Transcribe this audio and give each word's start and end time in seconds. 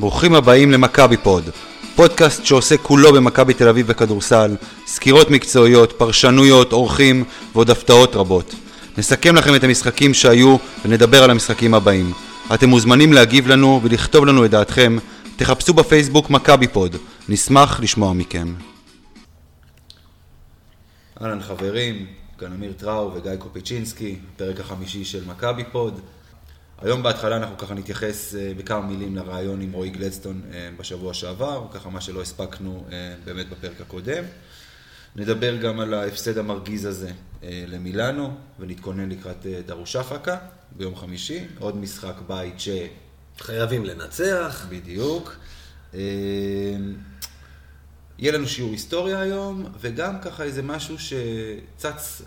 ברוכים 0.00 0.34
הבאים 0.34 0.70
למכבי 0.70 1.16
פוד, 1.16 1.44
פודקאסט 1.94 2.44
שעוסק 2.44 2.80
כולו 2.82 3.12
במכבי 3.12 3.54
תל 3.54 3.68
אביב 3.68 3.86
בכדורסל, 3.86 4.56
סקירות 4.86 5.30
מקצועיות, 5.30 5.92
פרשנויות, 5.92 6.72
אורחים 6.72 7.24
ועוד 7.52 7.70
הפתעות 7.70 8.16
רבות. 8.16 8.54
נסכם 8.98 9.36
לכם 9.36 9.54
את 9.54 9.64
המשחקים 9.64 10.14
שהיו 10.14 10.56
ונדבר 10.84 11.24
על 11.24 11.30
המשחקים 11.30 11.74
הבאים. 11.74 12.12
אתם 12.54 12.68
מוזמנים 12.68 13.12
להגיב 13.12 13.48
לנו 13.48 13.80
ולכתוב 13.84 14.26
לנו 14.26 14.44
את 14.44 14.50
דעתכם, 14.50 14.96
תחפשו 15.36 15.74
בפייסבוק 15.74 16.30
מכבי 16.30 16.68
פוד, 16.68 16.96
נשמח 17.28 17.80
לשמוע 17.80 18.12
מכם. 18.12 18.54
אהלן 21.22 21.40
חברים, 21.40 22.06
כאן 22.38 22.52
אמיר 22.52 22.72
טראו 22.72 23.12
וגיא 23.14 23.36
קופיצ'ינסקי, 23.38 24.16
פרק 24.36 24.60
החמישי 24.60 25.04
של 25.04 25.20
מכבי 25.26 25.64
פוד. 25.72 26.00
היום 26.82 27.02
בהתחלה 27.02 27.36
אנחנו 27.36 27.58
ככה 27.58 27.74
נתייחס 27.74 28.34
אה, 28.34 28.52
בכמה 28.56 28.86
מילים 28.86 29.16
לרעיון 29.16 29.60
עם 29.60 29.72
רועי 29.72 29.90
גלדסטון 29.90 30.42
אה, 30.52 30.70
בשבוע 30.76 31.14
שעבר, 31.14 31.66
ככה 31.72 31.90
מה 31.90 32.00
שלא 32.00 32.22
הספקנו 32.22 32.84
אה, 32.92 33.14
באמת 33.24 33.48
בפרק 33.48 33.80
הקודם. 33.80 34.24
נדבר 35.16 35.56
גם 35.56 35.80
על 35.80 35.94
ההפסד 35.94 36.38
המרגיז 36.38 36.84
הזה 36.84 37.10
למילאנו, 37.42 38.34
ונתכונן 38.58 39.08
לקראת 39.08 39.46
דרושפקה 39.66 40.36
ביום 40.76 40.96
חמישי, 40.96 41.46
עוד 41.58 41.76
משחק 41.76 42.14
בית 42.26 42.60
ש... 42.60 42.68
חייבים 43.38 43.84
לנצח. 43.84 44.66
בדיוק. 44.68 45.36
יהיה 48.18 48.32
לנו 48.32 48.46
שיעור 48.46 48.70
היסטוריה 48.70 49.20
היום, 49.20 49.66
וגם 49.80 50.20
ככה 50.20 50.42
איזה 50.42 50.62
משהו 50.62 50.96
שצץ 50.98 52.22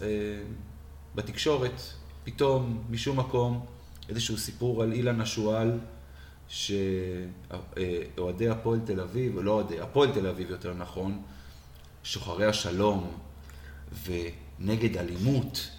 בתקשורת, 1.16 1.82
פתאום, 2.24 2.84
משום 2.90 3.20
מקום, 3.20 3.66
איזשהו 4.10 4.38
סיפור 4.38 4.84
על 4.84 4.94
אילן 4.94 5.22
השועל, 5.22 5.80
שאוהדי 6.48 8.50
הפועל 8.50 8.80
תל 8.86 9.00
אביב, 9.00 9.40
לא 9.40 9.52
אוהדי, 9.52 9.80
הפועל 9.80 10.12
תל 10.12 10.28
אביב 10.28 10.50
יותר 10.50 10.74
נכון, 10.74 11.22
שוחרי 12.04 12.46
השלום 12.46 13.12
ונגד 14.06 14.98
אלימות, 14.98 15.70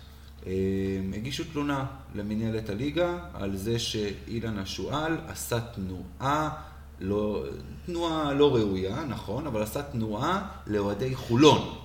הגישו 1.14 1.44
תלונה 1.52 1.86
למנהלת 2.14 2.70
הליגה 2.70 3.18
על 3.34 3.56
זה 3.56 3.78
שאילן 3.78 4.58
השועל 4.58 5.16
עשה 5.26 5.60
תנועה 5.60 6.62
לא, 7.00 7.44
תנועה 7.86 8.32
לא 8.32 8.54
ראויה, 8.54 9.04
נכון, 9.04 9.46
אבל 9.46 9.62
עשה 9.62 9.82
תנועה 9.82 10.48
לאוהדי 10.66 11.14
חולון. 11.14 11.78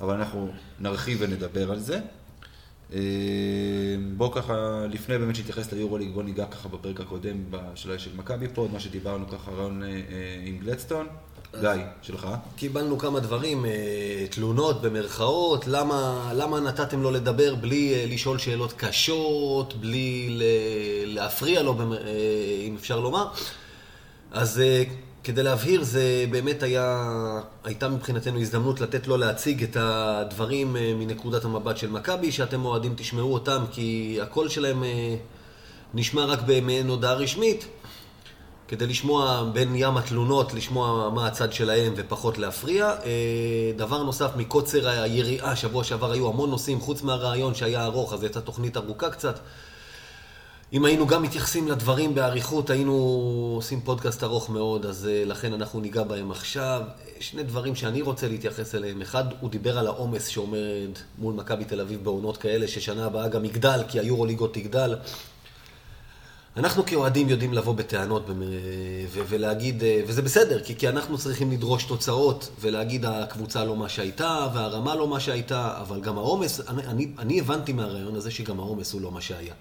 אבל 0.00 0.14
אנחנו 0.14 0.50
נרחיב 0.80 1.18
ונדבר 1.20 1.70
על 1.70 1.78
זה. 1.78 2.00
אה, 2.94 3.00
בואו 4.16 4.32
ככה, 4.32 4.86
לפני 4.90 5.18
באמת 5.18 5.36
שנתייחס 5.36 5.72
ליורוליג, 5.72 6.12
בואו 6.12 6.24
ניגע 6.24 6.46
ככה 6.46 6.68
בפרק 6.68 7.00
הקודם 7.00 7.36
של, 7.74 7.98
של 7.98 8.10
מכבי 8.16 8.46
פה, 8.54 8.68
מה 8.72 8.80
שדיברנו 8.80 9.28
ככה 9.28 9.50
רעיון 9.50 9.82
אה, 9.82 9.88
עם 10.44 10.58
גלדסטון. 10.58 11.06
גיא, 11.60 11.70
שלך. 12.02 12.28
קיבלנו 12.56 12.98
כמה 12.98 13.20
דברים, 13.20 13.64
אה, 13.64 14.26
תלונות 14.30 14.82
במרכאות, 14.82 15.66
למה, 15.66 16.30
למה 16.34 16.60
נתתם 16.60 17.02
לו 17.02 17.10
לדבר 17.10 17.54
בלי 17.54 18.06
לשאול 18.14 18.38
שאלות 18.38 18.72
קשות, 18.72 19.74
בלי 19.74 20.38
להפריע 21.06 21.62
לו, 21.62 21.76
אם 22.66 22.74
אפשר 22.74 23.00
לומר. 23.00 23.28
אז 24.32 24.62
כדי 25.24 25.42
להבהיר, 25.42 25.84
זה 25.84 26.24
באמת 26.30 26.62
היה, 26.62 27.10
הייתה 27.64 27.88
מבחינתנו 27.88 28.40
הזדמנות 28.40 28.80
לתת 28.80 29.06
לו 29.06 29.16
להציג 29.16 29.62
את 29.62 29.76
הדברים 29.80 30.76
אה, 30.76 30.92
מנקודת 30.94 31.44
המבט 31.44 31.76
של 31.76 31.90
מכבי, 31.90 32.32
שאתם 32.32 32.64
אוהדים 32.64 32.94
תשמעו 32.96 33.34
אותם, 33.34 33.64
כי 33.72 34.18
הקול 34.22 34.48
שלהם 34.48 34.84
אה, 34.84 35.16
נשמע 35.94 36.24
רק 36.24 36.38
במעין 36.46 36.88
הודעה 36.88 37.14
רשמית, 37.14 37.66
כדי 38.68 38.86
לשמוע 38.86 39.44
בין 39.52 39.72
ים 39.74 39.96
התלונות, 39.96 40.54
לשמוע 40.54 41.10
מה 41.14 41.26
הצד 41.26 41.52
שלהם 41.52 41.92
ופחות 41.96 42.38
להפריע. 42.38 42.86
אה, 43.04 43.72
דבר 43.76 44.02
נוסף, 44.02 44.30
מקוצר 44.36 44.88
היריעה, 44.88 45.56
שבוע 45.56 45.84
שעבר 45.84 46.12
היו 46.12 46.28
המון 46.28 46.50
נושאים, 46.50 46.80
חוץ 46.80 47.02
מהרעיון 47.02 47.54
שהיה 47.54 47.84
ארוך, 47.84 48.12
אז 48.12 48.22
הייתה 48.22 48.40
תוכנית 48.40 48.76
ארוכה 48.76 49.10
קצת. 49.10 49.38
אם 50.72 50.84
היינו 50.84 51.06
גם 51.06 51.22
מתייחסים 51.22 51.68
לדברים 51.68 52.14
באריכות, 52.14 52.70
היינו 52.70 52.92
עושים 53.56 53.80
פודקאסט 53.80 54.22
ארוך 54.22 54.50
מאוד, 54.50 54.86
אז 54.86 55.08
uh, 55.10 55.28
לכן 55.28 55.52
אנחנו 55.52 55.80
ניגע 55.80 56.02
בהם 56.02 56.30
עכשיו. 56.30 56.82
שני 57.20 57.42
דברים 57.42 57.74
שאני 57.74 58.02
רוצה 58.02 58.28
להתייחס 58.28 58.74
אליהם. 58.74 59.02
אחד, 59.02 59.24
הוא 59.40 59.50
דיבר 59.50 59.78
על 59.78 59.86
העומס 59.86 60.26
שעומד 60.26 60.90
מול 61.18 61.34
מכבי 61.34 61.64
תל 61.64 61.80
אביב 61.80 62.04
בעונות 62.04 62.36
כאלה, 62.36 62.68
ששנה 62.68 63.06
הבאה 63.06 63.28
גם 63.28 63.44
יגדל, 63.44 63.82
כי 63.88 64.00
היורו 64.00 64.26
ליגות 64.26 64.54
תגדל. 64.54 64.96
אנחנו 66.56 66.86
כאוהדים 66.86 67.28
יודעים 67.28 67.52
לבוא 67.52 67.74
בטענות 67.74 68.26
ולהגיד, 69.10 69.82
אה, 69.82 70.02
וזה 70.06 70.22
בסדר, 70.22 70.62
כי 70.62 70.88
אנחנו 70.88 71.18
צריכים 71.18 71.52
לדרוש 71.52 71.84
תוצאות 71.84 72.50
ולהגיד 72.60 73.04
הקבוצה 73.04 73.64
לא 73.64 73.76
מה 73.76 73.88
שהייתה 73.88 74.48
והרמה 74.54 74.94
לא 74.94 75.08
מה 75.08 75.20
שהייתה, 75.20 75.80
אבל 75.80 76.00
גם 76.00 76.18
העומס, 76.18 76.60
אני, 76.68 76.86
אני, 76.86 77.12
אני 77.18 77.40
הבנתי 77.40 77.72
מהרעיון 77.72 78.14
הזה 78.14 78.30
שגם 78.30 78.60
העומס 78.60 78.92
הוא 78.92 79.00
לא 79.00 79.10
מה 79.10 79.20
שהיה. 79.20 79.54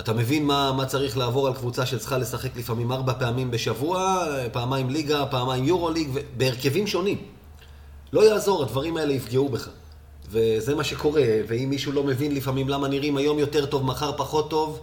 אתה 0.00 0.12
מבין 0.12 0.46
מה, 0.46 0.72
מה 0.72 0.86
צריך 0.86 1.16
לעבור 1.16 1.46
על 1.46 1.54
קבוצה 1.54 1.86
שצריכה 1.86 2.18
לשחק 2.18 2.56
לפעמים 2.56 2.92
ארבע 2.92 3.12
פעמים 3.18 3.50
בשבוע, 3.50 4.24
פעמיים 4.52 4.90
ליגה, 4.90 5.26
פעמיים 5.26 5.64
יורו 5.64 5.90
ליג, 5.90 6.08
בהרכבים 6.36 6.86
שונים. 6.86 7.18
לא 8.12 8.30
יעזור, 8.30 8.62
הדברים 8.62 8.96
האלה 8.96 9.12
יפגעו 9.12 9.48
בך. 9.48 9.68
וזה 10.30 10.74
מה 10.74 10.84
שקורה, 10.84 11.22
ואם 11.48 11.70
מישהו 11.70 11.92
לא 11.92 12.04
מבין 12.04 12.34
לפעמים 12.34 12.68
למה 12.68 12.88
נראים 12.88 13.16
היום 13.16 13.38
יותר 13.38 13.66
טוב, 13.66 13.84
מחר 13.84 14.16
פחות 14.16 14.50
טוב, 14.50 14.80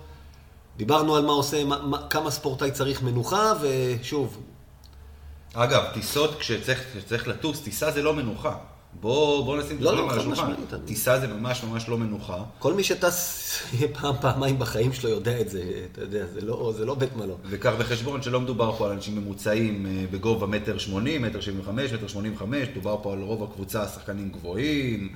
דיברנו 0.77 1.15
על 1.15 1.25
מה 1.25 1.31
עושה, 1.31 1.63
מה, 1.63 1.81
מה, 1.81 2.07
כמה 2.09 2.31
ספורטאי 2.31 2.71
צריך 2.71 3.01
מנוחה, 3.01 3.53
ושוב. 3.61 4.37
אגב, 5.53 5.83
טיסות, 5.93 6.39
כשצריך, 6.39 6.83
כשצריך 6.93 7.27
לטוס, 7.27 7.61
טיסה 7.61 7.91
זה 7.91 8.01
לא 8.01 8.13
מנוחה. 8.13 8.55
בוא, 8.93 9.45
בוא 9.45 9.57
נשים 9.57 9.77
לא, 9.79 9.91
דברים 9.91 10.07
לא, 10.07 10.13
על 10.13 10.19
השולחן. 10.19 10.53
טיסה 10.85 11.19
זה 11.19 11.27
ממש 11.27 11.63
ממש 11.63 11.89
לא 11.89 11.97
מנוחה. 11.97 12.43
כל 12.59 12.73
מי 12.73 12.83
שטס 12.83 13.47
פעם, 14.01 14.15
פעמיים 14.21 14.59
בחיים 14.59 14.93
שלו 14.93 15.09
יודע 15.09 15.41
את 15.41 15.49
זה, 15.49 15.85
אתה 15.91 16.01
יודע, 16.01 16.25
זה 16.33 16.41
לא, 16.41 16.73
זה 16.77 16.85
לא 16.85 16.95
בית 16.95 17.15
מלון. 17.15 17.37
וקח 17.45 17.73
בחשבון 17.79 18.21
שלא 18.21 18.41
מדובר 18.41 18.75
פה 18.77 18.85
על 18.85 18.91
אנשים 18.91 19.15
ממוצעים 19.15 19.85
אה, 19.85 20.05
בגובה 20.11 20.47
מטר 20.47 20.77
שמונים, 20.77 21.21
מטר 21.21 21.41
שבעים 21.41 21.59
וחמש, 21.59 21.93
מטר 21.93 22.07
שמונים 22.07 22.33
וחמש, 22.33 22.67
מדובר 22.71 22.97
פה 23.03 23.13
על 23.13 23.21
רוב 23.21 23.43
הקבוצה 23.43 23.87
שחקנים 23.87 24.29
גבוהים, 24.29 25.15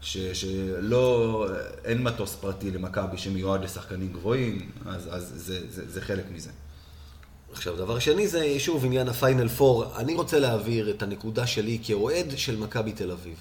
ש, 0.00 0.18
שלא, 0.18 1.46
אין 1.84 2.02
מטוס 2.02 2.34
פרטי 2.34 2.70
למכבי 2.70 3.18
שמיועד 3.18 3.64
לשחקנים 3.64 4.12
גבוהים, 4.12 4.70
אז, 4.86 5.08
אז 5.10 5.32
זה, 5.36 5.60
זה, 5.70 5.90
זה 5.90 6.00
חלק 6.00 6.24
מזה. 6.34 6.50
עכשיו, 7.52 7.76
דבר 7.76 7.98
שני 7.98 8.28
זה 8.28 8.54
שוב 8.58 8.84
עניין 8.84 9.08
הפיינל 9.08 9.48
פור. 9.48 9.84
אני 9.96 10.14
רוצה 10.14 10.38
להעביר 10.38 10.90
את 10.90 11.02
הנקודה 11.02 11.46
שלי 11.46 11.78
כאוהד 11.82 12.26
של 12.36 12.56
מכבי 12.56 12.92
תל 12.92 13.10
אביב. 13.10 13.36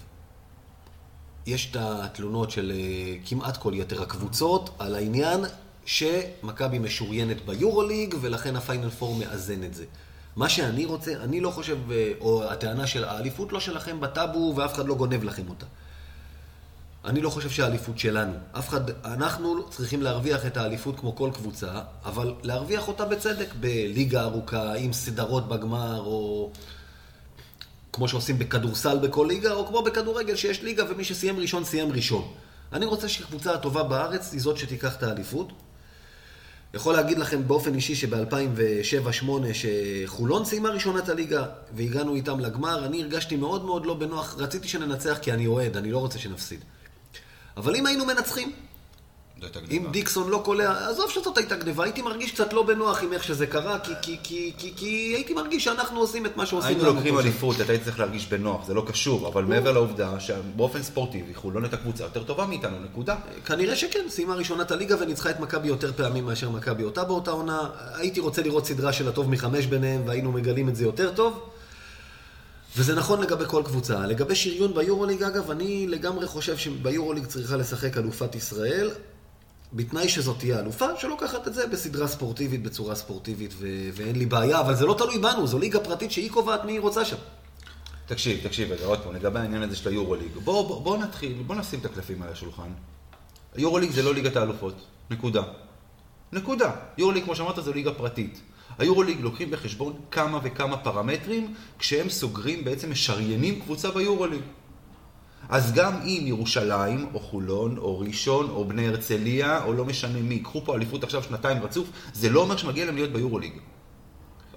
יש 1.46 1.72
את 1.72 1.78
התלונות 1.80 2.52
של 2.52 2.72
אה, 2.76 3.16
כמעט 3.26 3.58
כל 3.58 3.74
יתר 3.76 4.02
הקבוצות 4.02 4.70
על 4.80 4.96
העניין 4.96 5.42
שמכבי 5.86 6.80
משוריינת 6.80 7.46
ביורוליג 7.46 8.16
ולכן 8.22 8.56
הפיינל 8.56 8.90
פור 8.90 9.16
מאזן 9.16 9.64
את 9.64 9.74
זה. 9.74 9.86
מה 10.36 10.50
שאני 10.50 10.86
רוצה, 10.86 11.14
אני 11.24 11.42
לא 11.42 11.52
חושב, 11.52 11.92
אה, 11.92 12.12
או 12.22 12.44
הטענה 12.44 12.88
של 12.88 13.04
האליפות 13.04 13.52
לא 13.52 13.60
שלכם 13.60 14.00
בטאבו 14.00 14.54
ואף 14.56 14.74
אחד 14.74 14.88
לא 14.88 14.96
גונב 14.96 15.24
לכם 15.24 15.50
אותה. 15.50 15.66
אני 17.06 17.22
לא 17.22 17.30
חושב 17.30 17.50
שהאליפות 17.50 18.00
שלנו. 18.00 18.34
אף 18.52 18.70
אחד, 18.70 18.82
אנחנו 19.06 19.70
צריכים 19.70 20.02
להרוויח 20.02 20.46
את 20.46 20.58
האליפות 20.58 21.00
כמו 21.00 21.16
כל 21.16 21.30
קבוצה, 21.34 21.82
אבל 22.06 22.34
להרוויח 22.44 22.88
אותה 22.88 23.06
בצדק, 23.06 23.54
בליגה 23.60 24.24
ארוכה, 24.24 24.74
עם 24.74 24.94
סדרות 24.94 25.48
בגמר, 25.48 26.00
או 26.00 26.52
כמו 27.94 28.08
שעושים 28.08 28.40
בכדורסל 28.40 28.98
בכל 28.98 29.26
ליגה, 29.30 29.54
או 29.54 29.68
כמו 29.68 29.82
בכדורגל 29.82 30.36
שיש 30.36 30.64
ליגה 30.64 30.84
ומי 30.90 31.04
שסיים 31.04 31.40
ראשון 31.40 31.64
סיים 31.66 31.92
ראשון. 31.92 32.32
אני 32.74 32.86
רוצה 32.86 33.10
שהקבוצה 33.10 33.54
הטובה 33.54 33.84
בארץ 33.84 34.34
היא 34.34 34.42
זאת 34.42 34.58
שתיקח 34.58 34.96
את 34.96 35.04
האליפות. 35.04 35.52
יכול 36.74 36.94
להגיד 36.94 37.20
לכם 37.20 37.48
באופן 37.48 37.76
אישי 37.76 37.96
שב-2007-2008, 37.96 39.30
שחולון 39.54 40.46
סיימה 40.46 40.70
ראשונת 40.70 41.10
הליגה 41.10 41.46
והגענו 41.74 42.16
איתם 42.16 42.40
לגמר, 42.40 42.86
אני 42.86 43.02
הרגשתי 43.02 43.36
מאוד 43.36 43.66
מאוד 43.66 43.86
לא 43.86 43.94
בנוח, 43.94 44.36
רציתי 44.38 44.68
שננצח 44.68 45.18
כי 45.22 45.32
אני 45.32 45.48
אוהד, 45.48 45.78
אני 45.78 45.92
לא 45.92 45.98
רוצה 45.98 46.20
שנפסיד. 46.20 46.64
אבל 47.60 47.76
אם 47.76 47.86
היינו 47.86 48.06
מנצחים, 48.06 48.52
אם 49.72 49.86
דיקסון 49.92 50.30
לא 50.30 50.42
קולע, 50.46 50.90
עזוב 50.90 51.10
שזאת 51.10 51.38
הייתה 51.38 51.56
גניבה, 51.56 51.84
הייתי 51.84 52.02
מרגיש 52.02 52.32
קצת 52.32 52.54
לא 52.54 52.64
בנוח 52.64 53.04
עם 53.04 53.14
איך 53.14 53.24
שזה 53.24 53.48
קרה, 53.48 53.80
כי, 53.80 53.92
כי, 54.02 54.18
כי, 54.24 54.54
כי, 54.58 54.74
כי 54.76 55.14
הייתי 55.16 55.34
מרגיש 55.34 55.64
שאנחנו 55.64 56.00
עושים 56.00 56.26
את 56.26 56.38
מה 56.38 56.46
שעושים 56.46 56.78
היינו 56.78 56.94
לוקחים 56.94 57.20
אליפות, 57.20 57.62
אתה 57.62 57.72
היית 57.72 57.84
צריך 57.84 58.00
להרגיש 58.00 58.28
בנוח, 58.28 58.66
זה 58.68 58.74
לא 58.74 58.84
קשור, 58.88 59.28
אבל 59.28 59.44
מעבר 59.44 59.72
לעובדה 59.72 60.20
שבאופן 60.20 60.84
ספורטיבי 60.84 61.34
חולון 61.34 61.66
את 61.66 61.74
הקבוצה 61.74 62.04
יותר 62.04 62.24
טובה 62.24 62.46
מאיתנו, 62.46 62.80
נקודה. 62.80 63.16
כנראה 63.46 63.76
שכן, 63.76 64.06
סיימה 64.10 64.36
ראשונת 64.36 64.72
הליגה 64.72 64.96
וניצחה 65.00 65.30
את 65.30 65.40
מכבי 65.40 65.68
יותר 65.68 65.94
פעמים 65.94 66.26
מאשר 66.26 66.50
מכבי 66.50 66.84
אותה 66.84 67.04
באותה 67.04 67.32
עונה. 67.32 67.70
הייתי 67.94 68.20
רוצה 68.20 68.42
לראות 68.42 68.66
סדרה 68.66 68.94
של 68.94 69.08
הטוב 69.08 69.30
מחמש 69.30 69.66
ביניהם, 69.66 70.02
והיינו 70.06 70.32
מגלים 70.32 70.70
את 70.70 70.76
זה 70.76 70.84
יותר 70.84 71.12
טוב. 71.12 71.50
וזה 72.80 72.96
נכון 72.96 73.22
לגבי 73.22 73.44
כל 73.48 73.64
קבוצה. 73.66 74.06
לגבי 74.06 74.36
שריון 74.36 74.74
ביורוליג, 74.74 75.24
אגב, 75.24 75.52
אני 75.52 75.88
לגמרי 75.88 76.28
חושב 76.28 76.58
שביורוליג 76.58 77.26
צריכה 77.26 77.58
לשחק 77.58 77.98
אלופת 77.98 78.36
ישראל. 78.36 78.92
בתנאי 79.74 80.10
שזאת 80.10 80.40
תהיה 80.40 80.60
אלופה, 80.60 80.88
שלוקחת 81.00 81.48
את 81.48 81.54
זה 81.54 81.68
בסדרה 81.68 82.08
ספורטיבית, 82.08 82.64
בצורה 82.64 82.96
ספורטיבית, 82.96 83.54
ו- 83.58 83.90
ואין 83.94 84.16
לי 84.16 84.26
בעיה, 84.26 84.60
אבל 84.60 84.76
זה 84.76 84.86
לא 84.86 84.96
תלוי 84.98 85.18
בנו, 85.18 85.48
זו 85.48 85.60
ליגה 85.60 85.80
פרטית 85.80 86.12
שהיא 86.12 86.32
קובעת 86.32 86.66
מי 86.66 86.72
היא 86.72 86.80
רוצה 86.80 87.06
שם. 87.06 87.16
תקשיב, 88.06 88.40
תקשיב 88.44 88.72
רגע, 88.72 88.86
עוד 88.86 89.00
פעם, 89.00 89.16
לגבי 89.16 89.40
העניין 89.40 89.64
הזה 89.64 89.76
של 89.76 89.90
היורוליג. 89.90 90.32
בוא, 90.44 90.68
בוא, 90.68 90.82
בוא 90.82 90.98
נתחיל, 90.98 91.44
בוא 91.48 91.56
נשים 91.56 91.80
את 91.80 91.86
הקלפים 91.86 92.22
על 92.22 92.30
השולחן. 92.30 92.70
היורוליג 93.56 93.92
זה 93.92 94.02
לא 94.04 94.14
ליגת 94.14 94.36
האלופות, 94.36 94.76
נקודה. 95.10 95.42
נקודה. 96.32 96.72
יורוליג, 96.98 97.24
כמו 97.24 97.36
שאמרת, 97.36 97.64
זו 97.64 97.74
ליגה 97.74 97.94
פרטית. 97.94 98.42
היורוליג 98.78 99.22
לוקחים 99.22 99.52
בחשבון 99.52 99.94
כמה 100.12 100.40
וכמה 100.44 100.78
פרמטרים, 100.78 101.54
כשהם 101.80 102.10
סוגרים, 102.10 102.64
בעצם 102.64 102.92
משריינים 102.92 103.60
קבוצה 103.60 103.92
ביורוליג. 103.92 104.42
אז 105.50 105.74
גם 105.74 105.94
אם 106.02 106.22
ירושלים, 106.26 107.08
או 107.14 107.20
חולון, 107.20 107.78
או 107.78 108.00
ראשון, 108.00 108.50
או 108.50 108.66
בני 108.66 108.88
הרצליה, 108.88 109.64
או 109.64 109.74
לא 109.74 109.86
משנה 109.86 110.20
מי, 110.22 110.36
ייקחו 110.36 110.62
פה 110.66 110.76
אליפות 110.76 111.04
עכשיו 111.04 111.24
שנתיים 111.24 111.64
רצוף, 111.64 111.88
זה 112.14 112.30
לא 112.30 112.42
אומר 112.42 112.58
שמגיע 112.58 112.86
להם 112.86 112.96
להיות 112.96 113.10
ביורוליג. 113.10 113.54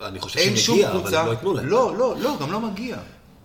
אני 0.01 0.21
חושב 0.21 0.57
שמגיע, 0.57 0.91
אבל 0.91 1.15
הם 1.15 1.27
לא 1.27 1.31
ייתנו 1.31 1.53
להם. 1.55 1.67
לא, 1.67 1.97
לא, 1.97 2.15
לא, 2.21 2.37
גם 2.41 2.53
לא 2.53 2.61
מגיע. 2.61 2.97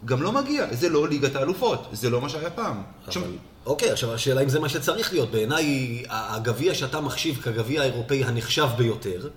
גם 0.05 0.21
לא 0.21 0.31
מגיע, 0.31 0.65
זה 0.71 0.89
לא 0.89 1.07
ליגת 1.07 1.35
האלופות, 1.35 1.87
זה 1.91 2.09
לא 2.09 2.21
מה 2.21 2.29
שהיה 2.29 2.49
פעם. 2.49 2.81
אוקיי, 3.65 3.91
עכשיו 3.91 4.13
השאלה 4.13 4.41
אם 4.41 4.49
זה 4.49 4.59
מה 4.59 4.69
שצריך 4.69 5.13
להיות. 5.13 5.31
בעיניי, 5.31 6.03
הגביע 6.09 6.73
שאתה 6.73 7.01
מחשיב 7.01 7.41
כגביע 7.41 7.81
האירופאי 7.81 8.23
הנחשב 8.23 8.67
ביותר, 8.77 9.29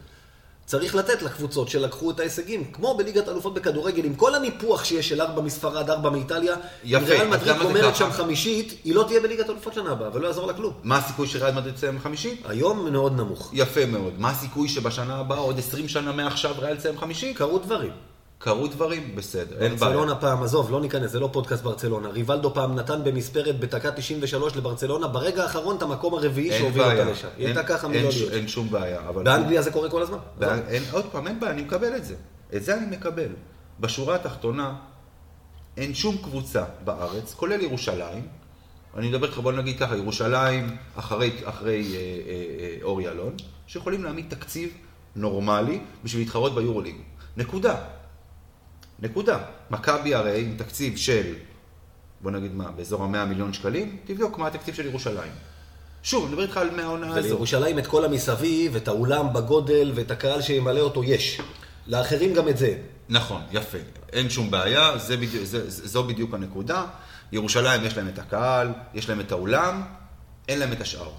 צריך 0.71 0.95
לתת 0.95 1.23
לקבוצות 1.23 1.69
שלקחו 1.69 2.11
את 2.11 2.21
ההישגים, 2.21 2.65
כמו 2.73 2.95
בליגת 2.99 3.29
האלופות 3.29 3.55
בכדורגל, 3.55 4.05
עם 4.05 4.15
כל 4.15 4.35
הניפוח 4.35 4.85
שיש 4.85 5.09
של 5.09 5.21
ארבע 5.21 5.43
מספרד, 5.43 5.91
ארבע 5.91 6.11
מאיטליה, 6.11 6.57
יפה, 6.85 7.05
אם 7.05 7.11
ריאל 7.11 7.29
מדריד 7.29 7.57
גומרת? 7.63 7.97
שם 7.97 8.11
חמישית, 8.11 8.81
היא 8.85 8.95
לא 8.95 9.05
תהיה 9.09 9.21
בליגת 9.21 9.49
האלופות 9.49 9.75
שנה 9.75 9.91
הבאה, 9.91 10.09
ולא 10.13 10.27
יעזור 10.27 10.47
לה 10.47 10.53
כלום. 10.53 10.73
מה 10.83 10.97
הסיכוי 10.99 11.27
שריאל 11.27 11.55
מדריד 11.55 11.75
תסיים 11.75 11.99
חמישית? 12.01 12.43
היום 12.49 12.93
מאוד 12.93 13.17
נמוך. 13.17 13.51
יפה 13.53 13.87
מאוד. 13.87 14.13
מה 14.19 14.31
הסיכוי 14.31 14.69
שבשנה 14.69 15.17
הבאה, 15.17 15.39
עוד 15.39 15.59
20 15.59 15.89
שנה 15.89 16.13
מעכשיו, 16.13 16.55
ריאל 16.59 16.77
תסיים 16.77 16.99
חמישית? 16.99 17.37
קרו 17.37 17.59
דברים. 17.59 17.93
קרו 18.43 18.67
דברים, 18.67 19.15
בסדר, 19.15 19.57
אין 19.59 19.77
בעיה. 19.77 19.77
ברצלונה 19.77 20.15
פעם, 20.15 20.43
עזוב, 20.43 20.71
לא 20.71 20.81
ניכנס, 20.81 21.11
זה 21.11 21.21
לא 21.21 21.29
פודקאסט 21.33 21.63
ברצלונה. 21.63 22.09
ריבלדו 22.09 22.55
פעם 22.55 22.75
נתן 22.75 23.05
במספרת 23.05 23.61
בדקה 23.61 23.91
93 23.91 24.57
לברצלונה, 24.57 25.09
ברגע 25.09 25.43
האחרון 25.43 25.77
את 25.77 25.83
המקום 25.83 26.15
הרביעי 26.15 26.59
שהוביל 26.59 26.83
בעיה. 26.83 27.01
אותה 27.01 27.11
לשם. 27.11 27.29
היא 27.37 27.47
הייתה 27.47 27.63
ככה 27.63 27.89
מלא 27.89 28.11
ש-. 28.11 28.23
אין 28.23 28.49
שום 28.49 28.71
בעיה. 28.71 29.13
באנגליה 29.13 29.63
זה 29.63 29.71
קורה 29.71 29.91
כל 29.91 30.03
הזמן. 30.03 30.19
אין, 30.69 30.83
עוד 30.91 31.05
פעם, 31.13 31.27
אין 31.27 31.41
בעיה, 31.41 31.53
אני 31.53 31.63
מקבל 31.63 31.97
את 31.97 32.05
זה. 32.05 32.15
את 32.57 32.65
זה 32.65 32.75
אני 32.75 32.97
מקבל. 32.97 33.29
בשורה 33.81 34.15
התחתונה, 34.15 34.75
אין 35.77 35.95
שום 35.95 36.17
קבוצה 36.17 36.65
בארץ, 36.85 37.35
כולל 37.35 37.61
ירושלים, 37.61 38.27
אני 38.97 39.09
מדבר 39.09 39.27
איתך, 39.27 39.39
בוא 39.39 39.53
נגיד 39.53 39.79
ככה, 39.79 39.97
ירושלים 39.97 40.77
אחרי, 40.97 41.33
אחרי 41.45 41.85
אה, 41.85 41.99
אה, 41.99 42.33
אה, 42.59 42.77
אור 42.83 43.03
ילון, 43.03 43.33
שיכולים 43.67 44.05
להעמיד 44.05 44.27
תקציב 44.29 44.71
נורמלי 45.17 45.81
בשביל 46.05 46.23
להתחרות 46.23 46.55
ביורוליג. 46.55 46.97
נקודה. 47.37 47.77
נקודה. 49.03 49.39
מכבי 49.71 50.15
הרי 50.15 50.41
עם 50.43 50.55
תקציב 50.59 50.97
של, 50.97 51.35
בוא 52.21 52.31
נגיד 52.31 52.55
מה, 52.55 52.71
באזור 52.71 53.03
ה-100 53.05 53.25
מיליון 53.29 53.53
שקלים, 53.53 53.97
תבדוק 54.05 54.39
מה 54.39 54.47
התקציב 54.47 54.75
של 54.75 54.87
ירושלים. 54.87 55.33
שוב, 56.03 56.23
אני 56.25 56.33
מדבר 56.33 56.43
איתך 56.43 56.57
על 56.57 56.71
מהעונה 56.77 57.07
הזו. 57.09 57.19
ולירושלים 57.29 57.79
את 57.79 57.87
כל 57.87 58.05
המסביב, 58.05 58.77
את 58.77 58.89
האולם 58.89 59.33
בגודל, 59.33 59.93
ואת 59.95 60.11
הקהל 60.11 60.43
שימלא 60.43 60.81
אותו 60.81 61.05
יש. 61.05 61.41
לאחרים 61.87 62.35
גם 62.35 62.49
את 62.49 62.59
זה. 62.59 62.79
נכון, 63.09 63.41
יפה. 63.53 63.79
אין 64.13 64.31
שום 64.31 64.51
בעיה, 64.51 64.99
זה 64.99 65.17
בדיוק, 65.17 65.45
זה, 65.45 65.71
זה- 65.71 65.89
זו 65.89 66.05
בדיוק 66.05 66.35
הנקודה. 66.35 66.85
ירושלים 67.33 67.85
יש 67.85 67.97
להם 67.97 68.09
את 68.09 68.19
הקהל, 68.19 68.69
יש 68.95 69.09
להם 69.09 69.21
את 69.21 69.33
האולם, 69.33 69.83
אין 70.49 70.59
להם 70.59 70.73
את 70.73 70.81
השאר. 70.81 71.11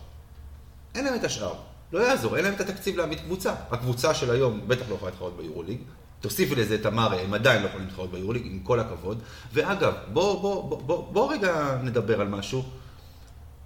אין 0.96 1.06
להם 1.06 1.16
את 1.16 1.24
השאר. 1.24 1.54
לא 1.94 2.00
יעזור, 2.00 2.36
אין 2.38 2.44
להם 2.46 2.54
את 2.54 2.62
התקציב 2.62 2.98
להעמיד 2.98 3.20
קבוצה. 3.20 3.54
הקבוצה 3.72 4.14
של 4.14 4.32
היום 4.32 4.62
בטח 4.68 4.86
לא 4.90 4.96
יכולה 4.96 5.12
להתחרות 5.12 5.38
ביורוליג. 5.38 5.78
תוסיפי 6.22 6.56
לזה 6.56 6.76
את 6.76 6.86
המארה, 6.86 7.22
הם 7.22 7.34
עדיין 7.34 7.62
לא 7.62 7.68
יכולים 7.68 7.86
להתחרות 7.88 8.12
ביורוליג, 8.12 8.46
עם 8.46 8.60
כל 8.64 8.80
הכבוד. 8.80 9.20
ואגב, 9.54 9.94
בוא, 10.14 10.42
בוא, 10.42 10.70
בוא, 10.70 10.82
בוא, 10.82 11.04
בוא 11.14 11.34
רגע 11.34 11.78
נדבר 11.84 12.22
על 12.22 12.28
משהו. 12.28 12.64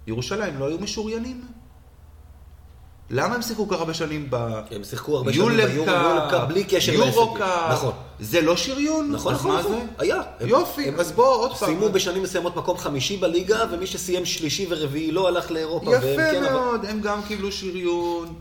ירושלים 0.06 0.58
לא 0.58 0.68
היו 0.68 0.78
משוריינים? 0.78 1.44
למה 3.10 3.34
הם 3.34 3.42
שיחקו 3.42 3.68
ככה 3.68 3.78
הרבה 3.78 3.94
שנים 3.94 4.26
ב... 4.30 4.34
הם 4.70 4.84
שיחקו 4.84 5.16
הרבה 5.16 5.32
שנים 5.32 5.48
ביורו, 5.48 5.90
יורוקאפ, 5.90 6.48
בלי 6.48 6.64
קשר 6.64 6.92
להישגים. 6.92 7.00
יורוקאפ. 7.00 7.72
נכון. 7.72 7.92
זה 8.20 8.40
לא 8.40 8.56
שריון? 8.56 9.10
נכון, 9.12 9.34
נכון, 9.34 9.50
מה 9.50 9.60
נכון. 9.60 9.72
זה? 9.72 9.86
היה. 9.98 10.22
יופי, 10.40 10.90
אז 10.98 11.12
בוא 11.12 11.36
עוד 11.36 11.56
פעם. 11.56 11.68
סיימו 11.68 11.88
בשנים 11.88 12.22
מסוימות 12.22 12.56
מקום 12.56 12.78
חמישי 12.78 13.16
בליגה, 13.16 13.64
ומי 13.70 13.86
שסיים 13.86 14.24
שלישי 14.24 14.66
ורביעי 14.70 15.12
לא 15.12 15.28
הלך 15.28 15.50
לאירופה. 15.50 15.96
יפה 15.96 16.30
כן, 16.32 16.42
מאוד, 16.42 16.84
הם 16.84 17.00
גם 17.00 17.22
קיבלו 17.28 17.52
שריון. 17.52 18.34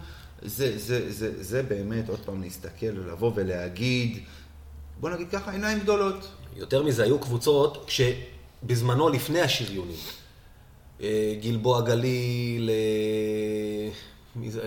זה, 0.46 0.78
זה, 0.78 1.12
זה, 1.12 1.44
זה 1.44 1.64
באמת, 1.64 2.10
עוד 2.10 2.20
פעם, 2.26 2.42
להסתכל 2.42 3.00
ולבוא 3.00 3.32
ולהגיד, 3.36 4.20
בוא 5.00 5.10
נגיד 5.10 5.30
ככה, 5.30 5.52
עיניים 5.52 5.80
גדולות. 5.80 6.28
יותר 6.56 6.84
מזה, 6.84 7.04
היו 7.04 7.20
קבוצות 7.20 7.90
שבזמנו 7.90 9.10
לפני 9.10 9.42
השריונים, 9.42 9.98
אה, 11.02 11.36
גלבוע 11.42 11.82
גליל, 11.82 12.70
אה, 12.70 13.90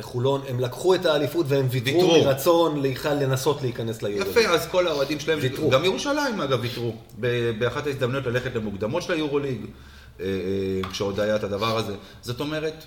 חולון, 0.00 0.40
הם 0.48 0.60
לקחו 0.60 0.94
את 0.94 1.06
האליפות 1.06 1.46
והם 1.48 1.66
ויתרו. 1.70 2.24
מרצון 2.24 2.82
לנסות 3.04 3.62
להיכנס 3.62 4.02
ליורו. 4.02 4.30
יפה, 4.30 4.40
אז 4.40 4.66
כל 4.66 4.88
האוהדים 4.88 5.20
שלהם, 5.20 5.38
ויתרו. 5.42 5.70
גם 5.70 5.84
ירושלים 5.84 6.40
אגב 6.40 6.58
ויתרו, 6.62 6.96
באחת 7.58 7.86
ההזדמנויות 7.86 8.26
ללכת 8.26 8.54
למוקדמות 8.54 9.02
של 9.02 9.12
היורוליג, 9.12 9.60
אה, 10.20 10.26
כשעוד 10.90 11.20
היה 11.20 11.36
את 11.36 11.44
הדבר 11.44 11.76
הזה. 11.78 11.94
זאת 12.22 12.40
אומרת, 12.40 12.84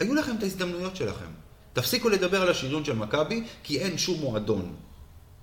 היו 0.00 0.14
לכם 0.14 0.36
את 0.38 0.42
ההזדמנויות 0.42 0.96
שלכם. 0.96 1.37
תפסיקו 1.72 2.08
לדבר 2.08 2.42
על 2.42 2.50
השריון 2.50 2.84
של 2.84 2.94
מכבי, 2.94 3.44
כי 3.62 3.78
אין 3.78 3.98
שום 3.98 4.20
מועדון 4.20 4.74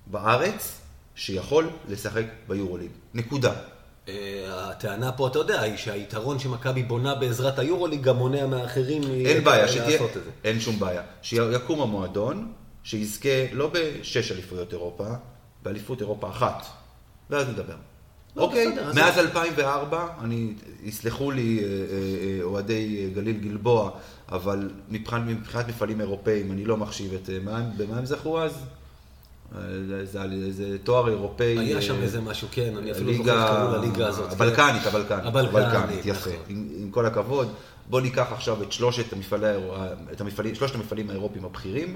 בארץ 0.07 0.81
שיכול 1.15 1.69
לשחק 1.89 2.25
ביורוליג. 2.47 2.91
נקודה. 3.13 3.53
אה, 4.07 4.13
הטענה 4.69 5.11
פה, 5.11 5.27
אתה 5.27 5.39
יודע, 5.39 5.61
היא 5.61 5.77
שהיתרון 5.77 6.39
שמכבי 6.39 6.83
בונה 6.83 7.15
בעזרת 7.15 7.59
היורוליג 7.59 8.01
גם 8.01 8.15
מונע 8.15 8.45
מאחרים 8.45 9.03
אין 9.03 9.43
בעיה, 9.43 9.61
לעשות 9.61 9.77
שתהיה, 9.77 10.05
את 10.05 10.13
זה. 10.13 10.31
אין 10.43 10.59
שום 10.59 10.79
בעיה. 10.79 11.01
שיקום 11.21 11.81
המועדון, 11.81 12.53
שיזכה 12.83 13.29
לא 13.51 13.71
בשש 13.73 14.31
אליפויות 14.31 14.73
אירופה, 14.73 15.07
באליפות 15.63 16.01
אירופה 16.01 16.29
אחת. 16.29 16.65
ואז 17.29 17.49
נדבר. 17.49 17.75
לא, 18.35 18.41
אוקיי, 18.41 18.75
מאז 18.95 19.17
2004, 19.17 20.07
אני, 20.21 20.53
יסלחו 20.83 21.31
לי 21.31 21.59
אה, 21.59 21.65
אה, 21.65 21.77
אה, 22.39 22.43
אוהדי 22.43 23.09
גליל 23.15 23.37
גלבוע, 23.37 23.91
אבל 24.31 24.69
מבחינת, 24.89 25.67
מפעלים 25.67 26.01
אירופאים, 26.01 26.51
אני 26.51 26.65
לא 26.65 26.77
מחשיב 26.77 27.13
את... 27.13 27.29
במה 27.77 27.97
הם 27.97 28.05
זכו 28.05 28.41
אז? 28.41 28.51
זה, 29.87 30.05
זה, 30.05 30.51
זה 30.51 30.77
תואר 30.83 31.09
אירופאי. 31.09 31.59
היה 31.59 31.81
שם 31.81 32.01
איזה 32.01 32.21
משהו, 32.21 32.47
כן, 32.51 32.77
אני 32.77 32.91
אפילו 32.91 33.11
לא 33.11 33.17
זוכר 33.17 33.47
קראו 33.47 33.71
לליגה 33.77 34.07
הזאת. 34.07 34.27
כן. 34.27 34.35
הבלקנית, 34.35 34.85
הבלקנית. 34.85 35.25
הבלקנית, 35.25 36.05
יפה. 36.05 36.29
נכון. 36.29 36.41
עם, 36.49 36.67
עם 36.77 36.91
כל 36.91 37.05
הכבוד, 37.05 37.53
בוא 37.89 38.01
ניקח 38.01 38.27
עכשיו 38.31 38.63
את 38.63 38.71
שלושת 38.71 39.13
המפעלים 39.13 41.09
האירופיים 41.09 41.45
הבכירים, 41.45 41.95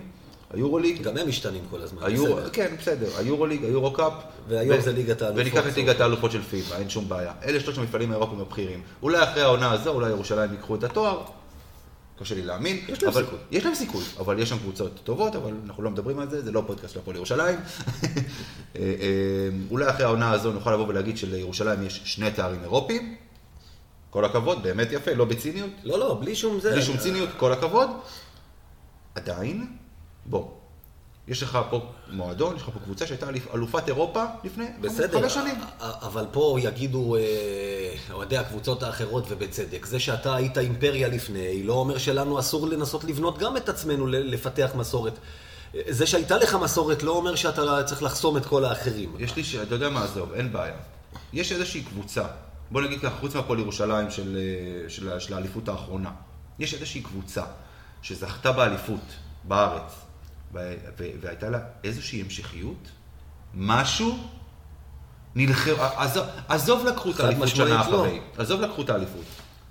היורוליג, 0.53 1.01
גם 1.01 1.17
הם 1.17 1.27
משתנים 1.27 1.63
כל 1.69 1.81
הזמן, 1.81 2.03
היורו, 2.03 2.35
בסדר. 2.35 2.49
כן, 2.49 2.75
בסדר, 2.79 3.17
היורוליג, 3.17 3.63
היורו-קאפ. 3.63 4.13
והיום 4.47 4.81
זה 4.81 4.91
ליגת 4.91 5.21
האלופות. 5.21 5.41
וניקח 5.45 5.67
את 5.67 5.75
ליגת 5.77 6.01
האלופות 6.01 6.31
של 6.31 6.41
פיבה, 6.41 6.77
אין 6.77 6.89
שום 6.89 7.09
בעיה. 7.09 7.33
אלה 7.43 7.59
שלושת 7.59 7.77
המפעלים 7.79 8.11
האירופיים 8.11 8.41
הבכירים. 8.41 8.81
אולי 9.01 9.23
אחרי 9.23 9.41
העונה 9.41 9.71
הזו, 9.71 9.89
אולי 9.89 10.09
ירושלים 10.09 10.51
ייקחו 10.51 10.75
את 10.75 10.83
התואר. 10.83 11.21
קשה 12.19 12.35
לי 12.35 12.41
להאמין. 12.41 12.77
יש 12.89 13.03
להם 13.03 13.11
אבל- 13.11 13.23
סיכוי. 13.23 13.39
יש 13.51 13.65
להם 13.65 13.75
סיכוי, 13.75 14.03
אבל 14.19 14.39
יש 14.39 14.49
שם 14.49 14.57
קבוצות 14.57 14.99
טובות, 15.03 15.35
אבל 15.35 15.51
אנחנו 15.65 15.83
לא 15.83 15.91
מדברים 15.91 16.19
על 16.19 16.29
זה, 16.29 16.41
זה 16.41 16.51
לא 16.51 16.63
פודקאסט 16.67 16.93
של 16.93 16.99
הפועל 16.99 17.15
ירושלים. 17.17 17.59
אה, 17.63 18.15
אה, 18.75 18.85
אולי 19.71 19.89
אחרי 19.89 20.03
העונה 20.05 20.31
הזו 20.31 20.51
נוכל 20.51 20.73
לבוא 20.73 20.87
ולהגיד 20.87 21.17
שלירושלים 21.17 21.83
יש 21.83 22.01
שני 22.05 22.31
תארים 22.31 22.59
אירופיים. 22.63 23.15
כל 24.09 24.25
הכבוד, 24.25 24.63
באמת 24.63 24.87
יפה, 24.91 25.13
לא 25.13 25.25
בציניות. 25.25 25.69
לא, 25.83 25.99
לא, 25.99 26.17
בלי 26.21 26.35
שום 26.35 26.59
זה. 26.59 26.71
בלי 26.71 26.81
שום 26.81 26.97
ציניות, 26.97 27.29
כל 27.37 27.53
הכבוד. 27.53 27.89
עדיין, 29.15 29.67
בוא, 30.25 30.47
יש 31.27 31.43
לך 31.43 31.59
פה 31.69 31.81
מועדון, 32.11 32.55
יש 32.55 32.61
לך 32.61 32.69
פה 32.73 32.79
קבוצה 32.83 33.07
שהייתה 33.07 33.29
אלופ- 33.29 33.53
אלופת 33.55 33.87
אירופה 33.87 34.23
לפני 34.43 34.65
בסדר, 34.81 35.21
חמש 35.21 35.33
שנים. 35.33 35.55
א- 35.79 35.91
אבל 36.01 36.25
פה 36.31 36.57
יגידו 36.61 37.15
אה, 37.15 37.21
אוהדי 38.11 38.37
הקבוצות 38.37 38.83
האחרות, 38.83 39.23
ובצדק, 39.29 39.85
זה 39.85 39.99
שאתה 39.99 40.35
היית 40.35 40.57
אימפריה 40.57 41.07
לפני, 41.07 41.63
לא 41.63 41.73
אומר 41.73 41.97
שלנו 41.97 42.39
אסור 42.39 42.67
לנסות 42.67 43.03
לבנות 43.03 43.37
גם 43.37 43.57
את 43.57 43.69
עצמנו, 43.69 44.07
לפתח 44.07 44.69
מסורת. 44.75 45.13
אה, 45.75 45.81
זה 45.89 46.05
שהייתה 46.07 46.37
לך 46.37 46.55
מסורת 46.55 47.03
לא 47.03 47.11
אומר 47.11 47.35
שאתה 47.35 47.83
צריך 47.83 48.03
לחסום 48.03 48.37
את 48.37 48.45
כל 48.45 48.65
האחרים. 48.65 49.15
יש 49.19 49.35
לי, 49.35 49.43
ש... 49.43 49.55
אתה 49.55 49.75
יודע 49.75 49.89
מה, 49.89 50.03
עזוב, 50.03 50.33
אין 50.33 50.51
בעיה. 50.53 50.75
יש 51.33 51.51
איזושהי 51.51 51.81
קבוצה, 51.83 52.23
בוא 52.71 52.81
נגיד 52.81 52.99
ככה, 53.01 53.15
חוץ 53.19 53.35
מהפועל 53.35 53.59
ירושלים 53.59 54.11
של, 54.11 54.37
אה, 54.37 54.89
של, 54.89 55.19
של 55.19 55.33
האליפות 55.33 55.69
האחרונה, 55.69 56.11
יש 56.59 56.73
איזושהי 56.73 57.01
קבוצה 57.01 57.43
שזכתה 58.01 58.51
באליפות 58.51 58.99
בארץ. 59.43 59.91
והייתה 60.53 61.49
לה 61.49 61.59
איזושהי 61.83 62.21
המשכיות, 62.21 62.89
משהו, 63.53 64.17
נלחם, 65.35 65.73
עזוב, 65.95 66.25
עזוב 66.47 66.85
לקחו 66.85 67.11
את 67.11 67.19
האליפות 67.19 67.47
שנה 67.47 67.65
לא. 67.65 67.81
אחרי, 67.81 68.19
עזוב 68.37 68.61
לקחו 68.61 68.81
את 68.81 68.89
האליפות. 68.89 69.25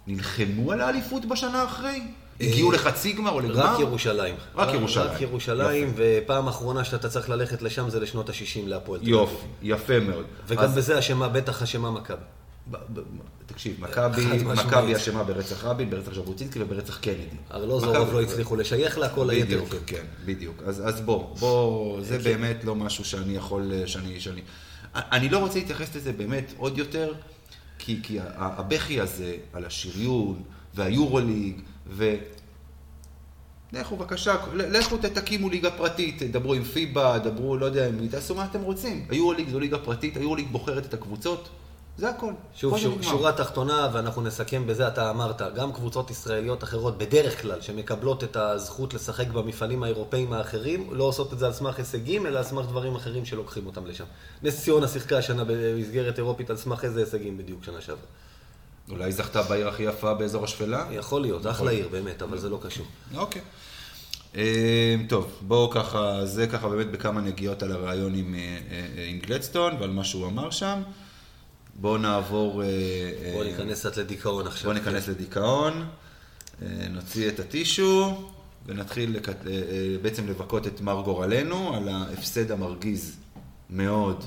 נלחמו 0.07 0.73
על 0.73 0.81
האליפות 0.81 1.25
בשנה 1.25 1.65
אחרי? 1.65 2.03
הגיעו 2.41 2.73
לחצי 2.73 3.13
גמר 3.13 3.31
או 3.31 3.41
לגמר? 3.41 3.75
רק 3.75 3.81
ירושלים. 3.81 4.35
רק 4.55 4.75
ירושלים. 4.75 5.11
רק 5.11 5.21
ירושלים, 5.21 5.93
ופעם 5.97 6.49
אחרונה 6.49 6.85
שאתה 6.85 7.09
צריך 7.09 7.31
ללכת 7.31 7.63
לשם 7.63 7.91
זה 7.91 8.01
לשנות 8.01 8.29
ה-60 8.29 8.61
להפועל 8.67 9.01
תל 9.01 9.05
אביב. 9.05 9.15
יופי, 9.15 9.47
יפה 9.63 10.01
מאוד. 10.01 10.25
וגם 10.47 10.75
בזה 10.75 10.99
אשמה, 10.99 11.29
בטח 11.29 11.63
אשמה 11.63 11.91
מכבי. 11.91 12.23
תקשיב, 13.59 13.81
מכבי 14.53 14.97
אשמה 14.97 15.25
ברצח 15.25 15.65
רבין, 15.65 15.91
ברצח 15.91 16.15
ז'בוטינסקי 16.15 16.63
וברצח 16.63 16.99
קנדי. 16.99 17.19
ארלוזורוב 17.51 17.97
מכבי- 17.99 18.13
לא 18.13 18.21
הצליחו 18.23 18.57
לשייך 18.57 18.99
לה, 18.99 19.09
כל 19.09 19.31
היתר 19.31 19.47
בדיוק, 19.47 19.69
כן. 19.71 19.79
כן, 19.87 20.05
בדיוק. 20.25 20.63
אז, 20.67 21.01
בוא, 21.01 21.37
בוא, 21.39 22.03
זה 22.03 22.19
באמת 22.19 22.65
לא 22.65 22.75
משהו 22.75 23.05
שאני 23.05 23.37
יכול, 23.37 23.73
שאני, 23.87 24.21
שאני... 24.21 24.41
אני 24.95 25.29
לא 25.29 25.39
רוצה 25.39 25.59
להתייחס 25.59 25.97
לזה 25.97 26.13
באמת 26.13 26.53
עוד 26.57 26.79
יותר, 26.79 27.13
כי, 27.79 28.19
הבכי 28.37 29.01
הזה 29.01 29.37
על 29.53 29.65
השריון 29.65 30.43
והיורוליג, 30.75 31.61
ו... 31.87 32.15
לכו 33.73 33.97
בבקשה, 33.97 34.37
לכו 34.55 34.97
תקימו 34.97 35.49
ליגה 35.51 35.71
פרטית, 35.71 36.23
דברו 36.23 36.55
עם 36.55 36.65
פיבה, 36.65 37.19
דברו, 37.19 37.57
לא 37.57 37.67
יודע, 37.67 37.89
תעשו 38.11 38.35
מה 38.35 38.45
אתם 38.45 38.61
רוצים. 38.63 39.07
היורוליג 39.11 39.49
זו 39.49 39.61
ליגה 39.61 39.79
פרטית, 39.79 40.17
היורוליג 40.17 40.47
בוחרת 40.53 40.85
את 40.87 40.95
הקבוצות, 40.95 41.49
זה 41.99 42.11
הכל. 42.11 42.33
שוב, 42.55 42.75
נגמר. 42.75 43.03
שורה 43.03 43.33
תחתונה, 43.33 43.89
ואנחנו 43.93 44.23
נסכם 44.23 44.67
בזה, 44.67 44.89
אתה 44.89 45.11
אמרת, 45.11 45.43
גם 45.55 45.73
קבוצות 45.73 46.11
ישראליות 46.11 46.65
אחרות, 46.65 46.99
בדרך 46.99 47.43
כלל, 47.43 47.61
שמקבלות 47.61 48.25
את 48.25 48.37
הזכות 48.37 48.95
לשחק 48.95 49.29
במפעלים 49.29 49.83
האירופאים 49.83 50.33
האחרים, 50.33 50.89
לא 50.93 51.05
עושות 51.05 51.33
את 51.33 51.39
זה 51.39 51.47
על 51.47 51.53
סמך 51.53 51.79
הישגים, 51.79 52.27
אלא 52.27 52.39
על 52.39 52.45
סמך 52.45 52.67
דברים 52.67 52.97
אחרים 52.97 53.25
שלוקחים 53.25 53.67
אותם 53.67 53.87
לשם. 53.87 54.05
נס 54.43 54.63
ציונה 54.63 54.89
שיחקה 54.89 55.19
השנה 55.19 55.45
במסגרת 55.47 56.19
אירופית 56.19 56.51
על 56.51 56.57
סמך 56.57 56.85
איזה 56.85 57.01
הישגים 57.01 57.39
בדיוק 57.39 57.65
שנה 57.65 57.81
שעברה. 57.81 58.05
אולי 58.91 59.13
זכתה 59.13 59.43
בעיר 59.43 59.69
הכי 59.69 59.83
יפה 59.83 60.15
באזור 60.15 60.45
השפלה? 60.45 60.87
יכול 60.91 61.23
להיות, 61.23 61.47
אחלה 61.47 61.71
עיר 61.71 61.89
באמת, 61.89 62.23
אבל 62.23 62.39
זה 62.39 62.49
לא 62.49 62.59
קשור. 62.63 62.87
אוקיי. 63.17 63.43
אה, 64.37 64.97
טוב, 65.09 65.39
בואו 65.41 65.71
ככה, 65.71 66.27
זה 66.27 66.47
ככה 66.47 66.69
באמת 66.69 66.91
בכמה 66.91 67.21
נגיעות 67.21 67.63
על 67.63 67.73
הרעיון 67.73 68.15
עם, 68.15 68.35
אה, 68.35 68.59
אה, 68.71 69.07
עם 69.09 69.19
גלדסטון 69.19 69.77
ועל 69.81 69.91
מה 69.91 70.05
שהוא 70.05 70.27
אמר 70.27 70.51
שם. 70.51 70.83
בואו 71.81 71.99
נעבור... 71.99 72.63
אה, 72.63 72.69
אה, 72.69 73.45
ניכנס 73.45 73.81
קצת 73.81 73.97
לדיכאון 73.97 74.47
עכשיו. 74.47 74.63
בואו 74.71 74.85
ניכנס 74.85 75.09
לדיכאון, 75.09 75.89
אה, 76.63 76.67
נוציא 76.91 77.29
את 77.29 77.41
הטישו 77.41 78.29
ונתחיל 78.67 79.17
לק- 79.17 79.29
בעצם 80.03 80.29
לבכות 80.29 80.67
את 80.67 80.81
מר 80.81 81.03
גורלנו 81.05 81.77
על 81.77 81.89
ההפסד 81.89 82.51
המרגיז 82.51 83.17
מאוד 83.71 84.25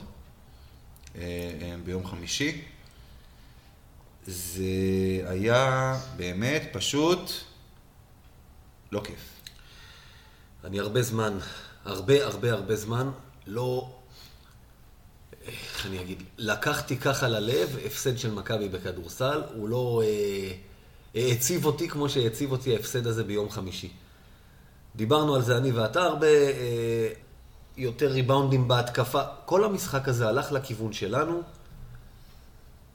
ביום 1.85 2.07
חמישי. 2.07 2.61
זה 4.27 4.63
היה 5.27 5.95
באמת 6.17 6.61
פשוט 6.71 7.31
לא 8.91 9.01
כיף. 9.03 9.19
אני 10.63 10.79
הרבה 10.79 11.01
זמן, 11.01 11.37
הרבה 11.85 12.25
הרבה 12.25 12.51
הרבה 12.51 12.75
זמן, 12.75 13.09
לא... 13.47 13.97
איך 15.47 15.85
אני 15.85 16.01
אגיד? 16.01 16.23
לקחתי 16.37 16.97
ככה 16.97 17.27
ללב 17.27 17.77
הפסד 17.85 18.17
של 18.17 18.31
מכבי 18.31 18.69
בכדורסל, 18.69 19.41
הוא 19.55 19.69
לא 19.69 20.01
אה, 20.05 20.51
העציב 21.15 21.65
אותי 21.65 21.89
כמו 21.89 22.09
שהעציב 22.09 22.51
אותי 22.51 22.75
ההפסד 22.75 23.07
הזה 23.07 23.23
ביום 23.23 23.49
חמישי. 23.49 23.89
דיברנו 24.95 25.35
על 25.35 25.41
זה 25.41 25.57
אני 25.57 25.71
ואתה 25.71 26.01
הרבה, 26.01 26.27
אה, 26.27 27.09
יותר 27.77 28.07
ריבאונדים 28.07 28.67
בהתקפה. 28.67 29.21
כל 29.45 29.63
המשחק 29.63 30.07
הזה 30.07 30.27
הלך 30.27 30.51
לכיוון 30.51 30.93
שלנו. 30.93 31.41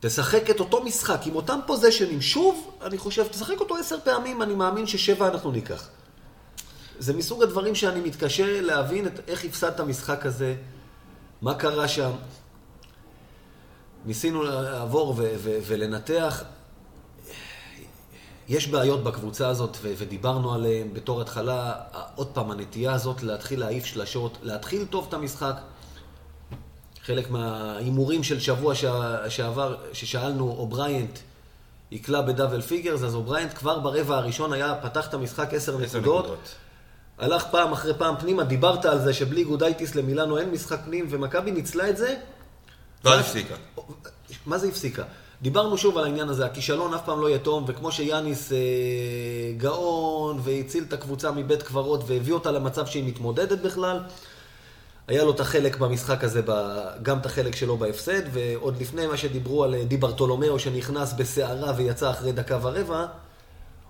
תשחק 0.01 0.51
את 0.51 0.61
אותו 0.61 0.85
משחק 0.85 1.21
עם 1.27 1.37
אותם 1.37 1.59
פוזיישנים. 1.67 2.21
שוב, 2.21 2.79
אני 2.83 2.99
חושב, 2.99 3.27
תשחק 3.29 3.61
אותו 3.61 3.77
עשר 3.77 3.97
פעמים, 4.05 4.43
אני 4.43 4.55
מאמין 4.55 4.87
ששבע 4.87 5.29
אנחנו 5.29 5.51
ניקח. 5.51 5.89
זה 6.99 7.13
מסוג 7.13 7.43
הדברים 7.43 7.75
שאני 7.75 8.01
מתקשה 8.01 8.61
להבין 8.61 9.07
את, 9.07 9.21
איך 9.29 9.45
הפסדת 9.45 9.81
משחק 9.81 10.27
הזה, 10.27 10.55
מה 11.43 11.55
קרה 11.55 11.89
שם. 11.89 12.11
ניסינו 14.05 14.43
לעבור 14.43 15.11
ו- 15.17 15.35
ו- 15.39 15.59
ולנתח. 15.67 16.43
יש 18.49 18.69
בעיות 18.69 19.05
בקבוצה 19.05 19.49
הזאת, 19.49 19.77
ו- 19.83 19.93
ודיברנו 19.99 20.55
עליהן 20.55 20.89
בתור 20.95 21.21
התחלה. 21.21 21.75
עוד 22.15 22.27
פעם, 22.27 22.51
הנטייה 22.51 22.93
הזאת 22.93 23.23
להתחיל 23.23 23.61
להעיף 23.61 23.85
שלשות, 23.85 24.39
להתחיל 24.43 24.85
טוב 24.91 25.07
את 25.09 25.15
המשחק. 25.15 25.57
חלק 27.03 27.31
מההימורים 27.31 28.23
של 28.23 28.41
שבוע 28.41 28.75
שה- 28.75 29.31
שעבר, 29.31 29.77
ששאלנו, 29.93 30.51
אובריינט 30.59 31.19
יקלע 31.91 32.21
ב 32.21 32.26
double 32.26 32.61
figures, 32.61 33.03
אז 33.03 33.15
אובריינט 33.15 33.55
כבר 33.55 33.79
ברבע 33.79 34.17
הראשון 34.17 34.53
היה, 34.53 34.75
פתח 34.83 35.09
את 35.09 35.15
המשחק 35.15 35.55
עשר 35.55 35.79
נקודות. 35.79 36.25
נקודות. 36.25 36.55
הלך 37.19 37.45
פעם 37.51 37.73
אחרי 37.73 37.95
פעם 37.99 38.15
פנימה, 38.21 38.45
דיברת 38.45 38.85
על 38.85 39.01
זה 39.01 39.13
שבלי 39.15 39.45
גודייטיס 39.45 39.95
למילאנו 39.95 40.39
אין 40.39 40.51
משחק 40.51 40.81
פנים, 40.85 41.07
ומכבי 41.11 41.51
ניצלה 41.51 41.91
את 41.91 41.97
זה. 41.97 42.17
ואז 43.05 43.21
הפסיקה. 43.21 43.55
מה 44.47 44.59
זה 44.59 44.69
הפסיקה? 44.69 45.03
דיברנו 45.43 45.79
שוב 45.79 45.99
על 45.99 46.05
העניין 46.05 46.29
הזה, 46.29 46.47
הכישלון 46.47 46.95
אף 46.95 47.05
פעם 47.05 47.21
לא 47.21 47.31
יתום, 47.31 47.65
וכמו 47.67 47.93
שיאניס 47.93 48.53
אה, 48.53 48.59
גאון 49.57 50.41
והציל 50.45 50.85
את 50.89 50.93
הקבוצה 50.93 51.31
מבית 51.31 51.63
קברות 51.63 52.01
והביא 52.07 52.35
אותה 52.35 52.51
למצב 52.51 52.87
שהיא 52.87 53.05
מתמודדת 53.05 53.59
בכלל, 53.59 54.01
היה 55.09 55.25
לו 55.25 55.31
את 55.31 55.41
החלק 55.41 55.77
במשחק 55.77 56.25
הזה, 56.25 56.43
גם 57.03 57.19
את 57.19 57.27
החלק 57.27 57.57
שלו 57.57 57.77
בהפסד, 57.77 58.23
ועוד 58.33 58.81
לפני 58.81 59.07
מה 59.07 59.17
שדיברו 59.17 59.65
על 59.65 59.75
אה, 59.75 59.85
די 59.85 59.97
ברטולומיאו 59.97 60.59
שנכנס 60.59 61.13
בסערה 61.13 61.73
ויצא 61.77 62.11
אחרי 62.11 62.33
דקה 62.33 62.59
ורבע, 62.63 63.07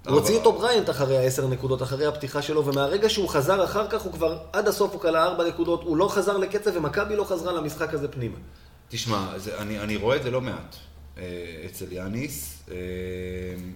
הוציא 0.08 0.40
את 0.40 0.46
אובריינט 0.46 0.90
אחרי 0.90 1.18
העשר 1.18 1.46
נקודות, 1.46 1.82
אחרי 1.82 2.06
הפתיחה 2.06 2.42
שלו, 2.42 2.66
ומהרגע 2.66 3.08
שהוא 3.08 3.28
חזר 3.28 3.64
אחר 3.64 3.88
כך, 3.88 4.02
הוא 4.02 4.12
כבר 4.12 4.38
עד 4.52 4.68
הסוף 4.68 4.92
הוא 4.92 5.00
קלע 5.00 5.24
ארבע 5.24 5.44
נקודות, 5.48 5.82
הוא 5.82 5.96
לא 5.96 6.08
חזר 6.08 6.36
לקצב, 6.36 6.70
ומכבי 6.74 7.16
לא 7.16 7.24
חזרה 7.24 7.52
למשחק 7.52 7.94
הזה 7.94 8.08
פנימה. 8.08 8.36
תשמע, 8.88 9.38
זה, 9.38 9.58
אני, 9.58 9.80
אני 9.80 9.96
רואה 9.96 10.16
את 10.16 10.22
זה 10.22 10.30
לא 10.30 10.40
מעט 10.40 10.76
אה, 11.18 11.22
אצל 11.66 11.92
יאניס, 11.92 12.62
אה, 12.70 12.76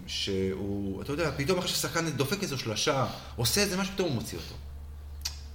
שהוא, 0.06 1.02
אתה 1.02 1.12
יודע, 1.12 1.30
פתאום 1.36 1.58
אחרי 1.58 1.70
ששחקן 1.70 2.10
דופק 2.10 2.42
איזו 2.42 2.58
שלושה, 2.58 3.06
עושה 3.36 3.60
איזה 3.60 3.76
משהו, 3.76 3.94
פתאום 3.94 4.08
הוא 4.08 4.14
מוציא 4.14 4.38
אותו. 4.38 4.54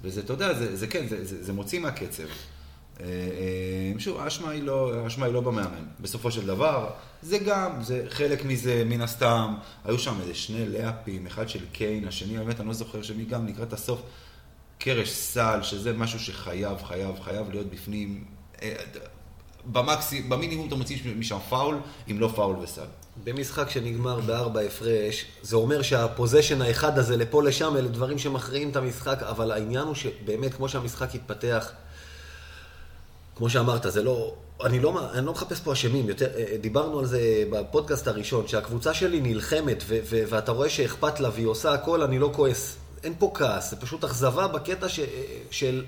וזה, 0.02 0.22
אתה 0.22 0.34
יודע, 0.34 0.54
זה, 0.54 0.76
זה 0.76 0.88
כן, 0.88 1.08
זה, 1.08 1.26
זה, 1.26 1.44
זה 1.44 1.54
מוציא 1.54 1.80
מהקצב. 1.80 2.24
אה, 3.00 3.06
אה, 3.06 4.00
שוב, 4.00 4.20
האשמה 4.20 4.50
היא 4.50 4.64
לא, 4.64 4.92
היא 5.18 5.34
לא 5.34 5.42
במאמן. 5.42 5.84
בסופו 6.00 6.32
של 6.32 6.46
דבר, 6.46 6.90
זה 7.22 7.38
גם, 7.38 7.82
זה 7.82 8.06
חלק 8.10 8.46
מזה, 8.46 8.84
מן 8.86 9.02
הסתם. 9.02 9.56
היו 9.86 10.00
שם 10.00 10.22
איזה 10.22 10.36
שני 10.36 10.70
לאפים, 10.70 11.28
אחד 11.28 11.50
של 11.50 11.66
קיין, 11.72 12.08
השני, 12.08 12.38
באמת, 12.38 12.60
אני 12.60 12.68
לא 12.68 12.74
זוכר 12.74 13.02
שמי 13.02 13.26
גם 13.26 13.48
לקראת 13.48 13.74
הסוף. 13.74 14.02
קרש 14.80 15.10
סל, 15.10 15.60
שזה 15.62 15.94
משהו 15.94 16.20
שחייב, 16.20 16.84
חייב, 16.84 17.16
חייב 17.24 17.50
להיות 17.50 17.68
בפנים. 17.70 18.24
אה, 18.62 18.76
במקסי, 19.72 20.22
במינימום 20.22 20.68
אתה 20.68 20.76
מוציא 20.76 20.98
משם 21.18 21.38
פאול, 21.50 21.78
אם 22.12 22.20
לא 22.20 22.28
פאול 22.36 22.56
וסל. 22.56 22.86
במשחק 23.24 23.70
שנגמר 23.70 24.20
בארבע 24.20 24.62
הפרש, 24.62 25.26
זה 25.42 25.56
אומר 25.56 25.82
שהפוזיישן 25.82 26.62
האחד 26.62 26.98
הזה 26.98 27.18
לפה 27.18 27.44
לשם, 27.44 27.78
אלה 27.78 27.88
דברים 27.88 28.18
שמכריעים 28.18 28.70
את 28.70 28.76
המשחק, 28.76 29.24
אבל 29.24 29.52
העניין 29.52 29.84
הוא 29.84 29.96
שבאמת, 29.96 30.54
כמו 30.54 30.70
שהמשחק 30.70 31.16
התפתח, 31.16 31.72
כמו 33.36 33.50
שאמרת, 33.50 33.86
זה 33.90 34.04
לא... 34.04 34.34
אני 34.64 34.80
לא, 34.80 35.12
אני 35.14 35.26
לא 35.26 35.32
מחפש 35.32 35.60
פה 35.60 35.74
אשמים, 35.74 36.10
יותר, 36.10 36.28
אה, 36.36 36.58
דיברנו 36.62 37.00
על 37.00 37.06
זה 37.06 37.44
בפודקאסט 37.52 38.08
הראשון, 38.08 38.48
שהקבוצה 38.48 38.94
שלי 38.94 39.22
נלחמת 39.22 39.84
ו, 39.88 39.98
ו, 40.10 40.24
ואתה 40.30 40.52
רואה 40.52 40.70
שאכפת 40.70 41.20
לה 41.20 41.30
והיא 41.34 41.48
עושה 41.48 41.74
הכל, 41.74 42.02
אני 42.02 42.20
לא 42.20 42.32
כועס. 42.36 42.78
אין 43.04 43.14
פה 43.20 43.32
כעס, 43.34 43.70
זה 43.70 43.76
פשוט 43.76 44.04
אכזבה 44.04 44.48
בקטע 44.48 44.90
ש, 44.90 45.00
של... 45.52 45.86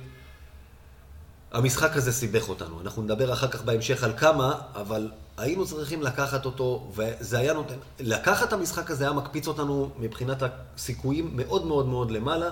המשחק 1.51 1.97
הזה 1.97 2.11
סיבך 2.11 2.49
אותנו. 2.49 2.81
אנחנו 2.81 3.01
נדבר 3.01 3.33
אחר 3.33 3.47
כך 3.47 3.61
בהמשך 3.61 4.03
על 4.03 4.13
כמה, 4.17 4.59
אבל 4.75 5.11
היינו 5.37 5.65
צריכים 5.65 6.01
לקחת 6.01 6.45
אותו, 6.45 6.91
וזה 6.95 7.39
היה 7.39 7.53
נותן... 7.53 7.75
לקחת 7.99 8.47
את 8.47 8.53
המשחק 8.53 8.91
הזה 8.91 9.03
היה 9.03 9.13
מקפיץ 9.13 9.47
אותנו 9.47 9.89
מבחינת 9.99 10.43
הסיכויים 10.43 11.31
מאוד 11.35 11.65
מאוד 11.65 11.87
מאוד 11.87 12.11
למעלה, 12.11 12.49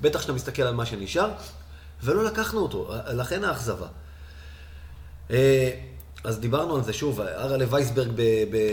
בטח 0.00 0.18
כשאתה 0.18 0.32
מסתכל 0.32 0.62
על 0.62 0.74
מה 0.74 0.86
שנשאר, 0.86 1.30
ולא 2.02 2.24
לקחנו 2.24 2.60
אותו, 2.60 2.90
לכן 3.06 3.44
האכזבה. 3.44 3.86
אה, 5.30 5.70
אז 6.24 6.38
דיברנו 6.38 6.76
על 6.76 6.84
זה 6.84 6.92
שוב, 6.92 7.20
אראלה 7.20 7.64
וייסברג 7.70 8.08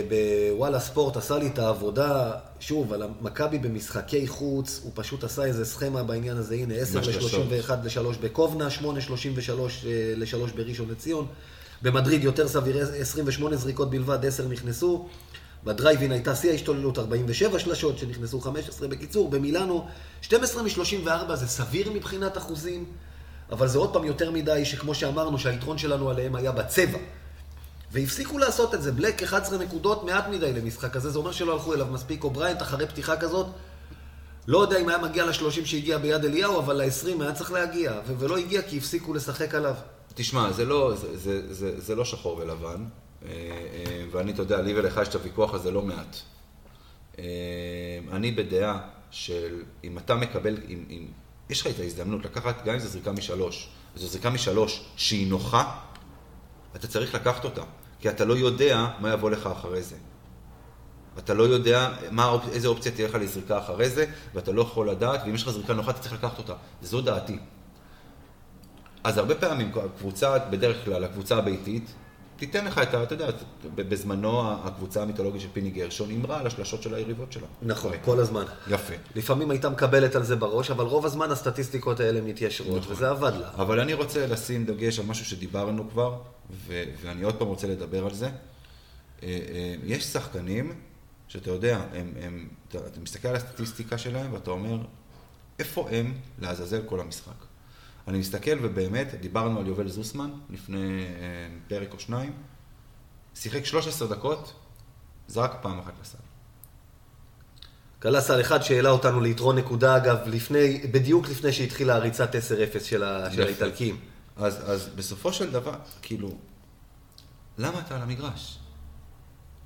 בוואלה 0.08 0.80
ספורט 0.80 1.16
עשה 1.16 1.38
לי 1.38 1.46
את 1.46 1.58
העבודה, 1.58 2.32
שוב, 2.60 2.92
על 2.92 3.02
המכבי 3.02 3.58
במשחקי 3.58 4.26
חוץ, 4.26 4.80
הוא 4.84 4.92
פשוט 4.94 5.24
עשה 5.24 5.44
איזה 5.44 5.64
סכמה 5.64 6.02
בעניין 6.02 6.36
הזה, 6.36 6.54
הנה 6.54 6.74
10 6.74 7.00
השלשות. 7.00 7.46
ל-31 7.50 7.72
ל-3 7.84 8.18
בקובנה, 8.20 8.68
8-33 8.80 8.82
ל-3 10.16 10.56
בראשון 10.56 10.90
לציון. 10.90 11.26
במדריד 11.82 12.24
יותר 12.24 12.48
סביר, 12.48 12.78
28 13.00 13.56
זריקות 13.56 13.90
בלבד, 13.90 14.26
10 14.26 14.48
נכנסו. 14.48 15.08
בדרייב 15.64 15.96
אין 15.96 16.12
הייתה 16.12 16.34
שיא 16.34 16.50
ההשתוללות, 16.50 16.98
47 16.98 17.58
שלשות 17.58 17.98
שנכנסו 17.98 18.40
15. 18.40 18.88
בקיצור, 18.88 19.30
במילאנו, 19.30 19.86
12 20.20 20.62
מ-34 20.62 21.34
זה 21.34 21.46
סביר 21.46 21.92
מבחינת 21.92 22.38
אחוזים, 22.38 22.84
אבל 23.52 23.68
זה 23.68 23.78
עוד 23.78 23.92
פעם 23.92 24.04
יותר 24.04 24.30
מדי, 24.30 24.64
שכמו 24.64 24.94
שאמרנו, 24.94 25.38
שהיתרון 25.38 25.78
שלנו 25.78 26.10
עליהם 26.10 26.34
היה 26.34 26.52
בצבע. 26.52 26.98
והפסיקו 27.92 28.38
לעשות 28.38 28.74
את 28.74 28.82
זה. 28.82 28.92
בלק 28.92 29.22
11 29.22 29.58
נקודות, 29.58 30.04
מעט 30.04 30.28
מדי 30.28 30.52
למשחק 30.52 30.96
הזה, 30.96 31.10
זה 31.10 31.18
אומר 31.18 31.32
שלא 31.32 31.52
הלכו 31.52 31.74
אליו 31.74 31.86
מספיק. 31.86 32.24
אובריינט 32.24 32.62
אחרי 32.62 32.86
פתיחה 32.86 33.16
כזאת, 33.16 33.46
לא 34.46 34.58
יודע 34.58 34.78
אם 34.78 34.88
היה 34.88 34.98
מגיע 34.98 35.26
ל-30 35.26 35.64
שהגיע 35.64 35.98
ביד 35.98 36.24
אליהו, 36.24 36.58
אבל 36.58 36.82
ל-20 36.82 37.22
היה 37.22 37.32
צריך 37.32 37.52
להגיע, 37.52 37.92
ו- 38.06 38.14
ולא 38.18 38.36
הגיע 38.36 38.62
כי 38.62 38.78
הפסיקו 38.78 39.14
לשחק 39.14 39.54
עליו. 39.54 39.74
תשמע, 40.14 40.52
זה 40.52 40.64
לא, 40.64 40.94
זה, 40.94 41.16
זה, 41.16 41.54
זה, 41.54 41.80
זה 41.80 41.94
לא 41.94 42.04
שחור 42.04 42.36
ולבן, 42.36 42.84
אה, 43.24 43.30
אה, 43.30 44.04
ואני, 44.10 44.32
אתה 44.32 44.42
יודע, 44.42 44.60
לי 44.60 44.78
ולך 44.78 45.00
יש 45.02 45.08
את 45.08 45.14
הוויכוח 45.14 45.54
הזה 45.54 45.70
לא 45.70 45.82
מעט. 45.82 46.16
אה, 47.18 47.24
אני 48.12 48.32
בדעה 48.32 48.78
של 49.10 49.62
אם 49.84 49.98
אתה 49.98 50.14
מקבל, 50.14 50.56
אם, 50.68 50.84
אם 50.90 51.06
יש 51.50 51.60
לך 51.60 51.66
את 51.66 51.80
ההזדמנות 51.80 52.24
לקחת, 52.24 52.64
גם 52.64 52.74
אם 52.74 52.78
זו 52.78 52.88
זריקה 52.88 53.12
משלוש, 53.12 53.68
וזו 53.96 54.06
זריקה 54.06 54.30
משלוש 54.30 54.84
שהיא 54.96 55.30
נוחה, 55.30 55.78
אתה 56.76 56.86
צריך 56.86 57.14
לקחת 57.14 57.44
אותה, 57.44 57.62
כי 58.00 58.08
אתה 58.08 58.24
לא 58.24 58.36
יודע 58.36 58.88
מה 59.00 59.12
יבוא 59.12 59.30
לך 59.30 59.46
אחרי 59.46 59.82
זה. 59.82 59.96
אתה 61.18 61.34
לא 61.34 61.42
יודע 61.42 61.90
מה, 62.10 62.36
איזה 62.52 62.68
אופציה 62.68 62.92
תהיה 62.92 63.08
לך 63.08 63.14
לזריקה 63.14 63.58
אחרי 63.58 63.90
זה, 63.90 64.06
ואתה 64.34 64.52
לא 64.52 64.62
יכול 64.62 64.90
לדעת, 64.90 65.20
ואם 65.24 65.34
יש 65.34 65.42
לך 65.42 65.50
זריקה 65.50 65.74
נוחה, 65.74 65.90
אתה 65.90 65.98
צריך 66.00 66.12
לקחת 66.14 66.38
אותה. 66.38 66.54
זו 66.82 67.00
דעתי. 67.00 67.38
אז 69.04 69.18
הרבה 69.18 69.34
פעמים 69.34 69.72
הקבוצה, 69.84 70.38
בדרך 70.38 70.84
כלל, 70.84 71.04
הקבוצה 71.04 71.36
הביתית, 71.36 71.94
תיתן 72.36 72.64
לך 72.64 72.78
את 72.78 72.94
ה... 72.94 73.02
אתה 73.02 73.14
יודע, 73.14 73.28
בזמנו 73.74 74.52
הקבוצה 74.52 75.02
המיתולוגית 75.02 75.40
של 75.40 75.48
פיני 75.52 75.70
גרשון 75.70 76.10
הימרה 76.10 76.40
על 76.40 76.46
השלשות 76.46 76.82
של 76.82 76.94
היריבות 76.94 77.32
שלה. 77.32 77.46
נכון, 77.62 77.92
כל 78.04 78.20
הזמן. 78.20 78.44
יפה. 78.68 78.94
לפעמים 79.14 79.50
הייתה 79.50 79.68
מקבלת 79.68 80.14
על 80.14 80.22
זה 80.22 80.36
בראש, 80.36 80.70
אבל 80.70 80.84
רוב 80.84 81.06
הזמן 81.06 81.30
הסטטיסטיקות 81.30 82.00
האלה 82.00 82.20
מתיישרות, 82.20 82.82
נכון. 82.82 82.92
וזה 82.92 83.10
עבד 83.10 83.32
לה. 83.40 83.50
אבל 83.54 83.80
אני 83.80 83.94
רוצה 83.94 84.26
לשים 84.26 84.64
דגש 84.64 84.98
על 84.98 85.06
משהו 85.06 85.24
שדיברנו 85.24 85.90
כבר, 85.90 86.18
ו- 86.66 86.84
ואני 87.00 87.22
עוד 87.22 87.34
פעם 87.34 87.48
רוצה 87.48 87.66
לדבר 87.66 88.06
על 88.06 88.14
זה. 88.14 88.26
אה, 88.26 88.32
אה, 89.22 89.74
יש 89.84 90.04
שחקנים 90.04 90.72
שאתה 91.28 91.50
יודע, 91.50 91.80
הם, 91.92 92.12
הם, 92.22 92.48
אתה, 92.68 92.78
אתה 92.78 93.00
מסתכל 93.00 93.28
על 93.28 93.36
הסטטיסטיקה 93.36 93.98
שלהם 93.98 94.32
ואתה 94.32 94.50
אומר, 94.50 94.78
איפה 95.58 95.88
הם 95.90 96.14
לעזאזל 96.38 96.82
כל 96.86 97.00
המשחק? 97.00 97.45
אני 98.08 98.18
מסתכל 98.18 98.58
ובאמת, 98.62 99.14
דיברנו 99.20 99.60
על 99.60 99.66
יובל 99.66 99.88
זוסמן 99.88 100.30
לפני 100.50 101.04
אה, 101.04 101.48
פרק 101.68 101.92
או 101.92 101.98
שניים, 101.98 102.32
שיחק 103.34 103.64
13 103.64 104.08
דקות, 104.08 104.52
זרק 105.28 105.52
פעם 105.62 105.78
אחת 105.78 105.92
לסל. 106.00 106.18
על 108.30 108.40
אחד 108.40 108.62
שהעלה 108.62 108.90
אותנו 108.90 109.20
ליתרון 109.20 109.58
נקודה, 109.58 109.96
אגב, 109.96 110.16
לפני, 110.26 110.78
בדיוק 110.90 111.28
לפני 111.28 111.52
שהתחילה 111.52 111.94
הריצת 111.94 112.34
10-0 112.34 112.38
של, 112.84 113.02
ה, 113.02 113.32
של. 113.32 113.42
האיטלקים. 113.42 114.00
אז, 114.36 114.70
אז 114.70 114.88
בסופו 114.96 115.32
של 115.32 115.52
דבר, 115.52 115.74
כאילו, 116.02 116.30
למה 117.58 117.80
אתה 117.80 117.96
על 117.96 118.02
המגרש? 118.02 118.58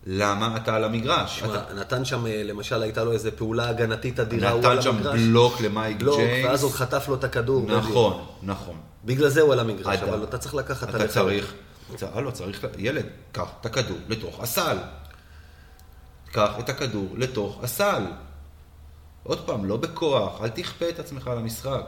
למה 0.07 0.57
אתה 0.57 0.75
על 0.75 0.85
המגרש? 0.85 1.38
שמע, 1.40 1.54
אתה 1.62 1.75
נתן 1.75 2.04
שם, 2.04 2.26
אה, 2.26 2.42
למשל, 2.45 2.83
הייתה 2.83 3.04
לו 3.04 3.12
איזו 3.12 3.30
פעולה 3.37 3.69
הגנתית 3.69 4.21
אדירה, 4.21 4.50
הוא 4.50 4.64
על 4.66 4.73
נתן 4.73 4.83
שם 4.83 4.97
המגרש. 4.97 5.21
בלוק 5.21 5.61
למייק 5.61 5.97
בלוק, 5.99 6.16
ג'יימס. 6.19 6.47
ואז 6.50 6.62
עוד 6.62 6.73
חטף 6.73 7.04
לו 7.09 7.14
את 7.14 7.25
הכדור. 7.25 7.62
בדיוק. 7.66 7.78
נכון, 7.85 8.26
נכון. 8.42 8.76
בגלל 9.04 9.28
זה 9.28 9.40
הוא 9.40 9.52
על 9.52 9.61
המגרש, 9.61 9.99
אתה- 9.99 10.09
אבל 10.09 10.25
אתה 10.25 10.38
צריך 10.38 10.54
לקחת 10.54 10.88
אתה 10.88 10.97
עליך. 10.97 11.11
צריך, 11.12 11.54
צ- 11.97 12.02
הלו, 12.02 12.33
צריך, 12.33 12.66
ילד, 12.78 13.04
קח 13.33 13.49
את 13.61 13.66
הכדור 13.66 13.99
לתוך 14.09 14.40
הסל. 14.42 14.76
קח 16.33 16.50
את 16.59 16.69
הכדור 16.69 17.14
לתוך 17.16 17.59
הסל. 17.64 18.02
עוד 19.23 19.47
פעם, 19.47 19.65
לא 19.65 19.76
בכוח, 19.76 20.41
אל 20.43 20.49
תכפה 20.49 20.89
את 20.89 20.99
עצמך 20.99 21.28
על 21.28 21.39
המשחק. 21.39 21.84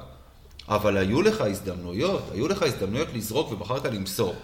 אבל 0.68 0.96
היו 0.96 1.22
לך 1.22 1.40
הזדמנויות, 1.40 2.22
היו 2.33 2.48
לך 2.48 2.62
הזדמנויות 2.62 3.09
לזרוק 3.14 3.53
ובחרת 3.53 3.85
למסור. 3.85 4.35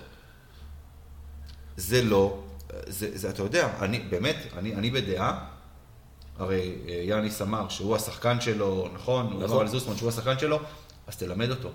זה 1.76 2.02
לא, 2.02 2.38
זה, 2.86 3.18
זה 3.18 3.30
אתה 3.30 3.42
יודע, 3.42 3.68
אני 3.80 3.98
באמת, 3.98 4.36
אני, 4.56 4.74
אני 4.74 4.90
בדעה, 4.90 5.44
הרי 6.38 6.74
אה, 6.88 7.02
יאניס 7.04 7.42
אמר 7.42 7.68
שהוא 7.68 7.96
השחקן 7.96 8.40
שלו, 8.40 8.88
נכון? 8.94 9.26
הוא 9.26 9.34
נכון. 9.34 9.50
אמר 9.50 9.60
על 9.60 9.68
זוסמן 9.68 9.96
שהוא 9.96 10.08
השחקן 10.08 10.38
שלו, 10.38 10.60
אז 11.06 11.16
תלמד 11.16 11.50
אותו. 11.50 11.70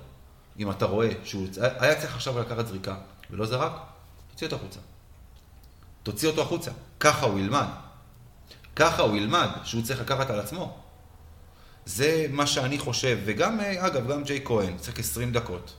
אם 0.60 0.71
אתה 0.71 0.86
רואה 0.86 1.10
שהוא 1.23 1.47
היה 1.58 2.01
צריך 2.01 2.15
עכשיו 2.15 2.39
לקחת 2.39 2.67
זריקה 2.67 2.95
ולא 3.29 3.45
זרק, 3.45 3.71
תוציא 4.32 4.47
אותו 4.47 4.56
החוצה. 4.56 4.79
תוציא 6.03 6.29
אותו 6.29 6.41
החוצה. 6.41 6.71
ככה 6.99 7.25
הוא 7.25 7.39
ילמד. 7.39 7.67
ככה 8.75 9.01
הוא 9.01 9.17
ילמד 9.17 9.49
שהוא 9.63 9.84
צריך 9.84 10.01
לקחת 10.01 10.29
על 10.29 10.39
עצמו. 10.39 10.77
זה 11.86 12.25
מה 12.29 12.47
שאני 12.47 12.79
חושב, 12.79 13.19
וגם, 13.25 13.60
אה, 13.60 13.88
אגב, 13.88 14.12
גם 14.12 14.23
ג'יי 14.23 14.41
כהן, 14.45 14.77
צריך 14.77 14.99
20 14.99 15.32
דקות. 15.32 15.73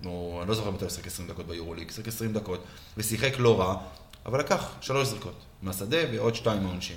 נו, 0.00 0.38
אני 0.40 0.48
לא 0.48 0.54
זוכר 0.54 0.70
מתי 0.70 0.84
הוא 0.84 0.90
שיחק 0.90 1.06
20 1.06 1.28
דקות 1.28 1.46
ביורוליג, 1.46 1.90
שיחק 1.90 2.08
20 2.08 2.32
דקות, 2.32 2.64
ושיחק 2.96 3.32
לא 3.38 3.60
רע, 3.60 3.76
אבל 4.26 4.40
לקח 4.40 4.68
שלוש 4.80 5.08
זריקות 5.08 5.44
מהשדה 5.62 5.98
ועוד 6.12 6.34
שתיים 6.34 6.62
מהעונשין. 6.62 6.96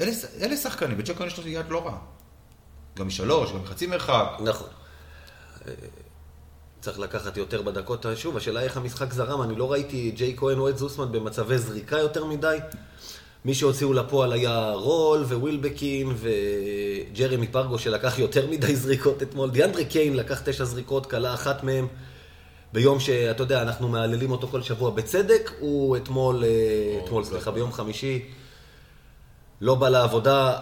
אלה, 0.00 0.12
אלה 0.40 0.56
שחקנים, 0.56 0.98
כהן 1.16 1.26
יש 1.26 1.38
לו 1.38 1.48
יד 1.48 1.66
לא 1.68 1.86
רעה. 1.86 1.98
גם 2.98 3.06
משלוש, 3.06 3.52
גם 3.52 3.62
מחצי 3.62 3.86
מרחק. 3.86 4.26
נכון. 4.44 4.68
אה, 5.66 5.72
צריך 6.80 6.98
לקחת 6.98 7.36
יותר 7.36 7.62
בדקות. 7.62 8.06
שוב, 8.14 8.36
השאלה 8.36 8.60
איך 8.60 8.76
המשחק 8.76 9.12
זרם, 9.12 9.42
אני 9.42 9.56
לא 9.56 9.72
ראיתי 9.72 10.10
ג'יי 10.10 10.36
כהן 10.36 10.58
או 10.58 10.68
את 10.68 10.78
זוסמן 10.78 11.12
במצבי 11.12 11.58
זריקה 11.58 11.98
יותר 11.98 12.24
מדי. 12.24 12.58
מי 13.44 13.54
שהוציאו 13.54 13.92
לפועל 13.92 14.32
היה 14.32 14.72
רול 14.72 15.22
ווילבקין 15.22 16.14
וג'רמי 16.16 17.46
פרגו 17.46 17.78
שלקח 17.78 18.18
יותר 18.18 18.46
מדי 18.46 18.76
זריקות 18.76 19.22
אתמול. 19.22 19.50
דיאנדרי 19.50 19.84
קיין 19.84 20.16
לקח 20.16 20.40
תשע 20.44 20.64
זריקות, 20.64 21.06
כלה 21.06 21.34
אחת 21.34 21.62
מהם 21.62 21.86
ביום 22.72 23.00
שאתה 23.00 23.42
יודע, 23.42 23.62
אנחנו 23.62 23.88
מהללים 23.88 24.30
אותו 24.30 24.46
כל 24.48 24.62
שבוע 24.62 24.90
בצדק. 24.90 25.50
הוא 25.58 25.96
אתמול, 25.96 26.44
אה, 26.44 27.00
אתמול, 27.04 27.24
סליחה, 27.24 27.50
ביום 27.50 27.72
חמישי, 27.72 28.24
לא 29.60 29.74
בא 29.74 29.88
לעבודה, 29.88 30.58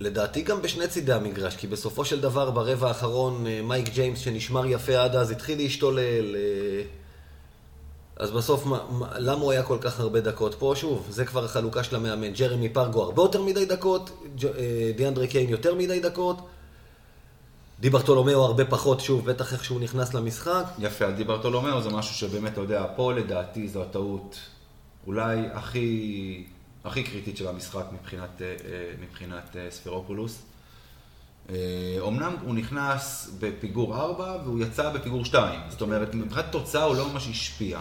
לדעתי 0.00 0.42
גם 0.42 0.62
בשני 0.62 0.88
צידי 0.88 1.12
המגרש, 1.12 1.56
כי 1.56 1.66
בסופו 1.66 2.04
של 2.04 2.20
דבר 2.20 2.50
ברבע 2.50 2.88
האחרון 2.88 3.46
אה, 3.46 3.60
מייק 3.62 3.88
ג'יימס 3.88 4.18
שנשמר 4.18 4.66
יפה 4.66 4.98
עד 4.98 5.16
אז 5.16 5.30
התחיל 5.30 5.58
להשתולל. 5.58 6.36
אה, 6.36 6.82
אז 8.16 8.30
בסוף, 8.30 8.66
מה, 8.66 8.86
מה, 8.90 9.18
למה 9.18 9.40
הוא 9.40 9.52
היה 9.52 9.62
כל 9.62 9.78
כך 9.80 10.00
הרבה 10.00 10.20
דקות? 10.20 10.54
פה 10.54 10.72
שוב, 10.76 11.06
זה 11.10 11.24
כבר 11.24 11.44
החלוקה 11.44 11.84
של 11.84 11.96
המאמן. 11.96 12.32
ג'רמי 12.32 12.68
פרגו 12.68 13.02
הרבה 13.02 13.22
יותר 13.22 13.42
מדי 13.42 13.64
דקות, 13.64 14.10
דיאנדרי 14.96 15.28
קיין 15.28 15.48
יותר 15.48 15.74
מדי 15.74 16.00
דקות, 16.00 16.38
די 17.80 17.90
ברטולומיאו 17.90 18.44
הרבה 18.44 18.64
פחות, 18.64 19.00
שוב, 19.00 19.30
בטח 19.30 19.52
איך 19.52 19.64
שהוא 19.64 19.80
נכנס 19.80 20.14
למשחק. 20.14 20.64
יפה, 20.78 21.04
על 21.04 21.12
דיברטולומיאו 21.12 21.82
זה 21.82 21.90
משהו 21.90 22.14
שבאמת, 22.14 22.52
אתה 22.52 22.60
יודע, 22.60 22.86
פה 22.96 23.12
לדעתי 23.12 23.68
זו 23.68 23.82
הטעות 23.82 24.38
אולי 25.06 25.38
הכי, 25.52 26.44
הכי 26.84 27.02
קריטית 27.02 27.36
של 27.36 27.48
המשחק 27.48 27.84
מבחינת, 27.92 28.42
אה, 28.42 28.46
אה, 28.46 28.54
מבחינת 29.00 29.56
אה, 29.56 29.66
ספירופולוס. 29.70 30.42
אמנם 32.08 32.36
הוא 32.42 32.54
נכנס 32.54 33.30
בפיגור 33.38 33.96
4 33.96 34.36
והוא 34.44 34.60
יצא 34.60 34.90
בפיגור 34.90 35.24
2, 35.24 35.60
זאת 35.68 35.80
אומרת, 35.80 36.14
מבחינת 36.14 36.44
תוצאה 36.50 36.82
הוא 36.82 36.96
לא 36.96 37.12
ממש 37.12 37.28
השפיע, 37.28 37.80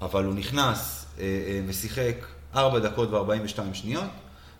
אבל 0.00 0.24
הוא 0.24 0.34
נכנס 0.34 1.06
ושיחק 1.66 2.26
4 2.54 2.78
דקות 2.78 3.10
ו-42 3.10 3.74
שניות, 3.74 4.10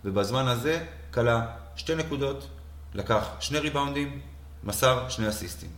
ובזמן 0.05 0.47
הזה 0.47 0.85
כלה 1.13 1.45
שתי 1.75 1.95
נקודות, 1.95 2.47
לקח 2.93 3.29
שני 3.39 3.59
ריבאונדים, 3.59 4.21
מסר 4.63 4.99
שני 5.09 5.29
אסיסטים. 5.29 5.69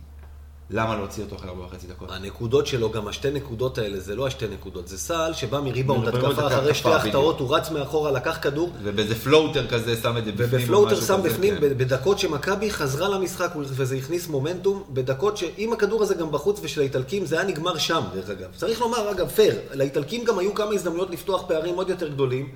למה 0.70 0.96
להוציא 0.96 1.24
אותו 1.24 1.36
אחרי 1.36 1.50
4 1.50 1.64
וחצי 1.64 1.86
דקות? 1.86 2.10
הנקודות 2.10 2.66
שלו, 2.66 2.90
גם 2.90 3.08
השתי 3.08 3.30
נקודות 3.30 3.78
האלה, 3.78 4.00
זה 4.00 4.14
לא 4.16 4.26
השתי 4.26 4.48
נקודות, 4.48 4.88
זה 4.88 4.98
סל 4.98 5.32
שבא 5.32 5.60
מריבאונד 5.60 6.08
התקפה 6.08 6.46
אחרי 6.46 6.74
שתי. 6.74 6.88
החטאות, 6.88 7.40
הוא 7.40 7.56
רץ 7.56 7.70
מאחורה, 7.70 8.10
לקח 8.10 8.38
כדור, 8.42 8.72
ובאיזה 8.82 9.14
floater 9.14 9.66
כזה 9.66 9.96
שם 9.96 10.16
את 10.16 10.24
זה 10.24 10.32
בפנים. 10.32 10.48
וב 10.50 10.61
floater 10.61 11.00
שם 11.00 11.22
בפנים, 11.22 11.54
כן. 11.54 11.60
בדקות 11.60 12.18
שמכבי 12.18 12.70
חזרה 12.70 13.08
למשחק 13.08 13.52
וזה 13.56 13.96
הכניס 13.96 14.28
מומנטום, 14.28 14.82
בדקות 14.90 15.36
שאם 15.36 15.72
הכדור 15.72 16.02
הזה 16.02 16.14
גם 16.14 16.32
בחוץ 16.32 16.60
ושל 16.62 16.80
האיטלקים, 16.80 17.26
זה 17.26 17.40
היה 17.40 17.48
נגמר 17.48 17.78
שם, 17.78 18.02
דרך 18.14 18.30
אגב. 18.30 18.48
צריך 18.56 18.80
לומר, 18.80 19.10
אגב, 19.10 19.28
פייר, 19.28 19.58
לאיטלקים 19.72 20.24
גם 20.24 20.38
היו 20.38 20.54
כמה 20.54 20.74
הזדמנויות 20.74 21.10
לפתוח 21.10 21.44
פערים 21.48 21.74
עוד 21.74 21.90
יותר 21.90 22.08
גדולים, 22.08 22.48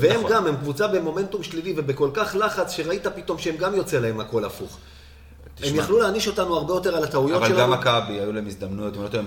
והם 0.00 0.20
נכון. 0.20 0.32
גם, 0.32 0.46
הם 0.46 0.56
קבוצה 0.56 0.86
במומנטום 0.86 1.42
שלילי 1.42 1.74
ובכל 1.76 2.10
כך 2.14 2.36
לחץ, 2.38 2.72
שראית 2.72 3.06
פתאום 3.06 3.38
שהם 3.38 3.56
גם 3.56 3.74
יוצא 3.74 3.98
להם 3.98 4.20
הכל 4.20 4.44
הפוך. 4.44 4.78
הם 5.62 5.64
תשמע. 5.64 5.82
יכלו 5.82 5.98
להעניש 5.98 6.28
אותנו 6.28 6.56
הרבה 6.56 6.74
יותר 6.74 6.96
על 6.96 7.04
הטעויות 7.04 7.42
אבל 7.42 7.48
שלנו. 7.48 7.60
גם 7.60 7.70
מכבי, 7.70 8.12
היו 8.12 8.32
להם 8.32 8.46
הזדמנויות, 8.46 8.96
הם, 8.96 9.02
לא 9.02 9.18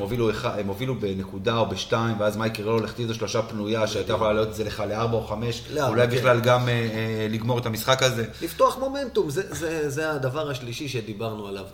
הם, 0.57 0.67
הובילו 0.67 0.93
הם 0.93 0.99
בנקודה 0.99 1.57
או 1.57 1.65
בשתיים, 1.65 2.19
ואז 2.19 2.37
מייק 2.37 2.59
רלו 2.59 2.85
החטיא 2.85 3.03
איזו 3.03 3.13
שלושה 3.15 3.41
פנויה, 3.41 3.87
שהייתה 3.87 4.13
יכולה 4.13 4.33
לעלות 4.33 4.47
את 4.47 4.55
זה 4.55 4.63
לך 4.63 4.83
לארבע 4.89 5.17
או 5.17 5.27
חמש, 5.27 5.63
אולי 5.87 6.07
כן. 6.07 6.15
בכלל 6.15 6.39
גם 6.39 6.69
אה, 6.69 6.73
אה, 6.73 7.27
לגמור 7.29 7.59
את 7.59 7.65
המשחק 7.65 8.03
הזה. 8.03 8.25
לפתוח 8.41 8.77
מומנטום, 8.77 9.29
זה, 9.29 9.43
זה, 9.49 9.89
זה 9.89 10.11
הדבר 10.11 10.49
השלישי 10.49 10.87
שדיברנו 10.87 11.47
עליו. 11.47 11.65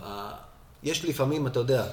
יש 0.82 1.04
לפעמים, 1.04 1.46
אתה 1.46 1.60
יודע, 1.60 1.84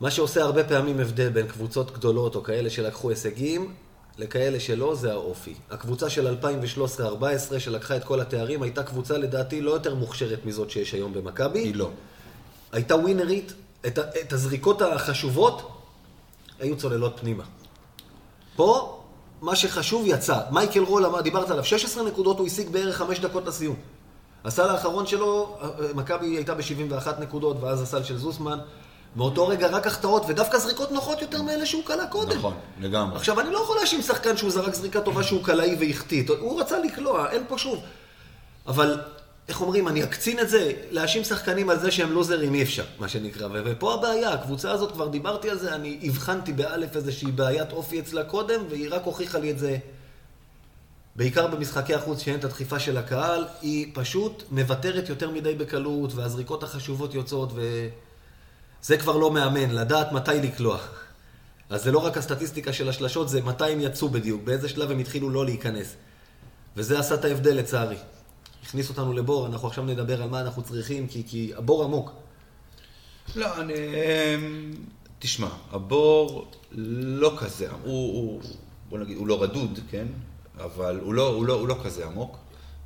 מה 0.00 0.10
שעושה 0.10 0.42
הרבה 0.42 0.64
פעמים 0.64 1.00
הבדל 1.00 1.28
בין 1.28 1.46
קבוצות 1.46 1.92
גדולות 1.94 2.34
או 2.34 2.42
כאלה 2.42 2.70
שלקחו 2.70 3.10
הישגים, 3.10 3.74
לכאלה 4.18 4.60
שלא, 4.60 4.94
זה 4.94 5.12
האופי. 5.12 5.54
הקבוצה 5.70 6.10
של 6.10 6.36
2013-2014 7.52 7.58
שלקחה 7.58 7.96
את 7.96 8.04
כל 8.04 8.20
התארים, 8.20 8.62
הייתה 8.62 8.82
קבוצה 8.82 9.18
לדעתי 9.18 9.60
לא 9.60 9.70
יותר 9.70 9.94
מוכשרת 9.94 10.44
מזאת 10.44 10.70
שיש 10.70 10.92
היום 10.92 11.12
במכבי. 11.12 11.58
היא 11.58 11.74
לא. 11.74 11.90
הייתה 12.72 12.96
ווינרית, 12.96 13.52
את, 13.86 13.98
את 13.98 14.32
הזריקות 14.32 14.82
החשובות 14.82 15.70
היו 16.60 16.76
צוללות 16.76 17.20
פנימה. 17.20 17.44
פה, 18.56 19.00
מה 19.42 19.56
שחשוב 19.56 20.04
יצא. 20.06 20.40
מייקל 20.50 20.80
רול 20.80 21.20
דיברת 21.22 21.50
עליו, 21.50 21.64
16 21.64 22.04
נקודות 22.04 22.38
הוא 22.38 22.46
השיג 22.46 22.68
בערך 22.68 22.96
5 22.96 23.20
דקות 23.20 23.46
לסיום. 23.46 23.76
הסל 24.44 24.68
האחרון 24.68 25.06
שלו, 25.06 25.56
אה, 25.60 25.68
אה, 25.68 25.94
מכבי 25.94 26.26
הייתה 26.26 26.54
ב-71 26.54 27.20
נקודות, 27.20 27.56
ואז 27.60 27.82
הסל 27.82 28.02
של 28.02 28.16
זוסמן. 28.16 28.58
מאותו 29.16 29.48
רגע 29.48 29.66
רק 29.66 29.86
החטאות, 29.86 30.22
ודווקא 30.28 30.58
זריקות 30.58 30.92
נוחות 30.92 31.22
יותר 31.22 31.42
מאלה 31.42 31.66
שהוא 31.66 31.82
קלע 31.84 32.06
קודם. 32.06 32.38
נכון, 32.38 32.54
לגמרי. 32.80 33.16
עכשיו, 33.16 33.40
אני 33.40 33.50
לא 33.50 33.58
יכול 33.58 33.76
להאשים 33.76 34.02
שחקן 34.02 34.36
שהוא 34.36 34.50
זרק 34.50 34.74
זריקה 34.74 35.00
טובה 35.00 35.22
שהוא 35.22 35.44
קלעי 35.44 35.76
והחטיא. 35.80 36.24
הוא 36.40 36.60
רצה 36.60 36.78
לקלוע, 36.78 37.30
אין 37.30 37.42
פה 37.48 37.58
שוב. 37.58 37.82
אבל, 38.66 39.00
איך 39.48 39.60
אומרים, 39.60 39.88
אני 39.88 40.04
אקצין 40.04 40.40
את 40.40 40.48
זה, 40.48 40.72
להאשים 40.90 41.24
שחקנים 41.24 41.70
על 41.70 41.78
זה 41.78 41.90
שהם 41.90 42.12
לוזרים 42.12 42.54
אי 42.54 42.62
אפשר, 42.62 42.84
מה 42.98 43.08
שנקרא. 43.08 43.46
ו- 43.52 43.62
ופה 43.64 43.94
הבעיה, 43.94 44.32
הקבוצה 44.32 44.70
הזאת, 44.70 44.92
כבר 44.92 45.08
דיברתי 45.08 45.50
על 45.50 45.58
זה, 45.58 45.74
אני 45.74 45.98
הבחנתי 46.02 46.52
באלף 46.52 46.96
איזושהי 46.96 47.32
בעיית 47.32 47.72
אופי 47.72 48.00
אצלה 48.00 48.24
קודם, 48.24 48.60
והיא 48.70 48.88
רק 48.90 49.02
הוכיחה 49.04 49.38
לי 49.38 49.50
את 49.50 49.58
זה. 49.58 49.76
בעיקר 51.16 51.46
במשחקי 51.46 51.94
החוץ 51.94 52.20
שאין 52.20 52.38
את 52.38 52.44
הדחיפה 52.44 52.78
של 52.78 52.96
הקהל, 52.96 53.44
היא 53.62 53.90
פשוט 53.94 54.42
מוותרת 54.50 55.08
יותר 55.08 55.30
מדי 55.30 55.54
בקלות, 55.54 56.14
והזריקות 56.14 56.62
החשובות 56.62 57.14
יוצאות, 57.14 57.52
וזה 58.84 58.96
כבר 58.96 59.16
לא 59.16 59.30
מאמן, 59.30 59.70
לדעת 59.70 60.12
מתי 60.12 60.30
לקלוע. 60.42 60.78
אז 61.70 61.84
זה 61.84 61.92
לא 61.92 61.98
רק 61.98 62.16
הסטטיסטיקה 62.16 62.72
של 62.72 62.88
השלשות, 62.88 63.28
זה 63.28 63.42
מתי 63.42 63.72
הם 63.72 63.80
יצאו 63.80 64.08
בדיוק, 64.08 64.42
באיזה 64.42 64.68
שלב 64.68 64.90
הם 64.90 64.98
התחילו 64.98 65.30
לא 65.30 65.44
להיכנס. 65.44 65.94
וזה 66.76 66.98
עשה 66.98 67.14
את 67.14 67.24
ההבדל 67.24 67.56
לצערי. 67.56 67.96
הכניס 68.62 68.88
אותנו 68.88 69.12
לבור, 69.12 69.46
אנחנו 69.46 69.68
עכשיו 69.68 69.84
נדבר 69.84 70.22
על 70.22 70.28
מה 70.28 70.40
אנחנו 70.40 70.62
צריכים, 70.62 71.06
כי, 71.06 71.22
כי 71.26 71.52
הבור 71.56 71.84
עמוק. 71.84 72.12
לא, 73.36 73.60
אני... 73.60 73.74
אמ, 73.74 74.74
תשמע, 75.18 75.48
הבור 75.70 76.50
לא 76.72 77.36
כזה, 77.38 77.70
הוא, 77.70 78.14
הוא, 78.14 78.42
בוא 78.88 78.98
נגיד, 78.98 79.16
הוא 79.16 79.26
לא 79.26 79.42
רדוד, 79.42 79.78
כן? 79.90 80.06
אבל 80.58 81.00
הוא 81.02 81.14
לא, 81.14 81.28
הוא 81.28 81.46
לא, 81.46 81.52
הוא 81.52 81.68
לא 81.68 81.76
כזה 81.84 82.06
עמוק. 82.06 82.43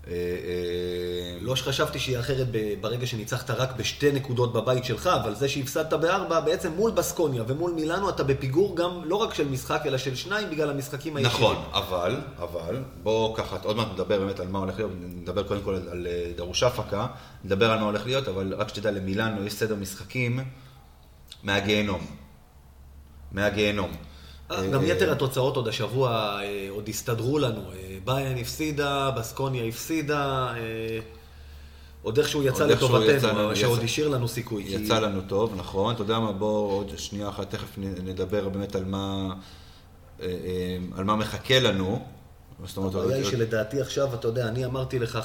אה, 0.09 0.15
אה, 0.15 1.39
לא 1.41 1.57
שחשבתי 1.57 1.99
שיהיה 1.99 2.21
אחרת 2.21 2.47
ברגע 2.81 3.07
שניצחת 3.07 3.51
רק 3.51 3.77
בשתי 3.77 4.13
נקודות 4.13 4.53
בבית 4.53 4.85
שלך, 4.85 5.07
אבל 5.07 5.35
זה 5.35 5.49
שהפסדת 5.49 5.93
בארבע, 5.93 6.41
בעצם 6.41 6.73
מול 6.73 6.91
בסקוניה 6.91 7.43
ומול 7.47 7.73
מילאנו 7.73 8.09
אתה 8.09 8.25
בפיגור 8.25 8.77
גם 8.77 9.01
לא 9.05 9.17
רק 9.17 9.35
של 9.35 9.49
משחק, 9.49 9.83
אלא 9.87 9.99
של 9.99 10.15
שניים 10.15 10.51
בגלל 10.51 10.71
המשחקים 10.71 11.17
הישירים. 11.17 11.37
נכון, 11.37 11.57
אבל, 11.73 12.17
אבל, 12.39 12.83
בואו 13.03 13.35
ככה, 13.35 13.57
עוד 13.63 13.77
מעט 13.77 13.89
נדבר 13.93 14.19
באמת 14.19 14.41
על 14.41 14.49
מה 14.49 14.59
הולך 14.59 14.77
להיות, 14.77 14.93
נדבר 15.01 15.43
קודם 15.43 15.61
כל 15.63 15.75
על, 15.75 15.89
על 15.89 16.07
אה, 16.07 16.33
דרוש 16.37 16.63
הפקה, 16.63 17.07
נדבר 17.45 17.71
על 17.71 17.79
מה 17.79 17.85
הולך 17.85 18.07
להיות, 18.07 18.29
אבל 18.29 18.55
רק 18.55 18.69
שתדע, 18.69 18.91
למילאנו 18.91 19.45
יש 19.45 19.53
סדר 19.53 19.75
משחקים 19.75 20.41
מהגיהנום. 21.43 22.07
מהגיהנום. 23.33 23.91
אה, 24.51 24.57
אה, 24.57 24.67
גם 24.71 24.83
אה, 24.83 24.87
יתר 24.87 25.13
התוצאות 25.13 25.57
עוד 25.57 25.69
השבוע 25.69 26.41
אה, 26.43 26.67
עוד 26.71 26.89
הסתדרו 26.89 27.39
לנו. 27.39 27.61
אה, 27.73 27.99
ביין 28.05 28.39
הפסידה, 28.39 29.11
בסקוניה 29.11 29.65
הפסידה, 29.65 30.55
אה, 30.57 30.99
עוד 32.03 32.19
איכשהו 32.19 32.43
יצא 32.43 32.67
לטובתנו, 32.67 33.57
שעוד 33.57 33.81
השאיר 33.83 34.09
לנו 34.09 34.29
סיכוי. 34.29 34.65
יצא 34.67 34.99
לנו 34.99 35.21
טוב, 35.21 35.55
נכון. 35.57 35.95
אתה 35.95 36.03
יודע 36.03 36.19
מה, 36.19 36.33
בוא 36.33 36.73
עוד 36.73 36.93
שנייה 36.97 37.29
אחת, 37.29 37.51
תכף 37.51 37.79
נדבר 37.79 38.49
באמת 38.49 38.77
על 38.77 38.85
מה, 38.85 39.35
אה, 40.21 40.27
אה, 40.27 40.79
על 40.97 41.05
מה 41.05 41.17
מחכה 41.17 41.61
לנו. 41.61 42.05
הבעיה 42.77 43.17
היא 43.17 43.25
שלדעתי 43.25 43.81
עכשיו, 43.81 44.15
אתה 44.15 44.29
יודע, 44.29 44.49
אני 44.49 44.65
אמרתי 44.65 44.99
לך 44.99 45.19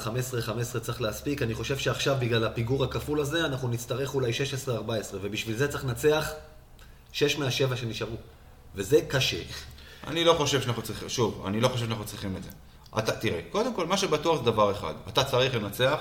15-15 0.76 0.80
צריך 0.80 1.00
להספיק, 1.00 1.42
אני 1.42 1.54
חושב 1.54 1.78
שעכשיו 1.78 2.16
בגלל 2.20 2.44
הפיגור 2.44 2.84
הכפול 2.84 3.20
הזה, 3.20 3.44
אנחנו 3.44 3.68
נצטרך 3.68 4.14
אולי 4.14 4.30
16-14, 4.68 4.70
ובשביל 5.12 5.56
זה 5.56 5.68
צריך 5.68 5.84
לנצח 5.84 6.30
6 7.12 7.38
מהשבע 7.38 7.76
שנשארו. 7.76 8.16
וזה 8.74 9.00
קשה. 9.08 9.42
אני 10.06 10.24
לא 10.24 10.34
חושב 10.34 10.62
שאנחנו 10.62 10.82
צריכים, 10.82 11.08
שוב, 11.08 11.44
אני 11.46 11.60
לא 11.60 11.68
חושב 11.68 11.84
שאנחנו 11.84 12.04
צריכים 12.04 12.36
את 12.36 12.42
זה. 12.42 12.50
אתה, 12.98 13.12
תראה, 13.12 13.40
קודם 13.50 13.74
כל, 13.74 13.86
מה 13.86 13.96
שבטוח 13.96 14.38
זה 14.38 14.50
דבר 14.50 14.72
אחד, 14.72 14.94
אתה 15.08 15.24
צריך 15.24 15.54
לנצח 15.54 15.98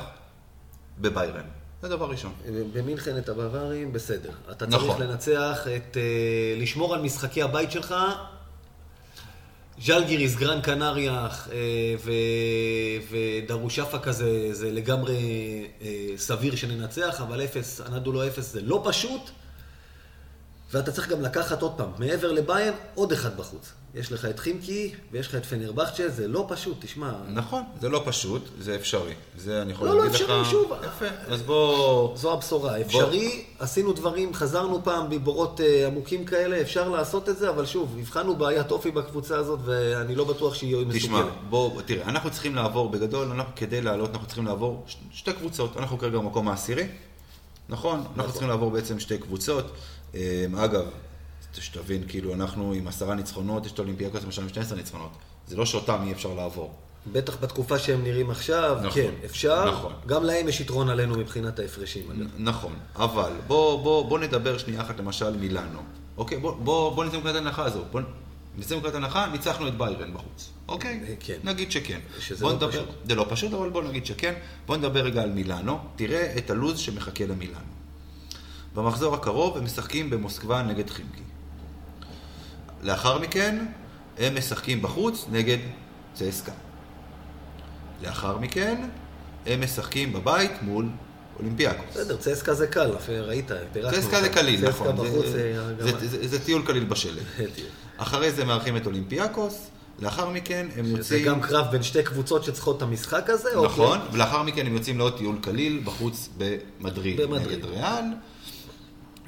בביירן. 1.00 1.46
זה 1.82 1.90
דבר 1.90 2.10
ראשון. 2.10 2.34
במינכן 2.74 3.18
את 3.18 3.30
הבווארים, 3.30 3.94
בסדר. 3.94 4.30
אתה 4.52 4.66
נכון. 4.66 4.88
צריך 4.88 5.00
לנצח 5.00 5.68
את... 5.76 5.98
אה, 5.98 6.56
לשמור 6.58 6.94
על 6.94 7.02
משחקי 7.02 7.42
הבית 7.42 7.72
שלך. 7.72 7.96
ז'לגיריס, 9.82 10.36
גרן 10.36 10.62
קנריה 10.62 11.28
אה, 11.52 11.58
ו... 12.04 12.12
ודרושפה 13.10 14.00
כזה, 14.00 14.54
זה 14.54 14.72
לגמרי 14.72 15.18
אה, 15.82 15.88
סביר 16.18 16.56
שננצח, 16.56 17.22
אבל 17.22 17.44
אפס, 17.44 17.82
אנדולו 17.82 18.28
אפס 18.28 18.54
זה 18.54 18.62
לא 18.62 18.84
פשוט. 18.86 19.22
ואתה 20.74 20.92
צריך 20.92 21.10
גם 21.10 21.22
לקחת 21.22 21.62
עוד 21.62 21.72
פעם, 21.78 21.90
מעבר 21.98 22.32
לביין, 22.32 22.74
עוד 22.96 23.12
אחד 23.12 23.38
בחוץ. 23.38 23.72
יש 23.96 24.12
לך 24.12 24.26
את 24.26 24.40
חימקי 24.40 24.92
ויש 25.12 25.28
לך 25.28 25.36
את 25.36 25.46
פנרבכצ'ה, 25.46 26.10
זה 26.10 26.28
לא 26.28 26.46
פשוט, 26.50 26.78
תשמע. 26.80 27.12
נכון, 27.34 27.64
זה 27.82 27.90
לא 27.90 28.02
פשוט, 28.06 28.42
זה 28.60 28.76
אפשרי. 28.76 29.14
זה 29.38 29.62
אני 29.62 29.72
יכול 29.72 29.88
לא, 29.88 29.96
לא 29.98 30.04
להגיד 30.06 30.16
לך... 30.16 30.22
אפשרי, 30.22 30.46
שוב. 30.46 30.72
יפה, 30.88 31.06
אז 31.28 31.42
בוא... 31.42 32.18
זו 32.18 32.34
הבשורה. 32.34 32.82
אפשרי, 32.82 33.44
עשינו 33.60 33.94
דברים, 33.94 34.34
חזרנו 34.34 34.84
פעם 34.84 35.10
בבורות 35.10 35.62
אה, 35.62 35.88
עמוקים 35.88 36.26
כאלה, 36.26 36.62
אפשר 36.62 36.90
לעשות 36.90 37.30
את 37.30 37.38
זה, 37.38 37.50
אבל 37.50 37.66
שוב, 37.66 37.98
הבחנו 38.00 38.36
בעיית 38.36 38.72
אופי 38.72 38.92
בקבוצה 38.92 39.38
הזאת, 39.38 39.60
ואני 39.66 40.16
לא 40.16 40.24
בטוח 40.26 40.54
שהיא 40.54 40.86
תשמע, 40.94 41.18
מסוגלת. 41.20 41.34
בוא, 41.50 41.82
תראה, 41.82 42.06
אנחנו 42.10 42.32
צריכים 42.32 42.56
לעבור, 42.56 42.90
בגדול, 42.90 43.32
אנחנו, 43.32 43.54
כדי 43.56 43.82
לעלות, 43.82 44.10
אנחנו 44.12 44.26
צריכים 44.28 44.46
לעבור 44.46 44.84
ש- 44.88 44.98
שתי 45.12 45.34
קבוצות. 45.34 45.78
אנחנו 45.78 45.98
כרגע 45.98 46.18
במקום 46.18 46.48
העשירי, 46.48 46.88
נכון? 47.70 48.04
אנחנו 48.16 48.32
צריכים 48.32 48.50
לעבור 48.50 48.72
בעצם 48.72 49.00
שתי 49.00 49.18
קבוצות. 49.18 49.72
אמ, 50.14 50.20
אגב, 50.56 50.86
שתבין, 51.54 52.04
כאילו, 52.08 52.34
אנחנו 52.34 52.74
עם 52.74 52.88
עשרה 52.88 53.16
ניצחונות, 53.16 53.66
יש 53.66 53.72
את 53.72 53.80
האולימפיאקוס 53.80 54.24
למשל 54.24 54.42
עם 54.42 54.50
12 54.50 54.78
ניצחונות. 54.78 55.12
זה 55.48 55.56
לא 55.56 55.66
שאותם 55.66 56.04
אי 56.08 56.12
אפשר 56.12 56.34
לעבור. 56.34 56.74
בטח 57.12 57.38
בתקופה 57.42 57.80
שהם 57.80 58.04
נראים 58.04 58.30
עכשיו, 58.30 58.78
נכון, 58.80 58.92
כן, 58.92 59.12
אפשר. 59.26 59.72
נכון. 59.72 59.94
גם 60.06 60.24
להם 60.24 60.48
יש 60.48 60.62
יתרון 60.62 60.90
עלינו 60.90 61.18
מבחינת 61.18 61.60
ההפרשים. 61.60 62.12
אגב. 62.12 62.28
נכון, 62.38 62.74
אבל 62.96 63.32
בוא, 63.48 63.84
בוא, 63.84 64.10
בוא 64.10 64.20
נדבר 64.20 64.58
שנייה 64.58 64.82
אחת 64.82 65.00
למשל 65.00 65.38
מילאנו. 65.38 65.80
אוקיי, 66.18 66.38
בוא, 66.38 66.56
בוא, 66.56 66.96
בוא 66.96 67.06
נצא 67.06 67.16
מנקודת 67.16 67.36
ההנחה 67.36 67.66
הזו. 67.66 67.84
בוא 67.92 68.02
נצא 68.58 68.76
מנקודת 68.76 68.94
ההנחה, 68.94 69.28
ניצחנו 69.32 69.68
את 69.68 69.78
ביירן 69.78 70.14
בחוץ. 70.14 70.50
אוקיי? 70.68 71.00
אה, 71.08 71.14
כן. 71.20 71.38
נגיד 71.44 71.72
שכן. 71.72 72.00
שזה 72.20 72.46
לא 72.46 72.54
נדבר, 72.54 72.70
פשוט. 72.72 72.90
זה 73.06 73.16
לא 73.16 73.26
פשוט, 73.30 73.54
אבל 73.54 73.70
בוא 73.70 73.84
נגיד 73.84 74.06
שכן. 74.06 74.34
בוא 74.66 74.78
נדבר 74.78 75.00
רגע 75.02 75.22
על 75.22 75.30
מילאנו. 75.32 75.80
תראה 75.96 76.34
את 76.38 76.50
הלו"ז 76.50 76.80
שמחכה 76.80 77.26
למילאנו. 77.26 77.74
במחזור 78.76 79.16
הקרוב 79.16 79.58
הם 79.58 79.64
משחקים 79.66 80.10
במוסקבה 80.10 80.62
נגד 80.64 80.90
חימקי. 80.90 81.22
לאחר 82.84 83.20
מכן 83.20 83.66
הם 84.18 84.38
משחקים 84.38 84.82
בחוץ 84.82 85.26
נגד 85.32 85.58
צסקה. 86.14 86.52
לאחר 88.04 88.38
מכן 88.38 88.88
הם 89.46 89.62
משחקים 89.62 90.14
בבית 90.14 90.52
מול 90.62 90.86
אולימפיאקוס. 91.40 91.86
בסדר, 91.92 92.18
צסקה 92.18 92.54
זה 92.54 92.68
קל, 92.68 92.92
ראית, 93.10 93.52
פירקנו. 93.74 94.02
צסקה 94.02 94.22
זה. 94.22 94.30
קליל, 94.30 94.70
נכון. 94.70 94.88
צסקה 94.88 95.04
בחוץ 95.04 95.26
זה- 95.26 95.76
זה... 95.80 95.98
זה- 96.00 96.08
זה- 96.08 96.28
זה 96.28 96.46
טיול 96.46 96.66
קליל 96.66 96.84
בשלג. 96.84 97.24
אחרי 98.04 98.32
זה 98.32 98.46
מארחים 98.46 98.78
את 98.78 98.86
אולימפיאקוס, 98.86 99.68
לאחר 100.00 100.30
מכן 100.30 100.68
הם 100.78 100.86
זה 100.86 100.98
יוצאים... 100.98 101.26
גם 101.26 101.42
קרב 101.42 101.66
בין 101.72 101.84
שתי 101.84 102.04
קבוצות 102.04 102.44
שצריכות 102.44 102.78
את 102.78 102.82
המשחק 102.82 103.30
הזה? 103.30 103.50
נכון, 103.64 103.98
אוקיי. 103.98 104.14
ולאחר 104.14 104.44
מכן 104.44 104.66
הם 104.66 104.74
יוצאים 104.74 104.98
לעוד 104.98 105.18
טיול 105.18 105.38
קליל 105.42 105.82
בחוץ 105.84 106.30
במדריד, 106.38 107.22
במדריד. 107.22 107.58
נגד 107.58 107.66
ריאל. 107.66 108.04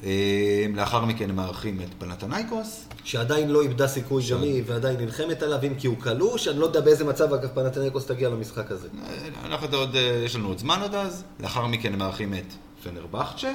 אה, 0.03 0.65
לאחר 0.75 1.05
מכן 1.05 1.29
הם 1.29 1.35
מארחים 1.35 1.81
את 1.81 1.87
פנתנייקוס. 1.99 2.85
שעדיין 3.03 3.49
לא 3.49 3.61
איבדה 3.61 3.87
סיכוי. 3.87 4.23
ג'מי 4.29 4.61
ועדיין 4.65 4.97
נלחמת 4.99 5.43
עליו, 5.43 5.59
אם 5.63 5.75
כי 5.75 5.87
הוא 5.87 5.97
קלוש, 5.99 6.47
אני 6.47 6.59
לא 6.59 6.65
יודע 6.65 6.81
באיזה 6.81 7.03
מצב 7.03 7.33
אגב 7.33 7.49
פנתנקוס 7.53 8.05
תגיע 8.05 8.29
למשחק 8.29 8.71
הזה. 8.71 8.87
אה, 9.07 9.27
אנחנו 9.45 9.77
עוד, 9.77 9.95
אה, 9.95 10.21
יש 10.25 10.35
לנו 10.35 10.47
עוד 10.47 10.57
זמן 10.57 10.79
עד 10.83 10.95
אז. 10.95 11.23
לאחר 11.39 11.67
מכן 11.67 11.93
הם 11.93 11.99
מארחים 11.99 12.33
את 12.33 12.53
פנרבכצ'ה. 12.83 13.51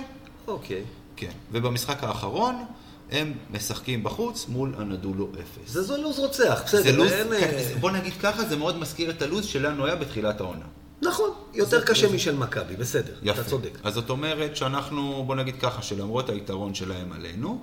אוקיי. 0.49 0.83
כן. 1.17 1.33
ובמשחק 1.53 2.05
האחרון 2.05 2.65
הם 3.11 3.33
משחקים 3.51 4.03
בחוץ 4.05 4.47
מול 4.49 4.75
הנדולו 4.79 5.29
אפס. 5.35 5.73
זה 5.73 5.83
זו 5.83 5.97
לוז 6.03 6.19
רוצח, 6.19 6.63
זה 6.71 6.81
בסדר, 6.81 6.97
לוז, 6.97 7.13
אין... 7.13 7.27
כן, 7.41 7.51
אה, 7.55 7.73
בוא 7.81 7.91
נגיד 7.91 8.13
ככה, 8.23 8.45
זה 8.45 8.57
מאוד 8.57 8.79
מזכיר 8.79 9.11
את 9.11 9.23
הלוז 9.23 9.45
שלנו 9.45 9.87
היה 9.87 9.97
בתחילת 9.97 10.41
העונה. 10.41 10.65
נכון, 11.03 11.31
יותר 11.55 11.81
זה- 11.81 11.87
קשה 11.87 12.09
זה- 12.09 12.15
משל 12.15 12.37
מכבי, 12.37 12.77
בסדר, 12.77 13.13
יפה. 13.23 13.41
אתה 13.41 13.51
צודק. 13.51 13.79
אז 13.83 13.95
זאת 13.95 14.11
אומרת 14.11 14.57
שאנחנו, 14.57 15.25
בוא 15.27 15.35
נגיד 15.35 15.55
ככה, 15.61 15.83
שלמרות 15.83 16.29
היתרון 16.31 16.75
שלהם 16.75 17.13
עלינו, 17.13 17.61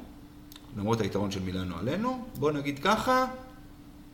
למרות 0.78 1.02
היתרון 1.02 1.32
של 1.32 1.40
מילאנו 1.40 1.78
עלינו, 1.78 2.26
בוא 2.36 2.52
נגיד 2.52 2.80
ככה, 2.80 3.26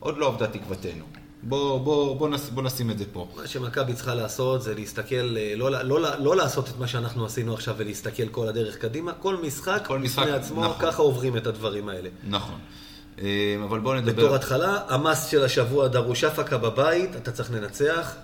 עוד 0.00 0.18
לא 0.18 0.26
עבדה 0.26 0.46
תקוותנו. 0.46 1.04
בוא, 1.48 1.80
בוא, 1.80 2.16
בוא, 2.16 2.28
נס, 2.28 2.48
בוא 2.48 2.62
נשים 2.62 2.90
את 2.90 2.98
זה 2.98 3.04
פה. 3.12 3.28
מה 3.36 3.46
שמכבי 3.46 3.94
צריכה 3.94 4.14
לעשות 4.14 4.62
זה 4.62 4.74
להסתכל, 4.74 5.36
אה, 5.36 5.52
לא, 5.56 5.70
לא, 5.70 6.00
לא, 6.00 6.08
לא 6.18 6.36
לעשות 6.36 6.68
את 6.68 6.78
מה 6.78 6.86
שאנחנו 6.86 7.26
עשינו 7.26 7.54
עכשיו 7.54 7.74
ולהסתכל 7.78 8.28
כל 8.28 8.48
הדרך 8.48 8.76
קדימה, 8.76 9.12
כל 9.12 9.36
משחק 9.36 9.82
כל 9.86 9.98
משחק, 9.98 10.22
בפני 10.22 10.32
עצמו, 10.32 10.64
נכון. 10.64 10.76
ככה 10.80 11.02
עוברים 11.02 11.36
את 11.36 11.46
הדברים 11.46 11.88
האלה. 11.88 12.08
נכון. 12.28 12.58
אה, 13.22 13.56
אבל 13.64 13.80
בוא 13.80 13.94
נדבר... 13.94 14.12
בתור 14.12 14.34
התחלה, 14.34 14.80
המס 14.88 15.26
של 15.26 15.44
השבוע 15.44 15.88
דרוש 15.88 16.24
אפקה 16.24 16.58
בבית, 16.58 17.16
אתה 17.16 17.32
צריך 17.32 17.52
לנצח. 17.52 18.14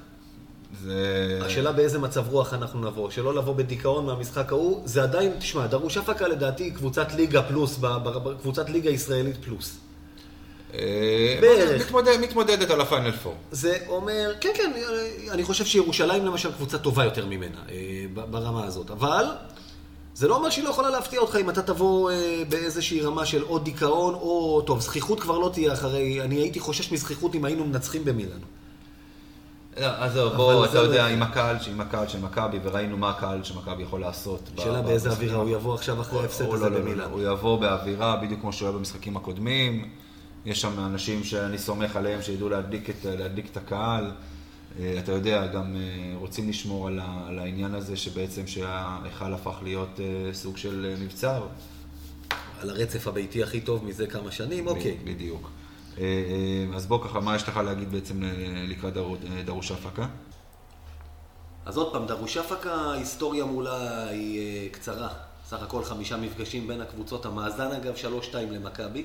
זה... 0.82 1.40
השאלה 1.42 1.72
באיזה 1.72 1.98
מצב 1.98 2.28
רוח 2.28 2.54
אנחנו 2.54 2.90
נבוא, 2.90 3.10
שלא 3.10 3.34
לבוא 3.34 3.54
בדיכאון 3.54 4.06
מהמשחק 4.06 4.52
ההוא, 4.52 4.82
זה 4.84 5.02
עדיין, 5.02 5.32
תשמע, 5.38 5.66
דרוש 5.66 5.96
אפקה 5.96 6.28
לדעתי 6.28 6.62
היא 6.62 6.74
קבוצת 6.74 7.12
ליגה 7.12 7.42
פלוס, 7.42 7.80
קבוצת 8.40 8.70
ליגה 8.70 8.90
ישראלית 8.90 9.44
פלוס. 9.44 9.78
אה, 10.74 12.18
מתמודדת 12.20 12.70
על 12.70 12.80
הפיינל 12.80 13.12
פור. 13.12 13.34
זה 13.50 13.78
אומר, 13.88 14.32
כן, 14.40 14.50
כן, 14.54 14.72
אני 15.30 15.44
חושב 15.44 15.64
שירושלים 15.64 16.26
למשל 16.26 16.52
קבוצה 16.52 16.78
טובה 16.78 17.04
יותר 17.04 17.26
ממנה 17.26 17.58
אה, 17.70 18.04
ברמה 18.30 18.64
הזאת, 18.64 18.90
אבל 18.90 19.24
זה 20.14 20.28
לא 20.28 20.36
אומר 20.36 20.50
שהיא 20.50 20.64
לא 20.64 20.70
יכולה 20.70 20.90
להפתיע 20.90 21.20
אותך 21.20 21.36
אם 21.40 21.50
אתה 21.50 21.62
תבוא 21.62 22.10
אה, 22.10 22.42
באיזושהי 22.48 23.00
רמה 23.00 23.26
של 23.26 23.42
או 23.42 23.58
דיכאון 23.58 24.14
או, 24.14 24.62
טוב, 24.66 24.80
זכיחות 24.80 25.20
כבר 25.20 25.38
לא 25.38 25.50
תהיה 25.52 25.72
אחרי, 25.72 26.20
אני 26.22 26.34
הייתי 26.34 26.60
חושש 26.60 26.92
מזכיחות 26.92 27.34
אם 27.34 27.44
היינו 27.44 27.64
מנצחים 27.66 28.04
במילאנו. 28.04 28.44
לא, 29.80 29.86
עזוב, 29.86 30.26
אבל 30.26 30.36
בוא, 30.36 30.66
זה 30.66 30.70
אתה 30.70 30.78
יודע, 30.78 31.02
לא- 31.08 31.12
עם 31.12 31.22
הקהל, 31.22 31.56
עם 31.70 31.80
הקהל 31.80 32.08
של 32.08 32.20
מכבי, 32.20 32.58
וראינו 32.62 32.96
מה 32.96 33.10
הקהל 33.10 33.44
של 33.44 33.54
מכבי 33.58 33.82
יכול 33.82 34.00
לעשות. 34.00 34.50
שאלה 34.56 34.82
באיזה 34.82 35.10
אווירה 35.10 35.36
הוא. 35.36 35.50
יבוא 35.50 35.74
עכשיו 35.74 36.00
אחרי 36.00 36.20
ההפסד 36.20 36.44
הזה 36.44 36.56
לא, 36.56 36.70
לא, 36.70 36.78
לא, 36.78 36.80
במילאנו. 36.80 37.14
הוא 37.14 37.22
יבוא 37.22 37.60
באווירה 37.60 38.16
בדיוק 38.16 38.40
כמו 38.40 38.52
שהוא 38.52 38.68
היה 38.68 38.78
במשחקים 38.78 39.16
הקודמים. 39.16 39.88
יש 40.46 40.60
שם 40.60 40.80
אנשים 40.86 41.24
שאני 41.24 41.58
סומך 41.58 41.96
עליהם 41.96 42.22
שידעו 42.22 42.48
להדליק 42.48 42.90
את, 42.90 42.96
להדליק 43.04 43.46
את 43.52 43.56
הקהל. 43.56 44.10
אה, 44.80 44.94
אתה 44.98 45.12
יודע, 45.12 45.46
גם 45.46 45.76
אה, 45.76 45.80
רוצים 46.16 46.48
לשמור 46.48 46.86
על, 46.88 46.98
ה, 47.02 47.24
על 47.28 47.38
העניין 47.38 47.74
הזה 47.74 47.96
שבעצם 47.96 48.46
שההיכל 48.46 49.34
הפך 49.34 49.54
להיות 49.62 50.00
אה, 50.00 50.34
סוג 50.34 50.56
של 50.56 50.94
מבצר. 51.00 51.46
על 52.60 52.70
הרצף 52.70 53.06
הביתי 53.06 53.42
הכי 53.42 53.60
טוב 53.60 53.84
מזה 53.84 54.06
כמה 54.06 54.30
שנים, 54.32 54.66
אוקיי. 54.66 54.96
בדיוק. 55.04 55.50
אז 56.74 56.86
בוא 56.86 57.04
ככה, 57.04 57.20
מה 57.20 57.36
יש 57.36 57.48
לך 57.48 57.56
להגיד 57.56 57.92
בעצם 57.92 58.22
לקראת 58.68 58.94
דרו- 58.94 59.16
דרוש 59.44 59.70
הפקה? 59.70 60.06
אז 61.66 61.76
עוד 61.76 61.92
פעם, 61.92 62.06
דרוש 62.06 62.36
אפקה, 62.36 62.74
ההיסטוריה 62.74 63.44
מולה 63.44 64.08
היא 64.08 64.70
קצרה. 64.70 65.08
סך 65.46 65.62
הכל 65.62 65.84
חמישה 65.84 66.16
מפגשים 66.16 66.66
בין 66.68 66.80
הקבוצות. 66.80 67.26
המאזן 67.26 67.72
אגב 67.72 67.94
3-2 68.32 68.34
למכבי. 68.50 69.04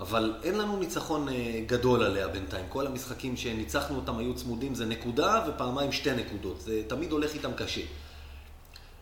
אבל 0.00 0.34
אין 0.42 0.58
לנו 0.58 0.76
ניצחון 0.76 1.28
אה, 1.28 1.60
גדול 1.66 2.02
עליה 2.02 2.28
בינתיים. 2.28 2.66
כל 2.68 2.86
המשחקים 2.86 3.36
שניצחנו 3.36 3.96
אותם 3.96 4.18
היו 4.18 4.34
צמודים, 4.34 4.74
זה 4.74 4.86
נקודה 4.86 5.44
ופעמיים 5.48 5.92
שתי 5.92 6.12
נקודות. 6.12 6.60
זה 6.60 6.82
תמיד 6.86 7.12
הולך 7.12 7.34
איתם 7.34 7.52
קשה. 7.52 7.80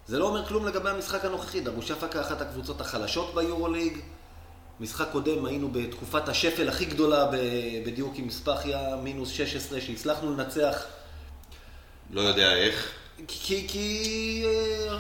זה 0.06 0.18
לא 0.18 0.28
אומר 0.28 0.46
כלום 0.46 0.66
לגבי 0.66 0.90
המשחק 0.90 1.24
הנוכחי. 1.24 1.61
דרוש 1.61 1.90
אפקה 1.90 2.20
אחת 2.20 2.40
הקבוצות 2.40 2.80
החלשות 2.80 3.34
ביורוליג. 3.34 3.98
משחק 4.80 5.08
קודם 5.12 5.44
היינו 5.44 5.68
בתקופת 5.72 6.28
השפל 6.28 6.68
הכי 6.68 6.84
גדולה 6.84 7.30
בדיוק 7.87 8.12
עם 8.16 8.30
ספחיה, 8.30 8.96
מינוס 9.02 9.28
16, 9.28 9.80
שהצלחנו 9.80 10.32
לנצח 10.32 10.84
לא 12.11 12.20
יודע 12.20 12.54
איך. 12.54 12.92
כי, 13.28 13.68
כי 13.68 14.44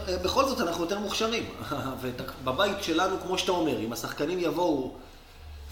אה, 0.08 0.18
בכל 0.18 0.44
זאת 0.44 0.60
אנחנו 0.60 0.84
יותר 0.84 0.98
מוכשרים. 0.98 1.44
ובבית 2.00 2.82
שלנו, 2.82 3.16
כמו 3.22 3.38
שאתה 3.38 3.52
אומר, 3.52 3.80
אם 3.80 3.92
השחקנים 3.92 4.38
יבואו 4.38 4.94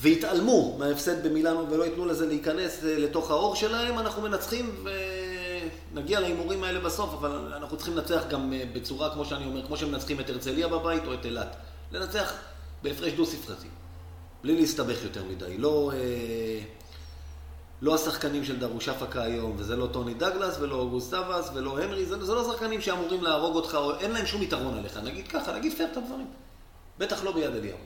ויתעלמו 0.01 0.77
מההפסד 0.79 1.27
במילאנו 1.27 1.71
ולא 1.71 1.85
ייתנו 1.85 2.07
לזה 2.07 2.27
להיכנס 2.27 2.85
אה, 2.85 2.99
לתוך 2.99 3.31
האור 3.31 3.55
שלהם, 3.55 3.99
אנחנו 3.99 4.23
מנצחים 4.23 4.85
ונגיע 5.93 6.21
להימורים 6.21 6.65
האלה 6.65 6.81
בסוף, 6.81 7.15
אבל 7.15 7.53
אנחנו 7.57 7.77
צריכים 7.77 7.97
לנצח 7.97 8.23
גם 8.29 8.53
אה, 8.53 8.65
בצורה, 8.73 9.15
כמו 9.15 9.25
שאני 9.25 9.45
אומר, 9.45 9.67
כמו 9.67 9.77
שמנצחים 9.77 10.21
את 10.21 10.31
הרצליה 10.31 10.69
בבית 10.69 11.07
או 11.07 11.15
את 11.15 11.25
אילת. 11.25 11.57
לנצח 11.93 12.33
בהפרש 12.83 13.13
דו-ספרתי, 13.13 13.69
בלי 14.43 14.57
להסתבך 14.57 15.03
יותר 15.03 15.25
מדי. 15.25 15.59
לא... 15.59 15.91
אה, 15.95 16.61
לא 17.83 17.95
השחקנים 17.95 18.45
של 18.45 18.59
דרוש 18.59 18.89
אפקה 18.89 19.23
היום, 19.23 19.55
וזה 19.57 19.77
לא 19.77 19.87
טוני 19.87 20.15
דגלס, 20.15 20.59
ולא 20.61 20.75
אוגוסט 20.75 21.11
סבאס, 21.11 21.51
ולא 21.55 21.83
הנרי, 21.83 22.07
זה, 22.07 22.25
זה 22.25 22.35
לא 22.35 22.53
שחקנים 22.53 22.81
שאמורים 22.81 23.23
להרוג 23.23 23.57
אותך, 23.57 23.75
או 23.75 23.99
אין 23.99 24.11
להם 24.11 24.27
שום 24.27 24.43
יתרון 24.43 24.79
עליך. 24.79 24.97
נגיד 24.97 25.29
ככה, 25.29 25.53
נגיד 25.59 25.73
פייר 25.73 25.89
את 25.93 25.97
הדברים. 25.97 26.27
בטח 26.99 27.25
לא 27.25 27.33
ביד 27.33 27.55
אליהו. 27.55 27.79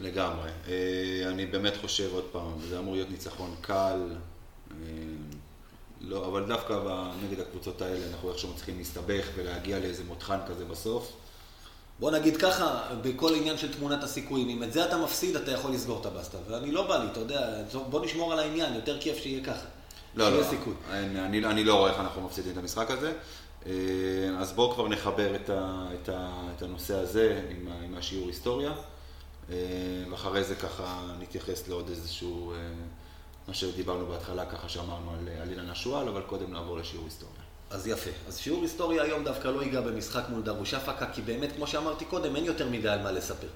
לגמרי. 0.00 0.50
אה, 0.68 1.28
אני 1.28 1.46
באמת 1.46 1.76
חושב 1.80 2.08
עוד 2.12 2.24
פעם, 2.32 2.52
זה 2.68 2.78
אמור 2.78 2.94
להיות 2.94 3.10
ניצחון 3.10 3.54
קל, 3.60 4.00
אה, 4.70 4.86
לא, 6.00 6.26
אבל 6.26 6.44
דווקא 6.44 6.74
נגד 7.24 7.40
הקבוצות 7.40 7.82
האלה 7.82 8.06
אנחנו 8.12 8.30
איכשהו 8.30 8.48
מצליחים 8.52 8.78
להסתבך 8.78 9.26
ולהגיע 9.34 9.78
לאיזה 9.78 10.04
מותחן 10.04 10.38
כזה 10.48 10.64
בסוף. 10.64 11.12
בוא 12.00 12.10
נגיד 12.10 12.36
ככה, 12.36 12.82
בכל 13.02 13.34
עניין 13.34 13.58
של 13.58 13.72
תמונת 13.72 14.02
הסיכויים, 14.02 14.48
אם 14.48 14.62
את 14.62 14.72
זה 14.72 14.84
אתה 14.84 14.96
מפסיד, 14.98 15.36
אתה 15.36 15.50
יכול 15.50 15.70
לסגור 15.70 16.00
את 16.00 16.06
הבסטה. 16.06 16.38
ואני 16.48 16.72
לא 16.72 16.86
בא 16.86 16.96
לי, 16.96 17.10
אתה 17.12 17.20
יודע, 17.20 17.62
בוא 17.90 18.04
נשמור 18.04 18.32
על 18.32 18.38
העניין, 18.38 18.74
יותר 18.74 19.00
כיף 19.00 19.18
שיהיה 19.18 19.44
ככה. 19.44 19.66
לא, 20.14 20.38
לא, 20.38 20.44
סיכוי. 20.44 20.74
אני, 20.90 21.20
אני, 21.20 21.44
אני 21.44 21.64
לא 21.64 21.74
רואה 21.74 21.90
איך 21.90 22.00
אנחנו 22.00 22.22
מפסידים 22.22 22.52
את 22.52 22.58
המשחק 22.58 22.90
הזה. 22.90 23.12
אה, 23.66 23.72
אז 24.38 24.52
בואו 24.52 24.74
כבר 24.74 24.88
נחבר 24.88 25.34
את, 25.34 25.50
ה, 25.50 25.86
את, 25.94 26.08
ה, 26.08 26.30
את 26.56 26.62
הנושא 26.62 26.94
הזה 26.94 27.42
עם, 27.50 27.68
עם 27.84 27.94
השיעור 27.98 28.26
היסטוריה, 28.26 28.72
אה, 29.50 29.56
ואחרי 30.10 30.44
זה 30.44 30.54
ככה 30.54 31.14
נתייחס 31.20 31.68
לעוד 31.68 31.88
איזשהו, 31.88 32.52
אה, 32.52 32.56
מה 33.48 33.54
שדיברנו 33.54 34.06
בהתחלה, 34.06 34.46
ככה 34.46 34.68
שאמרנו 34.68 35.10
על, 35.10 35.28
על 35.42 35.50
אילן 35.50 35.70
השועל, 35.70 36.08
אבל 36.08 36.22
קודם 36.22 36.52
נעבור 36.52 36.78
לשיעור 36.78 37.04
היסטוריה. 37.04 37.42
אז 37.70 37.86
יפה. 37.86 38.10
אז 38.28 38.38
שיעור 38.38 38.62
היסטוריה 38.62 39.02
היום 39.02 39.24
דווקא 39.24 39.48
לא 39.48 39.62
ייגע 39.62 39.80
במשחק 39.80 40.24
מול 40.28 40.42
דרוש 40.42 40.74
אפקה, 40.74 41.06
כי 41.12 41.22
באמת, 41.22 41.48
כמו 41.56 41.66
שאמרתי 41.66 42.04
קודם, 42.04 42.36
אין 42.36 42.44
יותר 42.44 42.68
מדי 42.68 42.88
על 42.88 43.02
מה 43.02 43.12
לספר. 43.12 43.48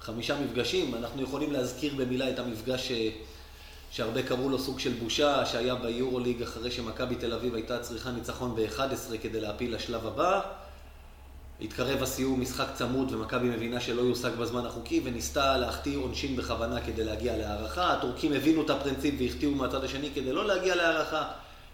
חמישה 0.00 0.40
מפגשים, 0.40 0.94
אנחנו 0.94 1.22
יכולים 1.22 1.52
להזכיר 1.52 1.94
במילה 1.94 2.30
את 2.30 2.38
המפגש 2.38 2.88
ש... 2.88 2.92
שהרבה 3.90 4.22
קראו 4.22 4.48
לו 4.48 4.58
סוג 4.58 4.78
של 4.78 4.92
בושה, 4.92 5.46
שהיה 5.46 5.74
ביורוליג 5.74 6.42
אחרי 6.42 6.70
שמכבי 6.70 7.14
תל 7.14 7.32
אביב 7.32 7.54
הייתה 7.54 7.80
צריכה 7.80 8.10
ניצחון 8.10 8.56
ב-11 8.56 9.18
כדי 9.22 9.40
להפיל 9.40 9.74
לשלב 9.74 10.06
הבא. 10.06 10.40
התקרב 11.62 12.02
הסיום, 12.02 12.40
משחק 12.40 12.66
צמוד, 12.74 13.12
ומכבי 13.12 13.48
מבינה 13.48 13.80
שלא 13.80 14.02
יושג 14.02 14.30
בזמן 14.30 14.66
החוקי, 14.66 15.00
וניסתה 15.04 15.56
להחטיא 15.56 15.98
עונשין 15.98 16.36
בכוונה 16.36 16.80
כדי 16.80 17.04
להגיע 17.04 17.36
להערכה. 17.36 17.92
הטורקים 17.92 18.32
הבינו 18.32 18.62
את 18.62 18.70
הפרינציפ 18.70 19.14
והחטיאו 19.18 19.50
מהצד 19.50 19.84
השני 19.84 20.10
כדי 20.14 20.32
לא 20.32 20.46
להגיע 20.46 20.74
להערכה. 20.74 21.24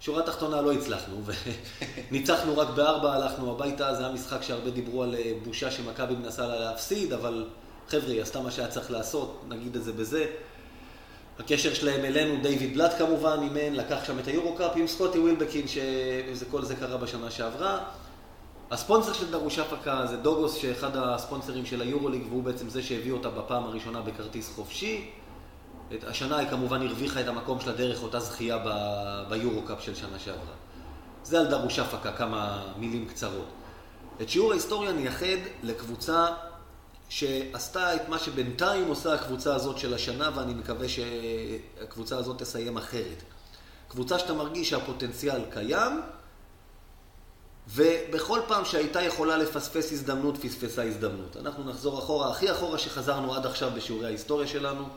שורה 0.00 0.22
תחתונה 0.22 0.60
לא 0.60 0.72
הצלחנו, 0.72 1.16
וניצחנו 2.10 2.58
רק 2.58 2.68
בארבע, 2.68 3.12
הלכנו 3.12 3.52
הביתה, 3.52 3.94
זה 3.94 4.04
היה 4.04 4.12
משחק 4.12 4.42
שהרבה 4.42 4.70
דיברו 4.70 5.02
על 5.02 5.14
אה, 5.14 5.32
בושה 5.44 5.70
שמכבי 5.70 6.14
מנסה 6.14 6.46
לה 6.46 6.60
להפסיד, 6.60 7.12
אבל 7.12 7.44
חבר'ה, 7.88 8.12
היא 8.12 8.22
עשתה 8.22 8.40
מה 8.40 8.50
שהיה 8.50 8.68
צריך 8.68 8.90
לעשות, 8.90 9.44
נגיד 9.48 9.76
את 9.76 9.84
זה 9.84 9.92
בזה. 9.92 10.26
הקשר 11.38 11.74
שלהם 11.74 12.04
אלינו, 12.04 12.42
דיוויד 12.42 12.74
בלאט 12.74 12.98
כמובן, 12.98 13.38
אימן, 13.42 13.74
לקח 13.76 14.04
שם 14.04 14.18
את 14.18 14.26
היורו-קאפ 14.26 14.72
עם 14.76 14.86
סקוטי 14.86 15.18
ווילבקין, 15.18 15.66
שכל 15.68 16.64
זה 16.64 16.76
קרה 16.76 16.96
בשנה 16.96 17.30
שעברה. 17.30 17.84
הספונסר 18.70 19.12
של 19.12 19.30
דרוש 19.30 19.58
אפקה 19.58 20.06
זה 20.06 20.16
דוגוס, 20.16 20.54
שאחד 20.54 20.96
הספונסרים 20.96 21.66
של 21.66 21.80
היורוליג, 21.80 22.22
והוא 22.28 22.42
בעצם 22.42 22.68
זה 22.68 22.82
שהביא 22.82 23.12
אותה 23.12 23.30
בפעם 23.30 23.64
הראשונה 23.64 24.00
בכרטיס 24.00 24.52
חופשי. 24.56 25.10
את, 25.94 26.04
השנה 26.04 26.36
היא 26.36 26.48
כמובן 26.48 26.82
הרוויחה 26.82 27.20
את 27.20 27.28
המקום 27.28 27.60
שלה 27.60 27.72
דרך 27.72 28.02
אותה 28.02 28.20
זכייה 28.20 28.58
ב- 28.66 29.24
ביורו-קאפ 29.28 29.82
של 29.82 29.94
שנה 29.94 30.18
שעברה. 30.18 30.54
זה 31.24 31.40
על 31.40 31.46
דרוש 31.46 31.78
אפקה, 31.78 32.12
כמה 32.12 32.62
מילים 32.76 33.06
קצרות. 33.06 33.48
את 34.22 34.28
שיעור 34.28 34.50
ההיסטוריה 34.50 34.92
נייחד 34.92 35.38
לקבוצה 35.62 36.26
שעשתה 37.08 37.94
את 37.94 38.08
מה 38.08 38.18
שבינתיים 38.18 38.88
עושה 38.88 39.14
הקבוצה 39.14 39.54
הזאת 39.54 39.78
של 39.78 39.94
השנה, 39.94 40.30
ואני 40.34 40.54
מקווה 40.54 40.86
שהקבוצה 40.88 42.18
הזאת 42.18 42.38
תסיים 42.38 42.76
אחרת. 42.76 43.22
קבוצה 43.88 44.18
שאתה 44.18 44.34
מרגיש 44.34 44.70
שהפוטנציאל 44.70 45.40
קיים, 45.50 46.00
ובכל 47.68 48.40
פעם 48.48 48.64
שהייתה 48.64 49.02
יכולה 49.02 49.36
לפספס 49.36 49.92
הזדמנות, 49.92 50.36
פספסה 50.36 50.82
הזדמנות. 50.82 51.36
אנחנו 51.36 51.64
נחזור 51.64 51.98
אחורה, 51.98 52.30
הכי 52.30 52.52
אחורה 52.52 52.78
שחזרנו 52.78 53.34
עד 53.34 53.46
עכשיו 53.46 53.70
בשיעורי 53.76 54.06
ההיסטוריה 54.06 54.46
שלנו, 54.46 54.88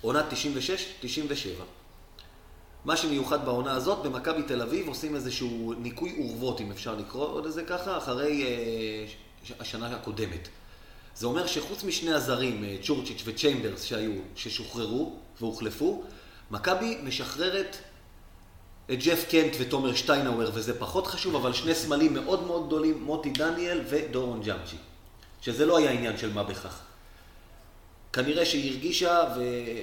עונת 0.00 0.24
96-97. 1.02 1.06
מה 2.84 2.96
שמיוחד 2.96 3.44
בעונה 3.44 3.72
הזאת, 3.72 4.02
במכבי 4.02 4.42
תל 4.42 4.62
אביב 4.62 4.88
עושים 4.88 5.14
איזשהו 5.14 5.74
ניקוי 5.78 6.14
אורוות, 6.18 6.60
אם 6.60 6.70
אפשר 6.70 6.94
לקרוא 6.94 7.40
לזה 7.40 7.62
ככה, 7.62 7.96
אחרי 7.98 8.44
אה, 8.44 9.06
השנה 9.60 9.86
הקודמת. 9.86 10.48
זה 11.16 11.26
אומר 11.26 11.46
שחוץ 11.46 11.84
משני 11.84 12.12
הזרים, 12.12 12.64
אה, 12.64 12.76
צ'ורצ'יץ' 12.82 13.22
וצ'יימברס 13.24 13.82
שהיו, 13.82 14.12
ששוחררו 14.36 15.16
והוחלפו, 15.40 16.04
מכבי 16.50 16.98
משחררת 17.02 17.76
את 18.92 19.02
ג'ף 19.02 19.24
קנט 19.30 19.56
ותומר 19.58 19.94
שטיינאוור, 19.94 20.50
וזה 20.54 20.78
פחות 20.78 21.06
חשוב, 21.06 21.36
אבל 21.36 21.52
שני 21.52 21.74
סמלים 21.74 22.14
מאוד 22.14 22.46
מאוד 22.46 22.66
גדולים, 22.66 23.02
מוטי 23.02 23.30
דניאל 23.30 23.80
ודורון 23.88 24.42
ג'אמצ'י. 24.42 24.76
שזה 25.42 25.66
לא 25.66 25.76
היה 25.76 25.90
עניין 25.90 26.18
של 26.18 26.32
מה 26.32 26.42
בכך. 26.42 26.78
כנראה 28.12 28.46
שהיא 28.46 28.72
הרגישה 28.72 29.24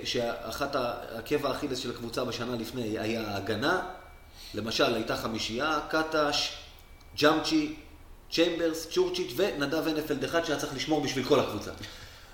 שאחת 0.04 0.76
העקב 0.76 1.46
האכילס 1.46 1.78
של 1.80 1.89
הקבוצה 1.89 2.24
בשנה 2.24 2.56
לפני 2.56 3.00
היה 3.00 3.28
ההגנה. 3.28 3.82
למשל, 4.54 4.96
הייתה 4.96 5.18
חמישייה, 5.18 5.80
קטש, 5.89 6.54
ג'אמצ'י, 7.18 7.76
צ'יימברס, 8.32 8.88
צ'ורצ'יץ' 8.92 9.34
ונדב 9.36 9.88
הנפלד 9.88 10.24
אחד 10.24 10.46
שהיה 10.46 10.60
צריך 10.60 10.76
לשמור 10.76 11.02
בשביל 11.02 11.26
כל 11.26 11.39
הקבוצה. 11.39 11.72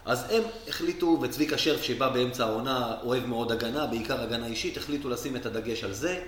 אז 0.06 0.26
הם 0.30 0.44
החליטו, 0.68 1.20
וצביקה 1.22 1.58
שרף 1.58 1.84
שבא 1.84 2.10
באמצע 2.10 2.46
העונה, 2.46 2.96
אוהב 3.04 3.26
מאוד 3.26 3.52
הגנה, 3.52 3.88
בעיקר 3.88 4.22
הגנה 4.22 4.46
אישית, 4.46 4.78
החליטו 4.78 5.10
לשים 5.10 5.36
את 5.36 5.46
הדגש 5.46 5.84
על 5.84 5.94
זה. 5.94 6.24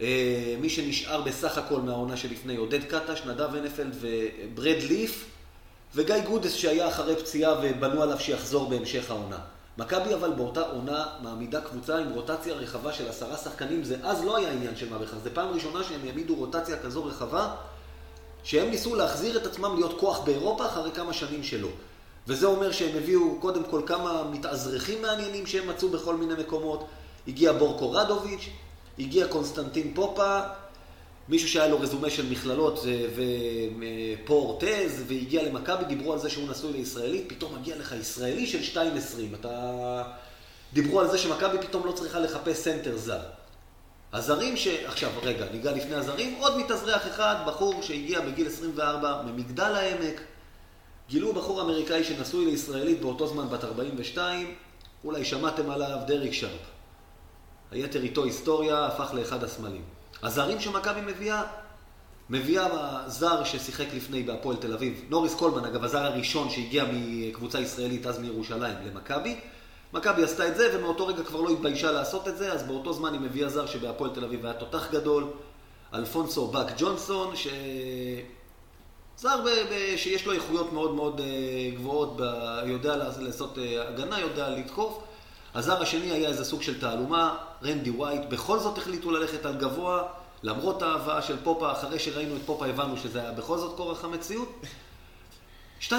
אה, 0.00 0.56
מי 0.60 0.70
שנשאר 0.70 1.20
בסך 1.22 1.58
הכל 1.58 1.80
מהעונה 1.80 2.16
שלפני, 2.16 2.56
עודד 2.56 2.84
קטש, 2.84 3.22
נדב 3.26 3.54
הנפלד 3.54 3.96
וברד 4.00 4.82
ליף, 4.82 5.24
וגיא 5.94 6.20
גודס 6.26 6.52
שהיה 6.52 6.88
אחרי 6.88 7.16
פציעה 7.16 7.54
ובנו 7.62 8.02
עליו 8.02 8.20
שיחזור 8.20 8.68
בהמשך 8.68 9.10
העונה. 9.10 9.38
מכבי 9.78 10.14
אבל 10.14 10.30
באותה 10.32 10.60
עונה 10.60 11.06
מעמידה 11.22 11.60
קבוצה 11.60 11.98
עם 11.98 12.10
רוטציה 12.12 12.54
רחבה 12.54 12.92
של 12.92 13.08
עשרה 13.08 13.36
שחקנים, 13.36 13.84
זה 13.84 13.96
אז 14.02 14.24
לא 14.24 14.36
היה 14.36 14.52
עניין 14.52 14.76
של 14.76 14.90
מה 14.90 14.98
בכך, 14.98 15.16
זה 15.22 15.30
פעם 15.34 15.48
ראשונה 15.48 15.84
שהם 15.84 16.00
העמידו 16.06 16.34
רוטציה 16.34 16.78
כזו 16.78 17.04
רחבה, 17.04 17.54
שהם 18.44 18.70
ניסו 18.70 18.94
להחזיר 18.94 19.36
את 19.36 19.46
עצמם 19.46 19.74
להיות 19.74 20.00
כוח 20.00 20.20
באירופה 20.20 20.66
אחרי 20.66 20.90
כמה 20.90 21.12
שנים 21.12 21.42
שלא. 21.42 21.68
וזה 22.26 22.46
אומר 22.46 22.72
שהם 22.72 22.96
הביאו 22.96 23.40
קודם 23.40 23.64
כל 23.64 23.82
כמה 23.86 24.24
מתאזרחים 24.30 25.02
מעניינים 25.02 25.46
שהם 25.46 25.68
מצאו 25.68 25.88
בכל 25.88 26.16
מיני 26.16 26.34
מקומות. 26.34 26.86
הגיע 27.28 27.52
בורקו 27.52 27.92
רדוביץ', 27.92 28.48
הגיע 28.98 29.26
קונסטנטין 29.28 29.94
פופה, 29.94 30.40
מישהו 31.28 31.48
שהיה 31.48 31.68
לו 31.68 31.80
רזומה 31.80 32.10
של 32.10 32.30
מכללות 32.30 32.78
אה, 32.86 33.06
ופו 34.24 34.50
אורטז, 34.50 35.02
והגיע 35.06 35.42
למכבי, 35.42 35.84
דיברו 35.84 36.12
על 36.12 36.18
זה 36.18 36.30
שהוא 36.30 36.50
נשוי 36.50 36.72
לישראלית, 36.72 37.24
פתאום 37.28 37.54
מגיע 37.54 37.76
לך 37.76 37.94
ישראלי 38.00 38.46
של 38.46 38.80
2.20. 38.80 38.80
אתה... 39.40 40.02
דיברו 40.72 41.00
על 41.00 41.10
זה 41.10 41.18
שמכבי 41.18 41.58
פתאום 41.58 41.86
לא 41.86 41.92
צריכה 41.92 42.20
לחפש 42.20 42.56
סנטר 42.56 42.96
זר. 42.96 43.20
הזרים 44.12 44.56
ש... 44.56 44.66
עכשיו, 44.66 45.10
רגע, 45.22 45.46
ניגע 45.52 45.72
לפני 45.72 45.94
הזרים, 45.94 46.34
עוד 46.40 46.58
מתאזרח 46.58 47.06
אחד, 47.06 47.36
בחור 47.46 47.82
שהגיע 47.82 48.20
בגיל 48.20 48.46
24 48.46 49.22
ממגדל 49.26 49.74
העמק. 49.74 50.20
גילו 51.08 51.32
בחור 51.32 51.60
אמריקאי 51.60 52.04
שנשוי 52.04 52.44
לישראלית 52.44 53.00
באותו 53.00 53.26
זמן, 53.26 53.48
בת 53.48 53.64
42, 53.64 54.54
אולי 55.04 55.24
שמעתם 55.24 55.70
עליו, 55.70 55.98
דריק 56.06 56.32
שרפ. 56.32 56.73
היתר 57.70 58.02
איתו 58.02 58.24
היסטוריה, 58.24 58.86
הפך 58.86 59.14
לאחד 59.14 59.44
הסמלים. 59.44 59.82
הזרים 60.22 60.60
שמכבי 60.60 61.00
מביאה, 61.00 61.42
מביאה 62.30 62.68
זר 63.06 63.44
ששיחק 63.44 63.86
לפני 63.94 64.22
בהפועל 64.22 64.56
תל 64.56 64.72
אביב, 64.72 65.04
נוריס 65.08 65.34
קולמן, 65.34 65.64
אגב, 65.64 65.84
הזר 65.84 66.04
הראשון 66.04 66.50
שהגיע 66.50 66.84
מקבוצה 66.90 67.60
ישראלית 67.60 68.06
אז 68.06 68.18
מירושלים 68.18 68.74
למכבי. 68.86 69.36
מכבי 69.92 70.22
עשתה 70.22 70.48
את 70.48 70.56
זה, 70.56 70.78
ומאותו 70.78 71.06
רגע 71.06 71.22
כבר 71.22 71.40
לא 71.40 71.50
התביישה 71.50 71.92
לעשות 71.92 72.28
את 72.28 72.36
זה, 72.36 72.52
אז 72.52 72.62
באותו 72.62 72.92
זמן 72.92 73.12
היא 73.12 73.20
מביאה 73.20 73.48
זר 73.48 73.66
שבהפועל 73.66 74.10
תל 74.10 74.24
אביב 74.24 74.44
היה 74.44 74.54
תותח 74.54 74.90
גדול, 74.92 75.26
אלפונסו 75.94 76.46
באק 76.46 76.72
ג'ונסון, 76.78 77.36
ש... 77.36 77.48
זר 79.16 79.40
ב... 79.44 79.48
ב... 79.48 79.96
שיש 79.96 80.26
לו 80.26 80.32
איכויות 80.32 80.72
מאוד 80.72 80.94
מאוד 80.94 81.20
אה, 81.20 81.26
גבוהות, 81.76 82.16
ב... 82.16 82.22
יודע 82.66 82.96
לעשות 82.96 83.58
אה, 83.58 83.88
הגנה, 83.88 84.20
יודע 84.20 84.48
לתקוף. 84.48 84.98
הזר 85.54 85.82
השני 85.82 86.10
היה 86.10 86.28
איזה 86.28 86.44
סוג 86.44 86.62
של 86.62 86.80
תעלומה, 86.80 87.36
רנדי 87.64 87.90
ווייט, 87.90 88.22
בכל 88.28 88.58
זאת 88.58 88.78
החליטו 88.78 89.10
ללכת 89.10 89.46
על 89.46 89.54
גבוה, 89.54 90.02
למרות 90.42 90.82
ההבאה 90.82 91.22
של 91.22 91.36
פופה, 91.44 91.72
אחרי 91.72 91.98
שראינו 91.98 92.36
את 92.36 92.40
פופה 92.46 92.66
הבנו 92.66 92.96
שזה 92.96 93.20
היה 93.20 93.32
בכל 93.32 93.58
זאת 93.58 93.76
כורח 93.76 94.04
המציאות. 94.04 94.60
2-0-3 95.80 95.92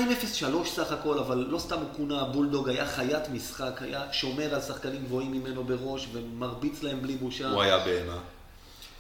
סך 0.65 0.91
הכל, 0.91 1.19
אבל 1.19 1.37
לא 1.37 1.59
סתם 1.59 1.75
הוא 1.75 1.87
כונה 1.97 2.23
בולדוג, 2.23 2.69
היה 2.69 2.87
חיית 2.87 3.29
משחק, 3.29 3.81
היה 3.81 4.13
שומר 4.13 4.55
על 4.55 4.61
שחקנים 4.61 5.05
גבוהים 5.05 5.31
ממנו 5.31 5.63
בראש 5.63 6.07
ומרביץ 6.11 6.83
להם 6.83 7.01
בלי 7.01 7.15
בושה. 7.15 7.49
הוא 7.49 7.61
היה 7.61 7.79
בהמה. 7.85 8.17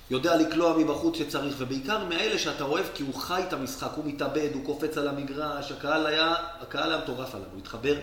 יודע 0.09 0.35
לקלוע 0.35 0.77
מבחוץ 0.77 1.17
שצריך, 1.17 1.55
ובעיקר 1.57 2.03
מאלה 2.05 2.39
שאתה 2.39 2.63
אוהב 2.63 2.85
כי 2.93 3.03
הוא 3.03 3.15
חי 3.15 3.43
את 3.47 3.53
המשחק, 3.53 3.89
הוא 3.95 4.05
מתאבד, 4.05 4.49
הוא 4.53 4.65
קופץ 4.65 4.97
על 4.97 5.07
המגרש, 5.07 5.71
הקהל 5.71 6.05
היה, 6.05 6.35
הקהל 6.61 6.91
היה 6.91 7.01
מטורף 7.01 7.35
עליו, 7.35 7.47
הוא 7.51 7.59
התחבר 7.59 7.95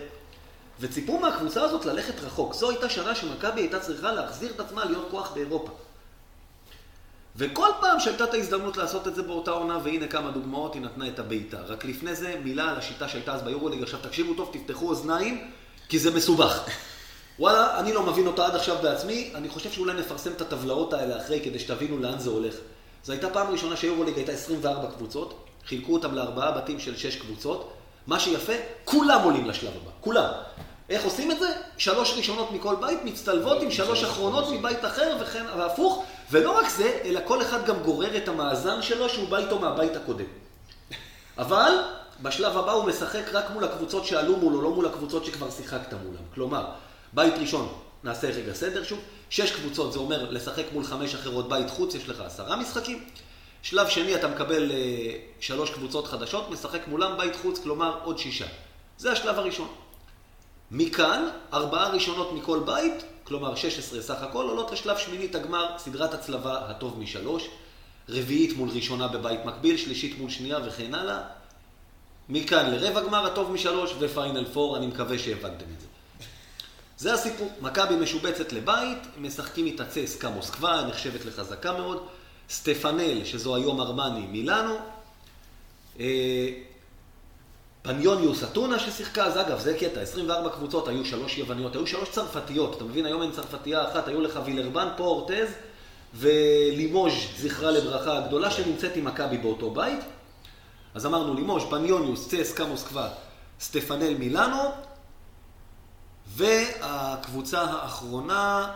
וציפו 0.79 1.19
מהקבוצה 1.19 1.63
הזאת 1.63 1.85
ללכת 1.85 2.19
רחוק. 2.19 2.53
זו 2.53 2.69
הייתה 2.69 2.89
שנה 2.89 3.15
שמכבי 3.15 3.61
הייתה 3.61 3.79
צריכה 3.79 4.11
להחזיר 4.11 4.51
את 4.51 4.59
עצמה 4.59 4.85
להיות 4.85 5.07
כוח 5.11 5.33
באירופה. 5.33 5.71
וכל 7.35 7.69
פעם 7.81 7.99
שהייתה 7.99 8.23
את 8.23 8.33
ההזדמנות 8.33 8.77
לעשות 8.77 9.07
את 9.07 9.15
זה 9.15 9.23
באותה 9.23 9.51
עונה, 9.51 9.79
והנה 9.83 10.07
כמה 10.07 10.31
דוגמאות, 10.31 10.73
היא 10.73 10.81
נתנה 10.81 11.07
את 11.07 11.19
הבעיטה. 11.19 11.57
רק 11.67 11.85
לפני 11.85 12.15
זה, 12.15 12.35
מילה 12.43 12.69
על 12.69 12.77
השיטה 12.77 13.07
שהייתה 13.07 13.33
אז 13.33 13.41
ביורוליג. 13.41 13.83
עכשיו 13.83 13.99
תקשיבו 13.99 14.33
טוב, 14.33 14.49
תפתחו 14.53 14.89
אוזניים, 14.89 15.51
כי 15.89 15.99
זה 15.99 16.11
מסובך. 16.11 16.59
וואלה, 17.39 17.79
אני 17.79 17.93
לא 17.93 18.03
מבין 18.03 18.27
אותה 18.27 18.45
עד 18.45 18.55
עכשיו 18.55 18.77
בעצמי, 18.81 19.31
אני 19.35 19.49
חושב 19.49 19.71
שאולי 19.71 19.93
נפרסם 19.93 20.31
את 20.31 20.41
הטבלאות 20.41 20.93
האלה 20.93 21.17
אחרי, 21.21 21.41
כדי 21.43 21.59
שתבינו 21.59 21.97
לאן 21.97 22.19
זה 22.19 22.29
הולך. 22.29 22.55
זו 23.03 23.11
הייתה 23.11 23.29
פעם 23.29 23.47
ראשונה 23.51 23.77
שיורוליג 23.77 24.15
הייתה 24.15 24.31
24 24.31 24.91
קבוצות, 24.91 25.45
חילקו 25.65 25.93
אותם 25.93 26.15
לארבעה 26.15 26.51
בתים 26.51 26.79
של 26.79 26.97
6 26.97 27.15
קבוצות. 27.15 27.73
מה 28.07 28.19
שיפה, 28.19 28.53
כולם 28.85 29.21
עולים 29.23 29.45
לשלב 29.45 29.71
הבא, 29.81 29.91
כולם. 30.01 30.29
איך 30.89 31.03
עושים 31.03 31.31
את 31.31 31.39
זה? 31.39 31.47
שלוש 31.77 32.13
ראשונות 32.17 32.51
מכל 32.51 32.75
בית 32.75 32.99
מצטלבות 33.03 33.61
עם 33.61 33.71
שלוש 33.71 34.03
אחרונות 34.03 34.49
מבית 34.49 34.85
אחר 34.85 35.17
וכן, 35.21 35.45
והפוך. 35.57 36.05
ולא 36.31 36.57
רק 36.59 36.69
זה, 36.69 36.99
אלא 37.03 37.19
כל 37.25 37.41
אחד 37.41 37.65
גם 37.65 37.83
גורר 37.83 38.17
את 38.17 38.27
המאזן 38.27 38.81
שלו 38.81 39.09
שהוא 39.09 39.29
בא 39.29 39.37
איתו 39.37 39.59
מהבית 39.59 39.95
הקודם. 39.95 40.25
אבל 41.37 41.71
בשלב 42.21 42.57
הבא 42.57 42.71
הוא 42.71 42.85
משחק 42.85 43.23
רק 43.33 43.49
מול 43.49 43.63
הקבוצות 43.63 44.05
שעלו 44.05 44.37
מולו, 44.37 44.61
לא 44.61 44.69
מול 44.69 44.85
הקבוצות 44.85 45.25
שכבר 45.25 45.51
שיחקת 45.51 45.93
מולם. 45.93 46.23
כלומר, 46.33 46.65
בית 47.13 47.33
ראשון, 47.37 47.73
נעשה 48.03 48.27
רגע 48.27 48.53
סדר 48.53 48.83
שוב, 48.83 48.99
שש 49.29 49.51
קבוצות, 49.51 49.93
זה 49.93 49.99
אומר 49.99 50.31
לשחק 50.31 50.63
מול 50.73 50.83
חמש 50.83 51.15
אחרות 51.15 51.49
בית 51.49 51.69
חוץ, 51.69 51.95
יש 51.95 52.09
לך 52.09 52.21
עשרה 52.21 52.55
משחקים. 52.55 53.03
שלב 53.63 53.87
שני, 53.87 54.15
אתה 54.15 54.27
מקבל 54.27 54.71
אה, 54.71 55.17
שלוש 55.39 55.69
קבוצות 55.69 56.07
חדשות, 56.07 56.49
משחק 56.49 56.87
מולם 56.87 57.17
בית 57.17 57.35
חוץ, 57.35 57.59
כלומר 57.59 57.99
עוד 58.03 58.17
שישה. 58.17 58.45
זה 58.97 59.11
השלב 59.11 59.39
הראשון. 59.39 59.67
מכאן, 60.71 61.29
ארבעה 61.53 61.89
ראשונות 61.89 62.33
מכל 62.33 62.59
בית, 62.65 62.93
כלומר 63.23 63.55
16 63.55 64.01
סך 64.01 64.21
הכל, 64.21 64.45
עולות 64.49 64.71
לשלב 64.71 64.97
שמינית 64.97 65.35
הגמר, 65.35 65.75
סדרת 65.77 66.13
הצלבה 66.13 66.69
הטוב 66.69 66.99
משלוש, 66.99 67.47
רביעית 68.09 68.57
מול 68.57 68.69
ראשונה 68.69 69.07
בבית 69.07 69.45
מקביל, 69.45 69.77
שלישית 69.77 70.17
מול 70.19 70.29
שנייה 70.29 70.59
וכן 70.65 70.93
הלאה. 70.95 71.21
מכאן 72.29 72.71
לרבע 72.71 73.01
גמר 73.01 73.25
הטוב 73.25 73.51
משלוש 73.51 73.93
ופיינל 73.99 74.45
פור, 74.53 74.77
אני 74.77 74.87
מקווה 74.87 75.19
שהבנתם 75.19 75.65
את 75.75 75.81
זה. 75.81 75.87
זה 76.97 77.13
הסיפור. 77.13 77.51
מכבי 77.61 77.95
משובצת 77.95 78.53
לבית, 78.53 79.07
משחקים 79.17 79.65
איתה 79.65 79.85
צסקה 79.85 80.29
מוסקבה, 80.29 80.85
נחשבת 80.87 81.25
לחזקה 81.25 81.71
מאוד. 81.71 82.07
סטפנל, 82.49 83.25
שזו 83.25 83.55
היום 83.55 83.81
ארמני 83.81 84.25
מילאנו. 84.27 84.75
אה, 85.99 86.49
פניוניוס 87.81 88.43
אתונה 88.43 88.79
ששיחקה, 88.79 89.25
אז 89.25 89.37
אגב, 89.37 89.59
זה 89.59 89.77
קטע, 89.79 90.01
24 90.01 90.49
קבוצות, 90.49 90.87
היו 90.87 91.05
שלוש 91.05 91.37
יווניות, 91.37 91.75
היו 91.75 91.87
שלוש 91.87 92.09
צרפתיות, 92.09 92.77
אתה 92.77 92.83
מבין, 92.83 93.05
היום 93.05 93.21
אין 93.21 93.31
צרפתייה 93.31 93.91
אחת, 93.91 94.07
היו 94.07 94.21
לך 94.21 94.39
וילרבן, 94.45 94.87
פו 94.97 95.03
אורטז 95.03 95.47
ולימוז', 96.13 97.13
זכרה 97.37 97.71
לברכה 97.71 98.17
הגדולה, 98.17 98.51
שנמצאת 98.51 98.95
עם 98.95 99.05
מכבי 99.05 99.37
באותו 99.37 99.71
בית. 99.71 99.99
אז 100.93 101.05
אמרנו 101.05 101.33
לימוז', 101.33 101.63
פניוניוס, 101.69 102.27
צסקה 102.29 102.65
מוסקבה, 102.65 103.09
סטפנל 103.59 104.13
מילאנו, 104.13 104.59
והקבוצה 106.27 107.61
האחרונה... 107.61 108.71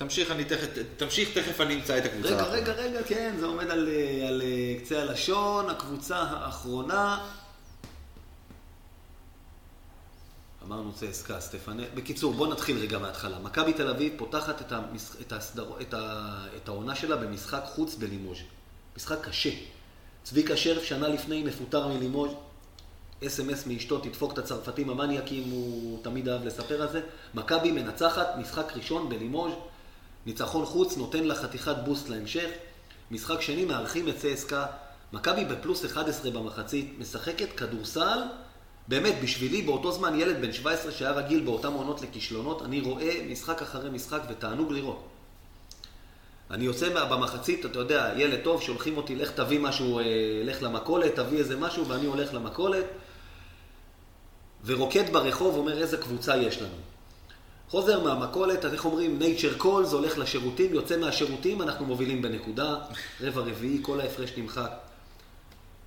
תמשיך, 0.00 0.30
אני 0.30 0.44
תכף, 0.44 0.68
תמשיך, 0.96 1.38
תכף 1.38 1.60
אני 1.60 1.74
אמצא 1.74 1.98
את 1.98 2.04
הקבוצה. 2.04 2.28
רגע, 2.28 2.42
רגע, 2.42 2.72
רגע, 2.72 3.02
כן, 3.02 3.34
זה 3.40 3.46
עומד 3.46 3.70
על, 3.70 3.88
על 4.28 4.42
קצה 4.82 5.02
הלשון. 5.02 5.70
הקבוצה 5.70 6.16
האחרונה... 6.18 7.26
אמרנו 10.66 10.92
צסקה, 10.92 11.40
סטפנה. 11.40 11.82
בקיצור, 11.94 12.34
בואו 12.34 12.52
נתחיל 12.52 12.78
רגע 12.78 12.98
מההתחלה. 12.98 13.38
מכבי 13.38 13.72
תל 13.72 13.88
אביב 13.88 14.12
פותחת 14.16 14.60
את, 14.60 14.72
המש... 14.72 15.02
את, 15.20 15.32
הסדר... 15.32 15.72
את, 15.80 15.94
ה... 15.94 16.46
את 16.56 16.68
העונה 16.68 16.94
שלה 16.94 17.16
במשחק 17.16 17.62
חוץ 17.64 17.94
בלימוז'. 17.94 18.38
משחק 18.96 19.28
קשה. 19.28 19.50
צביקה 20.22 20.56
שרף 20.56 20.84
שנה 20.84 21.08
לפני 21.08 21.42
מפוטר 21.42 21.88
מלימוז', 21.88 22.32
אס.אם.אס 23.26 23.66
מאשתו, 23.66 23.98
תדפוק 23.98 24.32
את 24.32 24.38
הצרפתים 24.38 24.90
המניאקים, 24.90 25.50
הוא 25.50 26.02
תמיד 26.04 26.28
אהב 26.28 26.44
לספר 26.44 26.82
על 26.82 26.88
זה. 26.92 27.00
מכבי 27.34 27.72
מנצחת, 27.72 28.28
משחק 28.38 28.72
ראשון 28.76 29.08
בלימוז', 29.08 29.52
ניצחון 30.26 30.64
חוץ 30.64 30.96
נותן 30.96 31.24
לה 31.24 31.34
חתיכת 31.34 31.76
בוסט 31.84 32.08
להמשך. 32.08 32.50
משחק 33.10 33.40
שני 33.40 33.64
מארחים 33.64 34.08
את 34.08 34.16
צסקה. 34.16 34.66
מכבי 35.12 35.44
בפלוס 35.44 35.84
11 35.84 36.30
במחצית, 36.30 36.94
משחקת 36.98 37.52
כדורסל. 37.56 38.18
באמת, 38.88 39.14
בשבילי 39.22 39.62
באותו 39.62 39.92
זמן 39.92 40.20
ילד 40.20 40.40
בן 40.40 40.52
17 40.52 40.92
שהיה 40.92 41.10
רגיל 41.10 41.44
באותם 41.44 41.72
עונות 41.72 42.02
לכישלונות, 42.02 42.62
אני 42.62 42.80
רואה 42.80 43.26
משחק 43.30 43.62
אחרי 43.62 43.90
משחק 43.90 44.20
ותענוג 44.28 44.72
לראות. 44.72 45.08
אני 46.50 46.64
יוצא 46.64 47.04
במחצית, 47.10 47.66
אתה 47.66 47.78
יודע, 47.78 48.12
ילד 48.16 48.40
טוב, 48.44 48.62
שולחים 48.62 48.96
אותי, 48.96 49.16
לך 49.16 49.30
תביא 49.30 49.60
משהו, 49.60 49.98
אה, 49.98 50.04
לך 50.44 50.62
למכולת, 50.62 51.14
תביא 51.14 51.38
איזה 51.38 51.56
משהו, 51.56 51.88
ואני 51.88 52.06
הולך 52.06 52.34
למכולת, 52.34 52.84
ורוקד 54.64 55.12
ברחוב, 55.12 55.56
אומר 55.56 55.78
איזה 55.78 55.96
קבוצה 55.96 56.36
יש 56.36 56.62
לנו. 56.62 56.89
חוזר 57.70 58.00
מהמכולת, 58.04 58.64
איך 58.64 58.84
אומרים, 58.84 59.18
nature 59.20 59.62
calls, 59.62 59.92
הולך 59.92 60.18
לשירותים, 60.18 60.74
יוצא 60.74 60.96
מהשירותים, 60.96 61.62
אנחנו 61.62 61.86
מובילים 61.86 62.22
בנקודה, 62.22 62.76
רבע 63.20 63.40
רביעי, 63.40 63.78
כל 63.82 64.00
ההפרש 64.00 64.30
נמחק. 64.36 64.70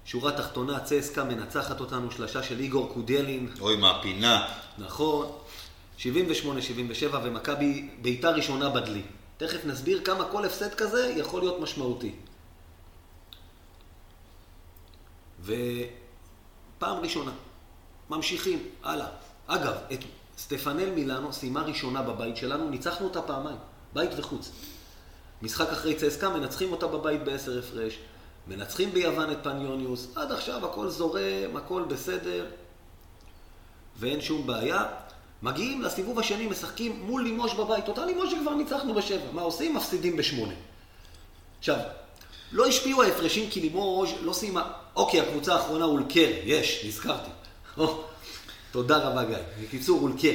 שורה 0.06 0.32
תחתונה, 0.32 0.80
צסקה 0.80 1.24
מנצחת 1.24 1.80
אותנו, 1.80 2.12
שלשה 2.12 2.44
של 2.44 2.60
איגור 2.60 2.94
קודלין. 2.94 3.50
אוי, 3.60 3.76
מהפינה. 3.76 4.48
נכון. 4.78 5.32
78-77, 6.00 6.04
ומכבי, 7.24 7.90
בעיטה 8.02 8.30
ראשונה 8.30 8.70
בדלי. 8.70 9.02
תכף 9.38 9.66
נסביר 9.66 10.02
כמה 10.06 10.26
כל 10.26 10.46
הפסד 10.46 10.74
כזה 10.74 11.14
יכול 11.18 11.42
להיות 11.42 11.60
משמעותי. 11.60 12.12
ופעם 15.42 16.98
ראשונה, 17.02 17.32
ממשיכים, 18.10 18.60
הלאה. 18.84 19.08
אגב, 19.48 19.74
את 19.94 20.00
סטפנל 20.38 20.90
מילאנו 20.90 21.34
סיימה 21.34 21.62
ראשונה 21.62 22.02
בבית 22.02 22.38
שלנו, 22.38 22.70
ניצחנו 22.70 23.08
אותה 23.08 23.22
פעמיים, 23.22 23.58
בית 23.94 24.10
וחוץ. 24.18 24.52
משחק 25.42 25.70
אחרי 25.70 25.96
צסקה, 25.96 26.30
מנצחים 26.30 26.72
אותה 26.72 26.88
בבית 26.88 27.24
בעשר 27.24 27.60
הפרש, 27.60 28.00
מנצחים 28.48 28.92
ביוון 28.92 29.32
את 29.32 29.38
פניוניוס, 29.44 30.08
עד 30.16 30.32
עכשיו 30.32 30.66
הכל 30.66 30.90
זורם, 30.90 31.58
הכל 31.58 31.84
בסדר, 31.88 32.46
ואין 34.00 34.22
שום 34.22 34.48
בעיה. 34.48 34.86
מגיעים 35.42 35.82
לסיבוב 35.82 36.20
השני, 36.20 36.48
משחקים 36.48 37.02
מול 37.02 37.24
לימוש 37.24 37.54
בבית, 37.54 37.88
אותה 37.88 38.06
לימוש 38.06 38.32
שכבר 38.32 38.54
ניצחנו 38.56 38.94
בשבע. 38.94 39.32
מה 39.32 39.42
עושים? 39.42 39.76
מפסידים 39.76 40.18
בשמונה. 40.18 40.54
עכשיו, 41.60 41.78
לא 42.52 42.68
השפיעו 42.68 43.04
ההפרשים 43.04 43.50
כי 43.50 43.62
לימוש 43.62 44.14
לא 44.22 44.34
סיימה. 44.34 44.72
אוקיי, 44.96 45.22
הקבוצה 45.22 45.56
האחרונה 45.56 45.86
אולקר, 45.86 46.30
יש, 46.44 46.86
נזכרתי. 46.88 47.30
תודה 48.74 48.97
רבה 48.97 49.24
גיא. 49.24 49.38
בקיצור, 49.63 50.01
אולקר. 50.01 50.34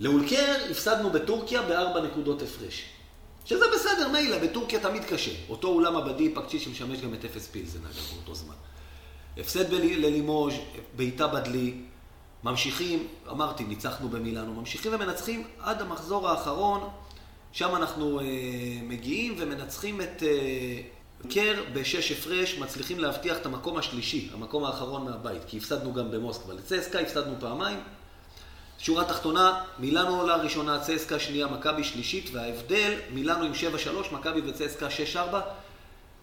לאולקר 0.00 0.56
הפסדנו 0.70 1.10
בטורקיה 1.10 1.62
בארבע 1.62 2.00
נקודות 2.00 2.42
הפרש. 2.42 2.84
שזה 3.44 3.64
בסדר, 3.74 4.08
מילא, 4.08 4.38
בטורקיה 4.38 4.80
תמיד 4.80 5.04
קשה. 5.04 5.30
אותו 5.48 5.68
אולם 5.68 5.96
עבדי 5.96 6.34
פקצ'י 6.34 6.58
שמשמש 6.58 7.00
גם 7.00 7.14
את 7.14 7.24
אפס 7.24 7.46
פילזן, 7.46 7.78
אגב, 7.78 8.14
באותו 8.14 8.34
זמן. 8.34 8.54
הפסד 9.38 9.72
ללימוז', 9.72 10.54
בעיטה 10.96 11.26
בדלי, 11.26 11.74
ממשיכים, 12.44 13.06
אמרתי, 13.30 13.64
ניצחנו 13.64 14.08
במילאנו, 14.08 14.54
ממשיכים 14.54 14.94
ומנצחים 14.94 15.44
עד 15.58 15.82
המחזור 15.82 16.28
האחרון, 16.28 16.88
שם 17.52 17.76
אנחנו 17.76 18.20
אה, 18.20 18.24
מגיעים 18.82 19.34
ומנצחים 19.38 20.00
את 20.00 20.22
אה, 20.22 20.80
קר 21.30 21.62
בשש 21.72 22.12
הפרש, 22.12 22.58
מצליחים 22.58 22.98
להבטיח 22.98 23.36
את 23.36 23.46
המקום 23.46 23.76
השלישי, 23.76 24.30
המקום 24.34 24.64
האחרון 24.64 25.04
מהבית, 25.04 25.42
כי 25.46 25.56
הפסדנו 25.58 25.92
גם 25.92 26.10
במוסקבה. 26.10 26.54
לצסקה 26.54 27.00
הפסדנו 27.00 27.34
פעמיים. 27.40 27.80
שורה 28.78 29.04
תחתונה, 29.04 29.64
מילאנו 29.78 30.20
עולה 30.20 30.36
ראשונה, 30.36 30.80
צסקה 30.80 31.18
שנייה, 31.18 31.46
מכבי 31.46 31.84
שלישית, 31.84 32.30
וההבדל, 32.32 32.94
מילאנו 33.10 33.44
עם 33.44 33.52
7-3, 33.52 34.14
מכבי 34.14 34.40
וצסקה 34.46 34.86
6-4. 35.14 35.18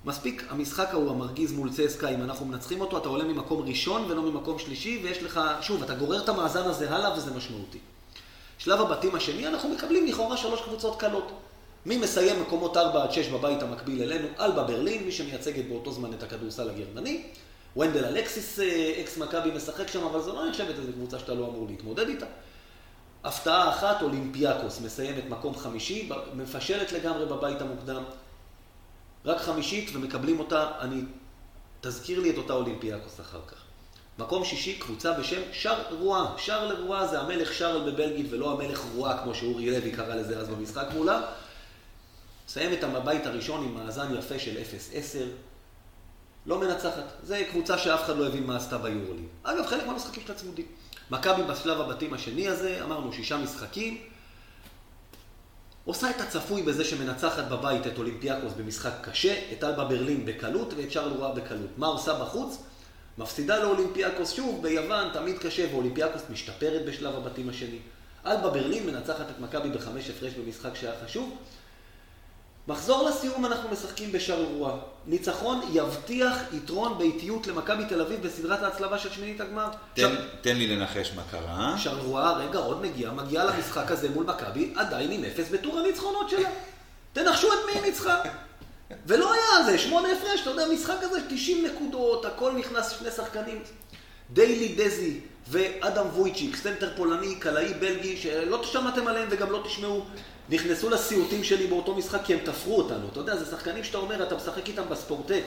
מספיק 0.05 0.43
המשחק 0.49 0.89
ההוא 0.91 1.09
המרגיז 1.09 1.51
מול 1.51 1.69
צסקה, 1.69 2.09
אם 2.09 2.21
אנחנו 2.21 2.45
מנצחים 2.45 2.81
אותו, 2.81 2.97
אתה 2.97 3.09
עולה 3.09 3.23
ממקום 3.23 3.67
ראשון 3.67 4.05
ולא 4.11 4.21
ממקום 4.21 4.59
שלישי, 4.59 5.01
ויש 5.03 5.23
לך, 5.23 5.39
שוב, 5.61 5.83
אתה 5.83 5.95
גורר 5.95 6.23
את 6.23 6.29
המאזן 6.29 6.63
הזה 6.63 6.95
הלאה 6.95 7.17
וזה 7.17 7.31
משמעותי. 7.31 7.79
שלב 8.57 8.81
הבתים 8.81 9.15
השני, 9.15 9.47
אנחנו 9.47 9.69
מקבלים 9.69 10.07
לכאורה 10.07 10.37
שלוש 10.37 10.61
קבוצות 10.61 10.99
קלות. 10.99 11.31
מי 11.85 11.97
מסיים 11.97 12.41
מקומות 12.41 12.77
4 12.77 13.03
עד 13.03 13.11
6 13.11 13.27
בבית 13.27 13.63
המקביל 13.63 14.01
אלינו? 14.01 14.27
אלבה 14.39 14.63
ברלין, 14.63 15.03
מי 15.03 15.11
שמייצגת 15.11 15.65
באותו 15.65 15.91
זמן 15.91 16.13
את 16.13 16.23
הכדורסל 16.23 16.69
הגרמני. 16.69 17.23
ונדל 17.77 18.05
אלקסיס, 18.05 18.59
אה, 18.59 19.01
אקס 19.01 19.17
מכבי, 19.17 19.51
משחק 19.51 19.87
שם, 19.87 20.03
אבל 20.03 20.21
זו 20.21 20.35
לא 20.35 20.49
נחשבת 20.49 20.79
איזו 20.79 20.93
קבוצה 20.93 21.19
שאתה 21.19 21.33
לא 21.33 21.47
אמור 21.47 21.67
להתמודד 21.69 22.07
איתה. 22.07 22.25
הפתעה 23.23 23.69
אחת, 23.69 24.01
אולימפיאקוס, 24.01 24.81
מסיימת 24.81 25.23
מקום 25.29 25.55
חמישי, 25.55 26.09
מפשלת 26.33 26.91
לגמרי 26.91 27.25
בבית 27.25 27.61
המוקדם. 27.61 28.03
רק 29.25 29.37
חמישית 29.37 29.95
ומקבלים 29.95 30.39
אותה, 30.39 30.71
אני, 30.79 31.01
תזכיר 31.81 32.19
לי 32.19 32.29
את 32.29 32.37
אותה 32.37 32.53
אולימפיאקוס 32.53 33.19
אחר 33.19 33.41
כך. 33.47 33.57
מקום 34.19 34.45
שישי, 34.45 34.79
קבוצה 34.79 35.13
בשם 35.13 35.41
שר 35.51 35.75
רואה. 35.99 36.25
שר 36.37 36.67
לרואה 36.67 37.07
זה 37.07 37.19
המלך 37.19 37.53
שרל 37.53 37.91
בבלגית 37.91 38.25
ולא 38.29 38.51
המלך 38.51 38.85
רואה, 38.95 39.17
כמו 39.23 39.35
שאורי 39.35 39.71
לוי 39.71 39.91
קרא 39.91 40.15
לזה 40.15 40.39
אז 40.39 40.47
במשחק 40.47 40.85
מולה. 40.93 41.21
מסיים 42.47 42.73
את 42.73 42.83
הבית 42.83 43.25
הראשון 43.25 43.63
עם 43.63 43.73
מאזן 43.73 44.15
יפה 44.19 44.39
של 44.39 44.57
0-10. 44.57 45.17
לא 46.45 46.59
מנצחת. 46.59 47.03
זה 47.23 47.43
קבוצה 47.51 47.77
שאף 47.77 48.03
אחד 48.03 48.17
לא 48.17 48.27
הבין 48.27 48.43
מה 48.43 48.57
עשתה 48.57 48.77
ביורוליג. 48.77 49.25
אגב, 49.43 49.65
חלק 49.65 49.87
מהמשחקים 49.87 50.23
שלה 50.27 50.35
צמודים. 50.35 50.65
מכבי 51.11 51.43
בשלב 51.43 51.81
הבתים 51.81 52.13
השני 52.13 52.47
הזה, 52.47 52.83
אמרנו 52.83 53.13
שישה 53.13 53.37
משחקים, 53.37 53.97
עושה 55.85 56.09
את 56.09 56.21
הצפוי 56.21 56.63
בזה 56.63 56.85
שמנצחת 56.85 57.47
בבית 57.47 57.87
את 57.87 57.97
אולימפיאקוס 57.97 58.53
במשחק 58.53 58.93
קשה, 59.01 59.35
את 59.53 59.63
אלבה 59.63 59.83
ברלין 59.85 60.25
בקלות 60.25 60.73
ואת 60.77 60.91
שרלרואה 60.91 61.31
בקלות. 61.31 61.77
מה 61.77 61.87
עושה 61.87 62.13
בחוץ? 62.13 62.57
מפסידה 63.17 63.59
לאולימפיאקוס 63.59 64.31
שוב, 64.31 64.63
ביוון 64.63 65.07
תמיד 65.13 65.37
קשה, 65.37 65.67
ואולימפיאקוס 65.71 66.21
משתפרת 66.29 66.85
בשלב 66.85 67.15
הבתים 67.15 67.49
השני. 67.49 67.79
אלבה 68.25 68.49
ברלין 68.49 68.85
מנצחת 68.85 69.29
את 69.29 69.39
מכבי 69.39 69.69
בחמש 69.69 70.09
הפרש 70.09 70.33
במשחק 70.33 70.75
שהיה 70.75 70.93
חשוב, 71.05 71.37
מחזור 72.67 73.09
לסיום 73.09 73.45
אנחנו 73.45 73.69
משחקים 73.69 74.11
בשרלרואה. 74.11 74.77
ניצחון 75.07 75.61
יבטיח 75.73 76.37
יתרון 76.53 76.97
ביתיות 76.97 77.47
למכבי 77.47 77.85
תל 77.89 78.01
אביב 78.01 78.27
בסדרת 78.27 78.63
ההצלבה 78.63 78.99
של 78.99 79.11
שמינית 79.11 79.41
הגמר. 79.41 79.67
תן, 80.41 80.57
לי 80.57 80.67
לנחש 80.67 81.11
מה 81.15 81.21
קרה. 81.31 81.75
שרלרואה, 81.77 82.31
רגע, 82.31 82.59
עוד 82.59 82.81
מגיע, 82.81 83.11
מגיעה 83.11 83.45
למשחק 83.45 83.91
הזה 83.91 84.09
מול 84.09 84.25
מכבי, 84.25 84.73
עדיין 84.75 85.11
עם 85.11 85.23
אפס 85.23 85.49
בטור 85.49 85.79
הניצחונות 85.79 86.29
שלה. 86.29 86.49
תנחשו 87.13 87.53
את 87.53 87.59
מי 87.65 87.71
היא 87.71 87.81
ניצחה. 87.81 88.21
ולא 89.05 89.33
היה 89.33 89.65
זה, 89.65 89.77
שמונה 89.77 90.07
הפרש, 90.11 90.41
אתה 90.41 90.49
יודע, 90.49 90.63
משחק 90.73 90.97
הזה, 91.01 91.19
90 91.29 91.65
נקודות, 91.65 92.25
הכל 92.25 92.51
נכנס, 92.51 92.99
שני 92.99 93.11
שחקנים. 93.11 93.61
דיילי 94.33 94.75
דזי 94.75 95.19
ואדם 95.47 96.05
וויצ'יק, 96.13 96.55
סנטר 96.55 96.89
פולני, 96.95 97.35
קלעי 97.35 97.73
בלגי, 97.73 98.17
שלא 98.17 98.63
שמעתם 98.63 99.07
עליהם 99.07 99.27
וגם 99.31 99.51
לא 99.51 99.63
תשמעו. 99.65 100.05
נכנסו 100.49 100.89
לסיוטים 100.89 101.43
שלי 101.43 101.67
באותו 101.67 101.95
משחק 101.95 102.19
כי 102.23 102.33
הם 102.33 102.39
תפרו 102.43 102.77
אותנו. 102.77 103.07
אתה 103.11 103.19
יודע, 103.19 103.35
זה 103.35 103.45
שחקנים 103.45 103.83
שאתה 103.83 103.97
אומר, 103.97 104.23
אתה 104.23 104.35
משחק 104.35 104.67
איתם 104.67 104.83
בספורטק, 104.89 105.43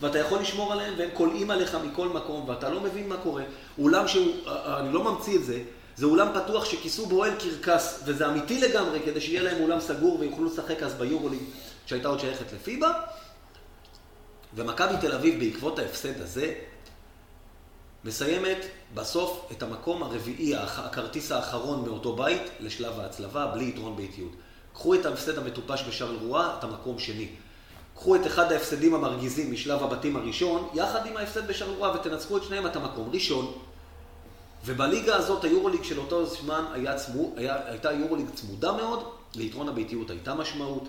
ואתה 0.00 0.18
יכול 0.18 0.40
לשמור 0.40 0.72
עליהם, 0.72 0.94
והם 0.98 1.10
קולעים 1.14 1.50
עליך 1.50 1.76
מכל 1.84 2.08
מקום, 2.08 2.48
ואתה 2.48 2.70
לא 2.70 2.80
מבין 2.80 3.08
מה 3.08 3.16
קורה. 3.16 3.42
אולם 3.78 4.08
שהוא, 4.08 4.32
אני 4.46 4.92
לא 4.92 5.04
ממציא 5.04 5.36
את 5.36 5.44
זה, 5.44 5.62
זה 5.96 6.06
אולם 6.06 6.28
פתוח 6.34 6.64
שכיסו 6.64 7.06
בו 7.06 7.24
אל 7.24 7.30
קרקס, 7.34 8.00
וזה 8.04 8.28
אמיתי 8.28 8.60
לגמרי, 8.60 9.00
כדי 9.04 9.20
שיהיה 9.20 9.42
להם 9.42 9.62
אולם 9.62 9.80
סגור 9.80 10.20
ויוכלו 10.20 10.44
לשחק 10.44 10.82
אז 10.82 10.94
ביורוליג, 10.94 11.42
שהייתה 11.86 12.08
עוד 12.08 12.20
שייכת 12.20 12.52
לפיבה. 12.52 12.92
ומכבי 14.54 14.94
תל 15.00 15.12
אביב, 15.12 15.44
בעקבות 15.44 15.78
ההפסד 15.78 16.20
הזה, 16.20 16.54
מסיימת 18.06 18.58
בסוף 18.94 19.48
את 19.52 19.62
המקום 19.62 20.02
הרביעי, 20.02 20.56
הכרטיס 20.56 21.32
האחרון 21.32 21.84
מאותו 21.84 22.16
בית 22.16 22.42
לשלב 22.60 23.00
ההצלבה, 23.00 23.46
בלי 23.46 23.64
יתרון 23.64 23.96
באיטיות. 23.96 24.32
קחו 24.74 24.94
את 24.94 25.06
ההפסד 25.06 25.38
המטופש 25.38 25.84
בשרל 25.88 26.16
רואה, 26.16 26.58
את 26.58 26.64
המקום 26.64 26.98
שני. 26.98 27.28
קחו 27.94 28.16
את 28.16 28.26
אחד 28.26 28.52
ההפסדים 28.52 28.94
המרגיזים 28.94 29.52
משלב 29.52 29.82
הבתים 29.82 30.16
הראשון, 30.16 30.68
יחד 30.74 31.06
עם 31.06 31.16
ההפסד 31.16 31.48
בשרל 31.48 31.74
רואה, 31.74 31.94
ותנצחו 31.94 32.36
את 32.36 32.42
שניהם 32.42 32.66
את 32.66 32.76
המקום 32.76 33.10
ראשון. 33.12 33.52
ובליגה 34.64 35.16
הזאת, 35.16 35.44
היורוליג 35.44 35.82
של 35.82 35.98
אותו 35.98 36.26
זמן 36.26 36.64
היה 36.72 36.94
צמוד, 36.94 37.30
היה, 37.36 37.56
הייתה 37.66 37.92
יורוליג 37.92 38.26
צמודה 38.34 38.72
מאוד, 38.72 39.04
ליתרון 39.34 39.68
הביתיות 39.68 40.10
הייתה 40.10 40.34
משמעות. 40.34 40.88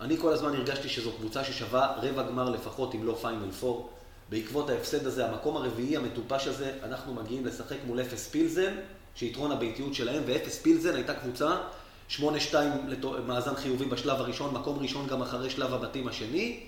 אני 0.00 0.16
כל 0.16 0.32
הזמן 0.32 0.54
הרגשתי 0.54 0.88
שזו 0.88 1.12
קבוצה 1.12 1.44
ששווה 1.44 1.94
רבע 2.02 2.22
גמר 2.22 2.50
לפחות, 2.50 2.94
אם 2.94 3.04
לא 3.04 3.18
פיינל 3.20 3.50
פור. 3.50 3.90
בעקבות 4.30 4.70
ההפסד 4.70 5.06
הזה, 5.06 5.28
המקום 5.28 5.56
הרביעי 5.56 5.96
המטופש 5.96 6.46
הזה, 6.46 6.72
אנחנו 6.82 7.14
מגיעים 7.14 7.46
לשחק 7.46 7.76
מול 7.86 8.00
אפס 8.00 8.28
פילזן, 8.28 8.74
שיתרון 9.14 9.52
הביתיות 9.52 9.94
שלהם, 9.94 10.22
ואפס 10.26 10.58
פילזן 10.58 10.94
הייתה 10.94 11.14
קבוצה, 11.14 11.56
8-2 12.10 12.20
מאזן 13.26 13.54
חיובי 13.54 13.84
בשלב 13.84 14.20
הראשון, 14.20 14.54
מקום 14.54 14.78
ראשון 14.78 15.06
גם 15.06 15.22
אחרי 15.22 15.50
שלב 15.50 15.74
הבתים 15.74 16.08
השני. 16.08 16.60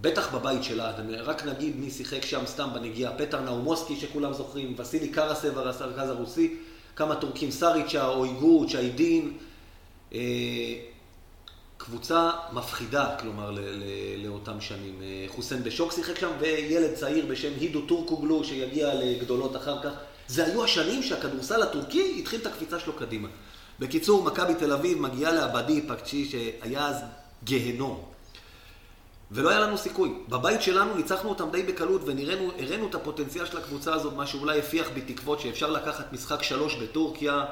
בטח 0.00 0.34
בבית 0.34 0.64
שלה, 0.64 0.92
רק 1.18 1.46
נגיד 1.46 1.76
מי 1.76 1.90
שיחק 1.90 2.24
שם 2.24 2.46
סתם 2.46 2.68
בנגיעה, 2.74 3.12
פטר 3.18 3.40
נאומוסקי 3.40 3.96
שכולם 3.96 4.32
זוכרים, 4.32 4.74
וסילי 4.78 5.08
קרסב, 5.08 5.58
הרכז 5.58 6.10
הרוסי, 6.10 6.56
כמה 6.96 7.14
טורקים, 7.14 7.50
סריצ'ה, 7.50 8.06
אויגו, 8.08 8.66
צ'יידין, 8.68 9.38
אה, 10.12 10.18
קבוצה 11.84 12.30
מפחידה, 12.52 13.16
כלומר, 13.20 13.56
לאותם 14.18 14.60
שנים. 14.60 15.02
אה, 15.02 15.24
חוסיין 15.28 15.62
בשוק 15.62 15.92
שיחק 15.92 16.18
שם, 16.18 16.30
וילד 16.40 16.94
צעיר 16.94 17.26
בשם 17.26 17.52
הידו 17.60 17.80
טורקוגלו, 17.80 18.44
שיגיע 18.44 18.94
לגדולות 18.94 19.56
אחר 19.56 19.82
כך. 19.82 19.90
זה 20.28 20.44
היו 20.44 20.64
השנים 20.64 21.02
שהכדורסל 21.02 21.62
הטורקי 21.62 22.16
התחיל 22.18 22.40
את 22.40 22.46
הקפיצה 22.46 22.78
שלו 22.78 22.92
קדימה. 22.92 23.28
בקיצור, 23.80 24.24
מכבי 24.24 24.54
תל 24.54 24.72
אביב 24.72 24.98
מגיעה 24.98 25.32
לעבדי 25.32 25.82
פקצ'י, 25.88 26.24
שהיה 26.24 26.86
אז 26.86 26.96
גהנום. 27.44 28.04
ולא 29.30 29.50
היה 29.50 29.60
לנו 29.60 29.78
סיכוי. 29.78 30.14
בבית 30.28 30.62
שלנו 30.62 30.94
ניצחנו 30.94 31.28
אותם 31.28 31.50
די 31.50 31.62
בקלות 31.62 32.00
והראינו 32.04 32.88
את 32.88 32.94
הפוטנציאל 32.94 33.46
של 33.46 33.58
הקבוצה 33.58 33.94
הזאת, 33.94 34.14
מה 34.14 34.26
שאולי 34.26 34.58
הפיח 34.58 34.90
בי 34.94 35.00
תקוות 35.00 35.40
שאפשר 35.40 35.70
לקחת 35.70 36.12
משחק 36.12 36.42
שלוש 36.42 36.74
בטורקיה, 36.74 37.44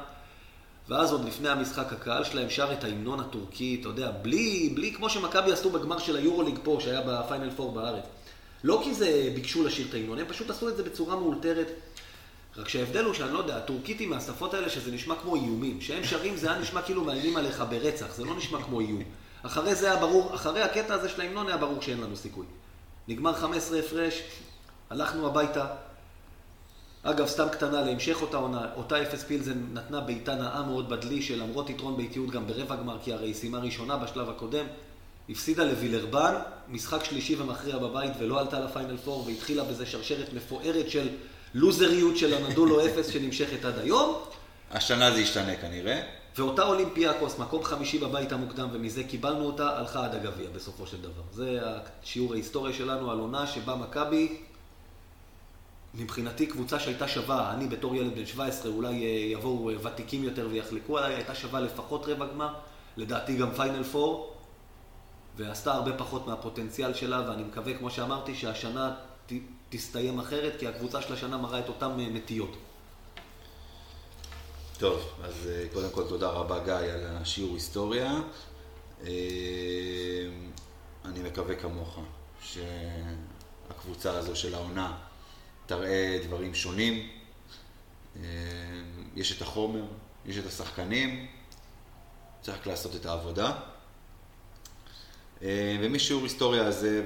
ואז 0.90 1.12
עוד 1.12 1.24
לפני 1.24 1.48
המשחק 1.48 1.92
הקהל 1.92 2.24
שלהם 2.24 2.50
שר 2.50 2.72
את 2.72 2.84
ההמנון 2.84 3.20
הטורקי, 3.20 3.78
אתה 3.80 3.88
יודע, 3.88 4.10
בלי, 4.10 4.72
בלי 4.74 4.94
כמו 4.94 5.10
שמכבי 5.10 5.52
עשו 5.52 5.70
בגמר 5.70 5.98
של 5.98 6.16
היורוליג 6.16 6.58
פה, 6.62 6.78
שהיה 6.80 7.00
בפיינל 7.00 7.50
פור 7.50 7.72
בארץ. 7.72 8.04
לא 8.64 8.80
כי 8.84 8.94
זה 8.94 9.30
ביקשו 9.34 9.66
לשיר 9.66 9.86
את 9.88 9.94
ההמנון, 9.94 10.18
הם 10.18 10.26
פשוט 10.28 10.50
עשו 10.50 10.68
את 10.68 10.76
זה 10.76 10.82
בצורה 10.82 11.16
מאולתרת. 11.16 11.66
רק 12.56 12.68
שההבדל 12.68 13.04
הוא 13.04 13.14
שאני 13.14 13.32
לא 13.32 13.38
יודע, 13.38 13.56
הטורקית 13.56 14.00
היא 14.00 14.08
מהשפות 14.08 14.54
האלה 14.54 14.70
שזה 14.70 14.92
נשמע 14.92 15.14
כמו 15.22 15.34
איומים. 15.34 15.78
כשהם 15.78 16.04
שרים 16.04 16.36
זה 16.36 16.50
היה 16.50 16.60
נשמע 16.60 16.82
כאילו 16.82 17.04
מאיימים 17.04 17.36
עליך 17.36 17.64
ברצח, 17.70 18.14
זה 18.14 18.24
לא 18.24 18.36
נשמע 18.36 18.62
כמו 18.62 18.80
איום. 18.80 19.02
אחרי 19.42 19.74
זה 19.74 19.90
היה 19.90 20.00
ברור, 20.00 20.34
אחרי 20.34 20.62
הקטע 20.62 20.94
הזה 20.94 21.08
של 21.08 21.20
ההמנון 21.20 21.48
היה 21.48 21.56
ברור 21.56 21.82
שאין 21.82 22.00
לנו 22.00 22.16
סיכוי. 22.16 22.46
נגמר 23.08 23.34
15 23.34 23.78
הפרש, 23.78 24.22
הלכנו 24.90 25.26
הביתה. 25.26 25.66
אגב, 27.02 27.26
סתם 27.26 27.48
קטנה 27.48 27.82
להמשך 27.82 28.22
אותה 28.22 28.36
עונה, 28.36 28.66
אותה 28.76 29.02
אפס 29.02 29.24
פילזן 29.24 29.58
נתנה 29.72 30.00
בעיטה 30.00 30.34
נאה 30.34 30.62
מאוד 30.62 30.88
בדלי, 30.88 31.22
שלמרות 31.22 31.70
יתרון 31.70 31.96
באיטיות 31.96 32.30
גם 32.30 32.46
ברבע 32.46 32.76
גמר, 32.76 32.98
כי 33.04 33.12
הרי 33.12 33.26
היא 33.26 33.34
סיימה 33.34 33.58
ראשונה 33.58 33.96
בשלב 33.96 34.30
הקודם, 34.30 34.66
הפסידה 35.28 35.64
לווילרבן, 35.64 36.34
משחק 36.68 37.04
שלישי 37.04 37.36
ומכריע 37.36 37.78
בבית 37.78 38.12
ולא 38.18 38.40
עלתה 38.40 38.60
לפיינל 38.60 38.96
פור, 38.96 39.26
והתחילה 39.26 39.64
בזה 39.64 39.86
שרשרת 39.86 40.32
מפוארת 40.32 40.90
של 40.90 41.08
לוזריות 41.54 42.16
של 42.16 42.34
הנדולו 42.34 42.80
אפס 42.86 43.06
שנמשכת 43.06 43.64
עד 43.64 43.78
היום. 43.78 44.14
השנה 44.70 45.10
זה 45.10 45.20
ישתנה 45.20 45.56
כנראה. 45.56 46.02
ואותה 46.36 46.62
אולימפיאקוס, 46.62 47.38
מקום 47.38 47.64
חמישי 47.64 47.98
בבית 47.98 48.32
המוקדם, 48.32 48.68
ומזה 48.72 49.04
קיבלנו 49.04 49.46
אותה, 49.46 49.78
הלכה 49.78 50.04
עד 50.04 50.14
הגביע 50.14 50.48
בסופו 50.54 50.86
של 50.86 51.00
דבר. 51.00 51.22
זה 51.32 51.60
השיעור 52.02 52.32
ההיסטוריה 52.32 52.74
שלנו 52.74 53.10
על 53.10 53.18
עונה 53.18 53.46
שבה 53.46 53.76
מכבי, 53.76 54.36
מבחינתי 55.94 56.46
קבוצה 56.46 56.80
שהייתה 56.80 57.08
שווה, 57.08 57.54
אני 57.54 57.68
בתור 57.68 57.94
ילד 57.94 58.14
בן 58.14 58.26
17, 58.26 58.72
אולי 58.72 59.04
אה, 59.04 59.08
יבואו 59.08 59.70
אה, 59.70 59.74
ותיקים 59.82 60.24
יותר 60.24 60.48
ויחלקו 60.50 60.98
עליי, 60.98 61.14
הייתה 61.14 61.34
שווה 61.34 61.60
לפחות 61.60 62.06
רבע 62.06 62.26
גמר, 62.26 62.54
לדעתי 62.96 63.36
גם 63.36 63.54
פיינל 63.54 63.82
פור, 63.82 64.34
ועשתה 65.36 65.72
הרבה 65.72 65.92
פחות 65.92 66.26
מהפוטנציאל 66.26 66.94
שלה, 66.94 67.30
ואני 67.30 67.42
מקווה, 67.42 67.78
כמו 67.78 67.90
שאמרתי, 67.90 68.34
שהשנה 68.34 68.94
ת, 69.26 69.32
תסתיים 69.68 70.18
אחרת, 70.18 70.52
כי 70.58 70.66
הקבוצה 70.66 71.02
של 71.02 71.14
השנה 71.14 71.36
מראה 71.36 71.58
את 71.58 71.68
אותן 71.68 71.90
אה, 72.00 72.08
נטיות. 72.08 72.56
טוב, 74.78 75.00
אז 75.24 75.48
קודם 75.72 75.90
כל 75.90 76.08
תודה 76.08 76.28
רבה 76.28 76.64
גיא 76.64 76.92
על 76.92 77.06
השיעור 77.06 77.54
היסטוריה. 77.54 78.20
אני 81.04 81.22
מקווה 81.24 81.54
כמוך 81.56 81.98
שהקבוצה 82.42 84.18
הזו 84.18 84.36
של 84.36 84.54
העונה 84.54 84.96
תראה 85.70 86.18
דברים 86.26 86.54
שונים. 86.54 87.08
אה, 88.16 88.22
יש 89.16 89.36
את 89.36 89.42
החומר, 89.42 89.82
יש 90.26 90.38
את 90.38 90.46
השחקנים, 90.46 91.26
צריך 92.40 92.58
רק 92.58 92.66
לעשות 92.66 92.96
את 92.96 93.06
העבודה. 93.06 93.52
ומשיעור 95.82 96.22
היסטוריה 96.22 96.66
הזה 96.66 97.02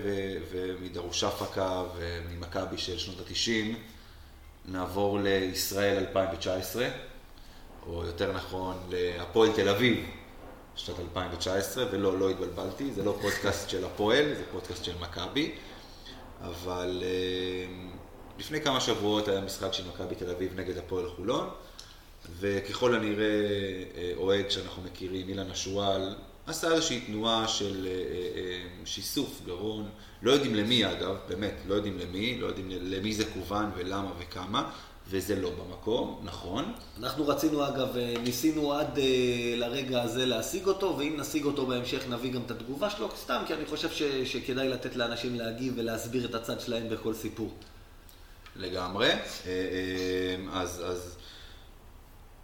ומדרוש 0.50 1.24
אפקה 1.24 1.82
וממכבי 1.96 2.78
של 2.78 2.98
שנות 2.98 3.20
התשעים 3.20 3.78
נעבור 4.64 5.18
לישראל 5.18 5.98
2019. 5.98 6.88
או 7.86 8.04
יותר 8.04 8.32
נכון, 8.32 8.76
להפועל 8.88 9.52
תל 9.52 9.68
אביב, 9.68 10.06
שנת 10.76 10.98
2019, 11.00 11.86
ולא, 11.92 12.18
לא 12.18 12.30
התבלבלתי, 12.30 12.92
זה 12.92 13.02
לא 13.02 13.16
פודקאסט 13.20 13.70
של 13.70 13.84
הפועל, 13.84 14.34
זה 14.34 14.42
פודקאסט 14.52 14.84
של 14.84 14.98
מכבי, 15.00 15.54
אבל 16.42 17.02
אה, 17.02 17.94
לפני 18.38 18.60
כמה 18.60 18.80
שבועות 18.80 19.28
היה 19.28 19.40
משחק 19.40 19.72
של 19.72 19.82
מכבי 19.88 20.14
תל 20.14 20.30
אביב 20.30 20.60
נגד 20.60 20.78
הפועל 20.78 21.08
חולון, 21.08 21.48
וככל 22.40 22.94
הנראה 22.94 23.24
אה, 23.96 24.12
אוהד 24.16 24.50
שאנחנו 24.50 24.82
מכירים, 24.82 25.28
אילן 25.28 25.50
השועל, 25.50 26.14
עשה 26.46 26.72
איזושהי 26.72 27.00
תנועה 27.00 27.48
של 27.48 27.86
אה, 27.86 28.62
שיסוף 28.84 29.40
גרון, 29.46 29.88
לא 30.22 30.32
יודעים 30.32 30.54
למי 30.54 30.86
אגב, 30.86 31.16
באמת, 31.28 31.54
לא 31.66 31.74
יודעים 31.74 31.98
למי, 31.98 32.38
לא 32.40 32.46
יודעים 32.46 32.68
למי 32.70 33.14
זה 33.14 33.24
כוון 33.24 33.70
ולמה 33.76 34.12
וכמה, 34.18 34.70
וזה 35.08 35.40
לא 35.40 35.50
במקום, 35.50 36.20
נכון. 36.24 36.72
אנחנו 37.00 37.28
רצינו 37.28 37.68
אגב, 37.68 37.96
אה, 37.96 38.14
ניסינו 38.22 38.72
עד 38.72 38.98
אה, 38.98 39.54
לרגע 39.56 40.02
הזה 40.02 40.26
להשיג 40.26 40.66
אותו, 40.66 40.96
ואם 40.98 41.14
נשיג 41.16 41.44
אותו 41.44 41.66
בהמשך 41.66 42.08
נביא 42.08 42.32
גם 42.32 42.40
את 42.46 42.50
התגובה 42.50 42.90
שלו, 42.90 43.08
סתם 43.16 43.42
כי 43.46 43.54
אני 43.54 43.66
חושב 43.66 43.90
ש, 43.90 44.02
שכדאי 44.02 44.68
לתת 44.68 44.96
לאנשים 44.96 45.34
להגיב 45.34 45.72
ולהסביר 45.76 46.24
את 46.24 46.34
הצד 46.34 46.60
שלהם 46.60 46.88
בכל 46.88 47.14
סיפור. 47.14 47.50
לגמרי. 48.56 49.10
אה, 49.10 50.36
אז, 50.52 50.82
אז, 50.86 51.16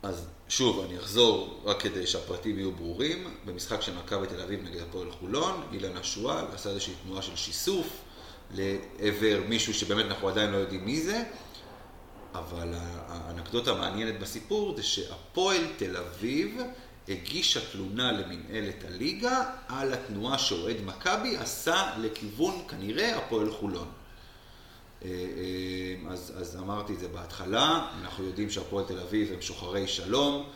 אז 0.03 0.27
שוב, 0.49 0.85
אני 0.85 0.99
אחזור 0.99 1.61
רק 1.65 1.83
כדי 1.83 2.07
שהפרטים 2.07 2.59
יהיו 2.59 2.73
ברורים. 2.73 3.35
במשחק 3.45 3.83
של 3.83 3.97
מכבי 3.97 4.27
תל 4.27 4.41
אביב 4.41 4.61
נגד 4.63 4.81
הפועל 4.81 5.11
חולון, 5.11 5.63
אילן 5.73 5.97
השועל 5.97 6.45
עשה 6.55 6.71
איזושהי 6.71 6.95
תנועה 7.05 7.23
של 7.23 7.37
שיסוף 7.37 7.87
לעבר 8.55 9.41
מישהו 9.49 9.75
שבאמת 9.75 10.05
אנחנו 10.05 10.29
עדיין 10.29 10.51
לא 10.51 10.57
יודעים 10.57 10.85
מי 10.85 11.01
זה. 11.01 11.23
אבל 12.35 12.75
האנקדוטה 13.09 13.71
המעניינת 13.71 14.21
בסיפור 14.21 14.77
זה 14.77 14.83
שהפועל 14.83 15.67
תל 15.77 15.97
אביב 15.97 16.61
הגישה 17.09 17.61
תלונה 17.73 18.13
למנהלת 18.13 18.85
הליגה 18.85 19.45
על 19.69 19.93
התנועה 19.93 20.39
שאוהד 20.39 20.77
מכבי 20.85 21.37
עשה 21.37 21.91
לכיוון 21.99 22.63
כנראה 22.69 23.17
הפועל 23.17 23.51
חולון. 23.53 23.89
אה, 25.05 25.09
אה, 25.09 26.13
אז, 26.13 26.33
אז 26.37 26.57
אמרתי 26.57 26.93
את 26.93 27.01
זה 27.01 27.09
בהתחלה, 27.09 27.91
אנחנו 28.03 28.25
יודעים 28.25 28.51
שהפועל 28.51 28.85
תל 28.85 28.99
אביב 28.99 29.33
הם 29.33 29.43
שוחרי 29.43 29.89
שלום 29.89 30.47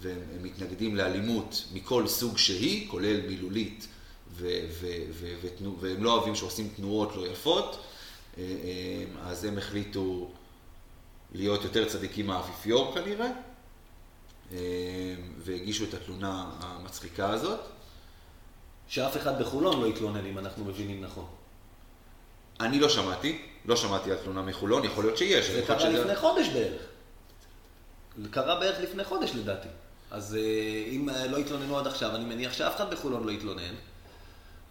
והם 0.00 0.42
מתנגדים 0.42 0.96
לאלימות 0.96 1.64
מכל 1.72 2.06
סוג 2.06 2.38
שהיא, 2.38 2.88
כולל 2.88 3.20
מילולית, 3.26 3.88
ו, 4.30 4.48
ו, 4.80 4.86
ו, 5.10 5.34
ו, 5.42 5.68
והם 5.80 6.04
לא 6.04 6.12
אוהבים 6.12 6.34
שעושים 6.34 6.68
תנועות 6.76 7.16
לא 7.16 7.26
יפות, 7.26 7.84
אה, 8.38 8.44
אז 9.22 9.44
הם 9.44 9.58
החליטו 9.58 10.30
להיות 11.32 11.64
יותר 11.64 11.88
צדיקים 11.88 12.26
מהאפיפיור 12.26 12.94
כנראה, 12.94 13.30
אה, 14.52 14.58
והגישו 15.38 15.84
את 15.84 15.94
התלונה 15.94 16.50
המצחיקה 16.60 17.30
הזאת. 17.30 17.60
שאף 18.88 19.16
אחד 19.16 19.42
בחולון 19.42 19.80
לא 19.80 19.86
יתלונן, 19.86 20.26
אם 20.26 20.38
אנחנו 20.38 20.64
מבינים 20.64 21.04
נכון. 21.04 21.26
אני 22.60 22.80
לא 22.80 22.88
שמעתי, 22.88 23.42
לא 23.64 23.76
שמעתי 23.76 24.10
על 24.10 24.16
תלונה 24.16 24.42
מחולון, 24.42 24.84
יכול 24.84 25.04
להיות 25.04 25.18
שיש. 25.18 25.50
זה 25.50 25.62
קרה 25.66 25.80
שזה... 25.80 26.00
לפני 26.00 26.16
חודש 26.16 26.48
בערך. 26.48 26.82
זה 28.22 28.28
קרה 28.28 28.60
בערך 28.60 28.80
לפני 28.80 29.04
חודש 29.04 29.30
לדעתי. 29.34 29.68
אז 30.10 30.34
אה, 30.34 30.40
אם 30.90 31.08
אה, 31.10 31.26
לא 31.26 31.36
יתלוננו 31.36 31.78
עד 31.78 31.86
עכשיו, 31.86 32.16
אני 32.16 32.24
מניח 32.24 32.52
שאף 32.52 32.76
אחד 32.76 32.90
בחולון 32.90 33.24
לא 33.24 33.30
יתלונן. 33.30 33.74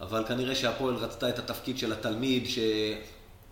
אבל 0.02 0.24
כנראה 0.28 0.56
שהפועל 0.56 0.96
רצתה 0.96 1.30
את 1.30 1.39
התפקיד 1.39 1.78
של 1.78 1.94
התלמיד, 1.94 2.50
ש... 2.50 2.60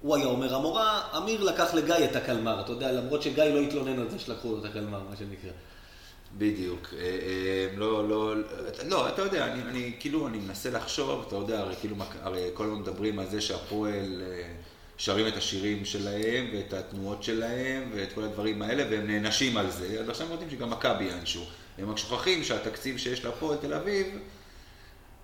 הוא 0.02 0.16
היה 0.16 0.26
אומר 0.26 0.56
המורה, 0.56 1.02
אמיר 1.18 1.44
לקח 1.44 1.74
לגיא 1.74 1.96
את 1.96 2.16
הקלמר, 2.16 2.62
אתה 2.62 2.72
יודע, 2.72 2.92
למרות 2.92 3.22
שגיא 3.22 3.44
לא 3.44 3.60
התלונן 3.60 4.00
על 4.00 4.10
זה 4.10 4.20
שלקחו 4.20 4.52
לו 4.52 4.60
את 4.60 4.66
הקלמר, 4.66 5.00
מה 5.10 5.16
שנקרא. 5.18 5.52
בדיוק. 6.38 6.94
אה, 7.00 7.68
לא, 7.78 8.10
לא, 8.10 8.36
לא, 8.86 9.08
אתה 9.10 9.22
יודע, 9.22 9.46
אני, 9.46 9.62
אני 9.62 9.94
כאילו, 10.00 10.28
אני 10.28 10.38
מנסה 10.38 10.70
לחשוב, 10.70 11.26
אתה 11.28 11.36
יודע, 11.36 11.60
הרי 11.60 11.76
כאילו, 11.76 11.96
הרי 12.22 12.50
כל 12.54 12.64
הזמן 12.64 12.80
מדברים 12.80 13.20
על 13.20 13.28
זה 13.30 13.42
שהפועל 13.42 14.22
שרים 15.04 15.28
את 15.28 15.38
השירים 15.38 15.86
שלהם, 15.86 16.49
ואת 16.54 16.74
התנועות 16.74 17.24
שלהם, 17.24 17.89
ואת 17.93 18.14
כל 18.14 18.24
הדברים 18.24 18.62
האלה, 18.62 18.84
והם 18.91 19.08
נענשים 19.08 19.58
על 19.58 19.72
זה, 19.72 19.99
אז 19.99 20.10
עכשיו 20.10 20.32
יודעים 20.32 20.49
שגם 20.49 20.70
מכבי 20.70 21.04
יענשו. 21.04 21.45
הם 21.78 21.89
רק 21.89 21.97
שוכחים 21.97 22.43
שהתקציב 22.43 22.97
שיש 22.97 23.26
להפועל 23.26 23.58
תל 23.58 23.74
אביב, 23.74 24.08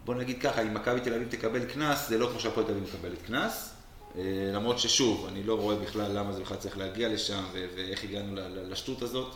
בוא 0.05 0.15
נגיד 0.15 0.41
ככה, 0.41 0.61
אם 0.61 0.73
מכבי 0.73 0.99
תל 1.01 1.13
אביב 1.13 1.27
תקבל 1.29 1.65
קנס, 1.65 2.09
זה 2.09 2.17
לא 2.17 2.27
כמו 2.27 2.39
שהפועל 2.39 2.65
תל 2.65 2.71
אביב 2.71 2.83
מקבלת 2.83 3.21
קנס. 3.21 3.73
אה, 4.17 4.21
למרות 4.53 4.79
ששוב, 4.79 5.27
אני 5.27 5.43
לא 5.43 5.59
רואה 5.59 5.75
בכלל 5.75 6.11
למה 6.11 6.33
זה 6.33 6.41
בכלל 6.41 6.57
צריך 6.57 6.77
להגיע 6.77 7.09
לשם 7.09 7.43
ואיך 7.53 8.03
הגענו 8.03 8.35
לשטות 8.69 9.01
הזאת, 9.01 9.35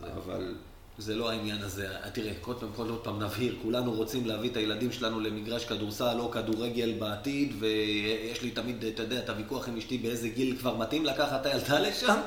אבל... 0.00 0.54
זה 0.98 1.14
לא 1.14 1.30
העניין 1.30 1.62
הזה. 1.62 1.88
תראה, 2.12 2.32
פעם, 2.40 2.68
כל 2.76 2.88
פעם 3.02 3.22
נבהיר, 3.22 3.56
כולנו 3.62 3.92
רוצים 3.92 4.26
להביא 4.26 4.50
את 4.50 4.56
הילדים 4.56 4.92
שלנו 4.92 5.20
למגרש 5.20 5.64
כדורסל 5.64 6.16
או 6.18 6.30
כדורגל 6.30 6.94
בעתיד, 6.98 7.54
ויש 7.58 8.42
לי 8.42 8.50
תמיד, 8.50 8.84
אתה 8.84 9.02
יודע, 9.02 9.18
את 9.18 9.28
הוויכוח 9.28 9.68
עם 9.68 9.76
אשתי 9.76 9.98
באיזה 9.98 10.28
גיל 10.28 10.56
כבר 10.56 10.76
מתאים 10.76 11.04
לקחת 11.04 11.40
את 11.40 11.46
הילדה 11.46 11.78
לשם, 11.78 12.20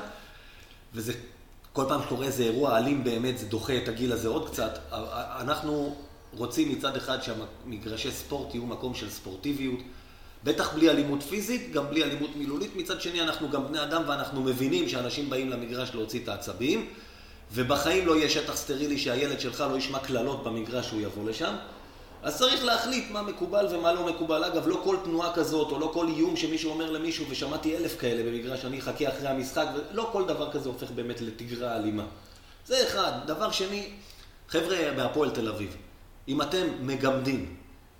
וזה, 0.94 1.12
כל 1.72 1.84
פעם 1.88 2.02
שקורה 2.02 2.26
איזה 2.26 2.42
אירוע 2.42 2.78
אלים 2.78 3.04
באמת, 3.04 3.38
זה 3.38 3.46
דוחה 3.46 3.76
את 3.76 3.88
הגיל 3.88 4.12
הזה 4.12 4.28
עוד 4.28 4.50
קצת. 4.50 4.78
אנחנו 5.40 5.96
רוצים 6.32 6.72
מצד 6.72 6.96
אחד 6.96 7.18
שהמגרשי 7.22 8.10
ספורט 8.10 8.54
יהיו 8.54 8.66
מקום 8.66 8.94
של 8.94 9.10
ספורטיביות. 9.10 9.80
בטח 10.44 10.74
בלי 10.74 10.90
אלימות 10.90 11.22
פיזית, 11.22 11.72
גם 11.72 11.90
בלי 11.90 12.04
אלימות 12.04 12.36
מילולית. 12.36 12.76
מצד 12.76 13.00
שני, 13.00 13.22
אנחנו 13.22 13.50
גם 13.50 13.68
בני 13.68 13.82
אדם 13.82 14.02
ואנחנו 14.06 14.42
מבינים 14.42 14.88
שאנשים 14.88 15.30
באים 15.30 15.50
למגרש 15.50 15.94
להוציא 15.94 16.20
את 16.22 16.28
העצבים, 16.28 16.88
ובחיים 17.52 18.06
לא 18.06 18.16
יהיה 18.16 18.30
שטח 18.30 18.56
סטרילי 18.56 18.98
שהילד 18.98 19.40
שלך 19.40 19.64
לא 19.70 19.76
ישמע 19.76 19.98
קללות 19.98 20.44
במגרש 20.44 20.86
שהוא 20.86 21.00
יבוא 21.00 21.30
לשם. 21.30 21.54
אז 22.22 22.38
צריך 22.38 22.64
להחליט 22.64 23.10
מה 23.10 23.22
מקובל 23.22 23.66
ומה 23.70 23.92
לא 23.92 24.06
מקובל. 24.06 24.44
אגב, 24.44 24.68
לא 24.68 24.80
כל 24.84 24.96
תנועה 25.04 25.32
כזאת, 25.34 25.72
או 25.72 25.78
לא 25.78 25.90
כל 25.94 26.08
איום 26.08 26.36
שמישהו 26.36 26.70
אומר 26.70 26.90
למישהו, 26.90 27.26
ושמעתי 27.28 27.76
אלף 27.76 28.00
כאלה 28.00 28.22
במגרש, 28.22 28.64
אני 28.64 28.78
אחכה 28.78 29.08
אחרי 29.08 29.28
המשחק, 29.28 29.66
ולא 29.74 30.08
כל 30.12 30.26
דבר 30.26 30.52
כזה 30.52 30.68
הופך 30.68 30.90
באמת 30.90 31.20
לתגרה 31.20 31.76
אלימה. 31.76 32.04
זה 32.66 32.82
אחד. 32.82 33.12
דבר 33.26 33.50
שני, 33.50 33.88
חבר'ה 34.48 34.92
בהפועל 34.96 35.30
תל 35.30 35.48
אביב, 35.48 35.76
אם 36.28 36.42
אתם 36.42 36.66
מגמדים 36.80 37.56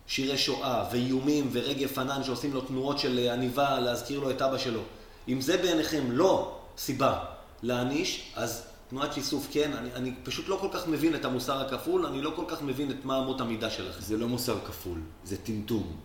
שירי 0.07 0.39
שואה 0.39 0.85
ואיומים 0.93 1.49
ורגב 1.53 1.89
פנן 1.89 2.25
שעושים 2.25 2.55
לו 2.55 2.61
תנועות 2.61 2.99
של 2.99 3.29
עניבה 3.33 3.81
להזכיר 3.81 4.21
לו 4.21 4.31
את 4.31 4.43
אבא 4.43 4.59
שלו. 4.59 4.81
אם 5.29 5.41
זה 5.41 5.57
בעיניכם 5.57 6.11
לא 6.11 6.59
סיבה 6.79 7.19
להעניש, 7.63 8.33
אז 8.37 8.63
תנועת 8.89 9.13
שיסוף 9.13 9.49
כן, 9.51 9.73
אני, 9.73 9.89
אני 9.95 10.13
פשוט 10.23 10.49
לא 10.49 10.59
כל 10.61 10.69
כך 10.73 10.89
מבין 10.89 11.15
את 11.15 11.25
המוסר 11.25 11.61
הכפול, 11.61 12.07
אני 12.07 12.23
לא 12.23 12.33
כל 12.37 12.45
כך 12.49 12.63
מבין 12.63 12.91
את 12.91 13.05
מה 13.05 13.19
אמות 13.19 13.41
המידה 13.41 13.71
שלכם. 13.71 14.01
זה 14.01 14.17
לא 14.17 14.29
מוסר 14.29 14.59
כפול, 14.67 14.99
זה 15.25 15.37
טמטום. 15.37 15.97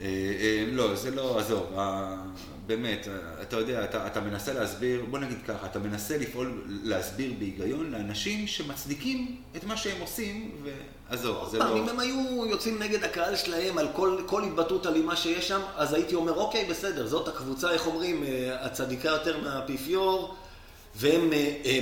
אה, 0.00 0.06
אה, 0.40 0.64
לא, 0.72 0.94
זה 0.94 1.10
לא, 1.10 1.38
עזוב, 1.38 1.66
אה, 1.78 2.16
באמת, 2.66 3.08
אתה 3.42 3.56
יודע, 3.56 3.84
אתה, 3.84 4.06
אתה 4.06 4.20
מנסה 4.20 4.52
להסביר, 4.52 5.04
בוא 5.10 5.18
נגיד 5.18 5.38
ככה, 5.46 5.66
אתה 5.66 5.78
מנסה 5.78 6.18
לפעול, 6.18 6.62
להסביר 6.82 7.32
בהיגיון 7.38 7.90
לאנשים 7.90 8.46
שמצדיקים 8.46 9.36
את 9.56 9.64
מה 9.64 9.76
שהם 9.76 10.00
עושים, 10.00 10.50
ועזוב, 10.64 11.48
זה 11.50 11.58
לא... 11.58 11.78
אם 11.78 11.88
הם 11.88 12.00
היו 12.00 12.46
יוצאים 12.46 12.82
נגד 12.82 13.04
הקהל 13.04 13.36
שלהם 13.36 13.78
על 13.78 13.88
כל, 13.92 14.18
כל 14.26 14.44
התבטאות 14.44 14.86
אלימה 14.86 15.16
שיש 15.16 15.48
שם, 15.48 15.60
אז 15.76 15.94
הייתי 15.94 16.14
אומר, 16.14 16.34
אוקיי, 16.34 16.64
בסדר, 16.70 17.06
זאת 17.06 17.28
הקבוצה, 17.28 17.70
איך 17.70 17.86
אומרים, 17.86 18.24
הצדיקה 18.60 19.08
יותר 19.08 19.40
מהאפיפיור, 19.40 20.34
והם 20.96 21.30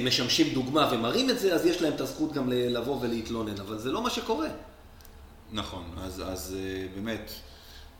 משמשים 0.04 0.54
דוגמה 0.54 0.90
ומראים 0.92 1.30
את 1.30 1.38
זה, 1.38 1.54
אז 1.54 1.66
יש 1.66 1.82
להם 1.82 1.94
את 1.94 2.00
הזכות 2.00 2.32
גם 2.32 2.52
לבוא 2.52 2.98
ולהתלונן, 3.00 3.60
אבל 3.60 3.78
זה 3.78 3.92
לא 3.92 4.02
מה 4.02 4.10
שקורה. 4.10 4.48
נכון, 5.52 5.84
אז, 5.98 6.22
אז 6.26 6.56
באמת... 6.94 7.32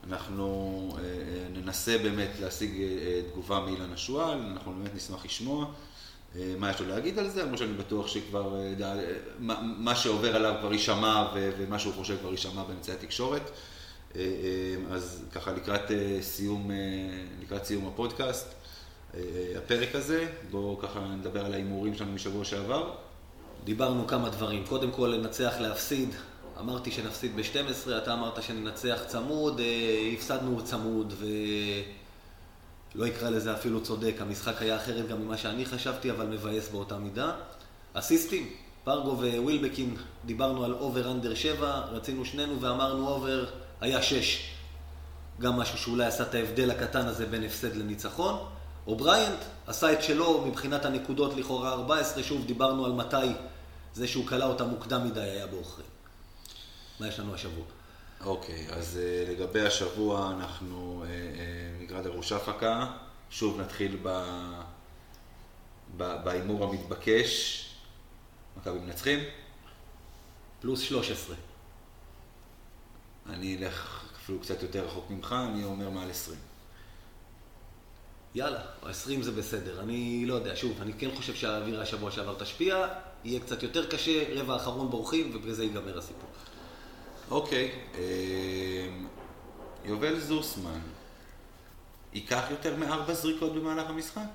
אנחנו 0.07 0.89
אה, 0.97 1.03
אה, 1.03 1.47
ננסה 1.49 1.97
באמת 1.97 2.29
להשיג 2.41 2.81
אה, 2.81 3.21
תגובה 3.31 3.59
מאילן 3.59 3.93
השועל, 3.93 4.37
אנחנו 4.51 4.73
באמת 4.73 4.95
נשמח 4.95 5.25
לשמוע 5.25 5.65
מה 6.57 6.71
יש 6.71 6.79
לו 6.79 6.87
להגיד 6.87 7.19
על 7.19 7.29
זה, 7.29 7.43
למרות 7.43 7.57
שאני 7.57 7.73
בטוח 7.73 8.07
שכבר, 8.07 8.55
מה 9.61 9.95
שעובר 9.95 10.35
עליו 10.35 10.55
כבר 10.59 10.73
יישמע 10.73 11.25
ומה 11.35 11.79
שהוא 11.79 11.93
חושב 11.93 12.17
כבר 12.19 12.31
יישמע 12.31 12.63
באמצעי 12.63 12.95
התקשורת. 12.95 13.51
אז 14.91 15.23
ככה 15.31 15.51
לקראת 15.51 15.91
סיום, 16.21 16.71
לקראת 17.41 17.65
סיום 17.65 17.87
הפודקאסט, 17.87 18.47
הפרק 19.57 19.95
הזה, 19.95 20.27
בואו 20.51 20.77
ככה 20.77 20.99
נדבר 20.99 21.45
על 21.45 21.53
ההימורים 21.53 21.95
שלנו 21.95 22.11
משבוע 22.11 22.45
שעבר. 22.45 22.91
דיברנו 23.63 24.07
כמה 24.07 24.29
דברים, 24.29 24.65
קודם 24.65 24.91
כל 24.91 25.13
לנצח 25.17 25.53
להפסיד, 25.59 26.09
אמרתי 26.59 26.91
שנפסיד 26.91 27.35
ב-12, 27.35 27.97
אתה 27.97 28.13
אמרת 28.13 28.43
שננצח 28.43 28.99
צמוד, 29.07 29.59
אה, 29.59 30.11
הפסדנו 30.13 30.63
צמוד 30.63 31.13
ולא 32.95 33.07
יקרא 33.07 33.29
לזה 33.29 33.53
אפילו 33.53 33.83
צודק, 33.83 34.15
המשחק 34.19 34.61
היה 34.61 34.75
אחרת 34.75 35.07
גם 35.07 35.21
ממה 35.21 35.37
שאני 35.37 35.65
חשבתי, 35.65 36.11
אבל 36.11 36.25
מבאס 36.25 36.69
באותה 36.69 36.97
מידה. 36.97 37.31
אסיסטים, 37.93 38.49
פרגו 38.83 39.17
ווילבקין, 39.17 39.95
דיברנו 40.25 40.63
על 40.63 40.73
over 40.73 41.11
under 41.11 41.35
7, 41.35 41.79
רצינו 41.91 42.25
שנינו 42.25 42.61
ואמרנו 42.61 43.07
over, 43.07 43.45
היה 43.81 44.01
6. 44.01 44.49
גם 45.39 45.53
משהו 45.53 45.77
שאולי 45.77 46.05
עשה 46.05 46.23
את 46.23 46.35
ההבדל 46.35 46.71
הקטן 46.71 47.05
הזה 47.07 47.25
בין 47.25 47.43
הפסד 47.43 47.75
לניצחון. 47.75 48.45
אובריינט 48.87 49.39
עשה 49.67 49.93
את 49.93 50.03
שלו 50.03 50.45
מבחינת 50.45 50.85
הנקודות 50.85 51.33
לכאורה 51.35 51.73
14, 51.73 52.23
שוב 52.23 52.45
דיברנו 52.45 52.85
על 52.85 52.91
מתי 52.91 53.33
זה 53.93 54.07
שהוא 54.07 54.27
כלא 54.27 54.45
אותה 54.45 54.63
מוקדם 54.63 55.07
מדי 55.07 55.21
היה 55.21 55.47
בעוכרים. 55.47 55.87
מה 56.99 57.07
יש 57.07 57.19
לנו 57.19 57.33
השבוע? 57.33 57.65
אוקיי, 58.21 58.67
okay, 58.67 58.73
אז 58.73 58.99
uh, 58.99 59.31
לגבי 59.31 59.61
השבוע 59.61 60.31
אנחנו 60.31 61.05
נקרא 61.81 61.99
uh, 61.99 62.03
דרוש 62.03 62.31
הפקה, 62.31 62.91
שוב 63.29 63.61
נתחיל 63.61 63.97
בהימור 65.97 66.63
המתבקש, 66.63 67.59
מכבי 68.57 68.79
מנצחים? 68.79 69.19
פלוס 70.61 70.81
13. 70.81 71.35
אני 73.29 73.57
אלך 73.57 74.03
אפילו 74.17 74.39
קצת 74.39 74.61
יותר 74.61 74.85
רחוק 74.85 75.09
ממך, 75.09 75.35
אני 75.49 75.63
אומר 75.63 75.89
מעל 75.89 76.09
20. 76.09 76.52
יאללה, 78.35 78.59
20 78.83 79.21
זה 79.21 79.31
בסדר. 79.31 79.79
אני 79.79 80.25
לא 80.25 80.33
יודע, 80.33 80.55
שוב, 80.55 80.81
אני 80.81 80.93
כן 80.93 81.09
חושב 81.15 81.35
שהאווירה 81.35 81.81
השבוע 81.81 82.11
שעבר 82.11 82.35
תשפיע, 82.39 82.87
יהיה 83.23 83.39
קצת 83.39 83.63
יותר 83.63 83.89
קשה, 83.89 84.39
רבע 84.39 84.53
האחרון 84.53 84.89
בורחים, 84.89 85.31
ובזה 85.33 85.63
ייגמר 85.63 85.97
הסיפור. 85.97 86.29
אוקיי, 87.31 87.71
אמ, 87.95 89.07
יובל 89.85 90.19
זוסמן, 90.19 90.79
ייקח 92.13 92.43
יותר 92.49 92.75
מארבע 92.75 93.13
זריקות 93.13 93.53
במהלך 93.53 93.89
המשחק? 93.89 94.29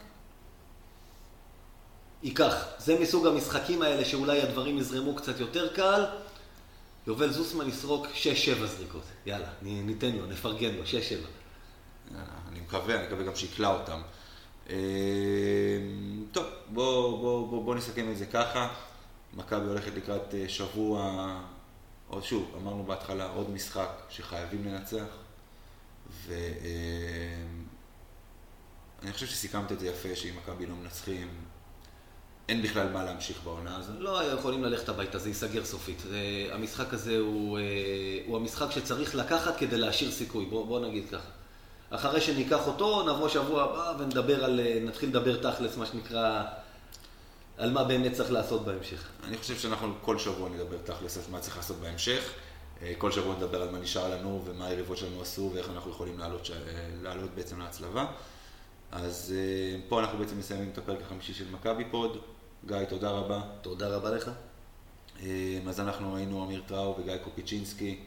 ייקח. 2.22 2.66
זה 2.78 2.98
מסוג 3.00 3.26
המשחקים 3.26 3.82
האלה 3.82 4.04
שאולי 4.04 4.42
הדברים 4.42 4.78
יזרמו 4.78 5.14
קצת 5.14 5.40
יותר 5.40 5.74
קל. 5.74 6.04
יובל 7.06 7.32
זוסמן 7.32 7.68
יסרוק 7.68 8.06
6-7 8.06 8.66
זריקות. 8.66 9.02
יאללה, 9.26 9.48
ניתן 9.62 10.12
לו, 10.12 10.26
נפרגן 10.26 10.74
לו, 10.74 10.82
6-7. 12.12 12.14
אני 12.52 12.60
מקווה, 12.60 12.94
אני 12.94 13.06
מקווה 13.06 13.24
גם 13.24 13.36
שיקלע 13.36 13.68
אותם. 13.68 14.00
אמ, 14.70 14.74
טוב, 16.32 16.46
בואו 16.68 17.18
בוא, 17.18 17.48
בוא, 17.48 17.64
בוא 17.64 17.74
נסכם 17.74 18.10
את 18.10 18.18
זה 18.18 18.26
ככה. 18.26 18.68
מכבי 19.34 19.66
הולכת 19.66 19.92
לקראת 19.94 20.34
אה, 20.34 20.48
שבוע 20.48 21.34
עוד 22.08 22.24
שוב, 22.24 22.54
אמרנו 22.56 22.84
בהתחלה, 22.84 23.26
עוד 23.26 23.50
משחק 23.50 23.88
שחייבים 24.10 24.64
לנצח, 24.64 25.06
ואני 26.26 26.38
אה, 29.04 29.12
חושב 29.12 29.26
שסיכמת 29.26 29.72
את 29.72 29.80
זה 29.80 29.86
יפה, 29.86 30.16
שאם 30.16 30.34
מכבי 30.36 30.66
לא 30.66 30.74
מנצחים, 30.74 31.28
אין 32.48 32.62
בכלל 32.62 32.92
מה 32.92 33.04
להמשיך 33.04 33.42
בעונה 33.44 33.76
הזו. 33.76 33.92
לא 33.98 34.24
יכולים 34.24 34.64
ללכת 34.64 34.88
הביתה, 34.88 35.18
זה 35.18 35.28
ייסגר 35.28 35.64
סופית. 35.64 36.02
המשחק 36.52 36.94
הזה 36.94 37.18
הוא, 37.18 37.58
אה, 37.58 37.62
הוא 38.26 38.36
המשחק 38.36 38.70
שצריך 38.70 39.14
לקחת 39.14 39.56
כדי 39.56 39.78
להשאיר 39.78 40.10
סיכוי, 40.10 40.46
בוא, 40.46 40.66
בוא 40.66 40.80
נגיד 40.80 41.04
ככה. 41.10 41.28
אחרי 41.90 42.20
שניקח 42.20 42.66
אותו, 42.66 43.02
נבוא 43.02 43.28
שבוע 43.28 43.62
הבא 43.62 43.92
ונדבר 43.98 44.44
על, 44.44 44.60
אה, 44.60 44.78
נתחיל 44.84 45.08
לדבר 45.08 45.50
תכלס, 45.50 45.76
מה 45.76 45.86
שנקרא, 45.86 46.44
על 47.58 47.72
מה 47.72 47.84
באמת 47.84 48.12
צריך 48.12 48.32
לעשות 48.32 48.64
בהמשך. 48.64 49.08
אני 49.24 49.36
חושב 49.38 49.58
שאנחנו 49.58 49.94
כל 50.02 50.18
שבוע 50.18 50.48
נדבר 50.48 50.76
תכלס 50.84 51.16
על 51.16 51.22
מה 51.30 51.40
צריך 51.40 51.56
לעשות 51.56 51.76
בהמשך. 51.76 52.32
אה, 52.82 52.92
כל 52.98 53.12
שבוע 53.12 53.36
נדבר 53.36 53.62
על 53.62 53.70
מה 53.70 53.78
נשאר 53.78 54.08
לנו 54.08 54.42
ומה 54.44 54.66
היריבות 54.66 54.96
שלנו 54.96 55.22
עשו 55.22 55.50
ואיך 55.54 55.70
אנחנו 55.74 55.90
יכולים 55.90 56.18
לעלות, 56.18 56.50
אה, 56.50 56.56
לעלות 57.02 57.30
בעצם 57.34 57.60
להצלבה. 57.60 58.06
אז 58.92 59.34
פה 59.88 60.00
אנחנו 60.00 60.18
בעצם 60.18 60.38
מסיימים 60.38 60.70
את 60.72 60.78
הפרק 60.78 60.98
החמישי 61.02 61.34
של 61.34 61.44
מכבי 61.50 61.84
פוד. 61.90 62.18
גיא, 62.66 62.84
תודה 62.84 63.10
רבה. 63.10 63.40
תודה 63.62 63.88
רבה 63.88 64.10
לך. 64.10 64.30
אז 65.68 65.80
אנחנו 65.80 66.16
היינו 66.16 66.44
אמיר 66.44 66.62
טראו 66.66 66.96
וגיא 66.98 67.16
קופיצ'ינסקי 67.16 67.98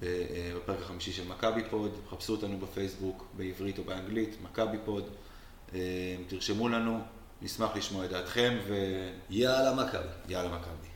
בפרק 0.00 0.78
החמישי 0.82 1.12
של 1.12 1.28
מכבי 1.28 1.62
פוד. 1.70 1.90
חפשו 2.10 2.32
אותנו 2.32 2.58
בפייסבוק 2.58 3.26
בעברית 3.36 3.78
או 3.78 3.84
באנגלית, 3.84 4.36
מכבי 4.42 4.76
פוד. 4.84 5.04
תרשמו 6.28 6.68
לנו, 6.68 7.00
נשמח 7.42 7.76
לשמוע 7.76 8.04
את 8.04 8.10
דעתכם 8.10 8.58
ו... 8.68 8.74
יאללה 9.30 9.74
מכבי. 9.74 10.08
יאללה 10.28 10.48
מכבי. 10.48 10.87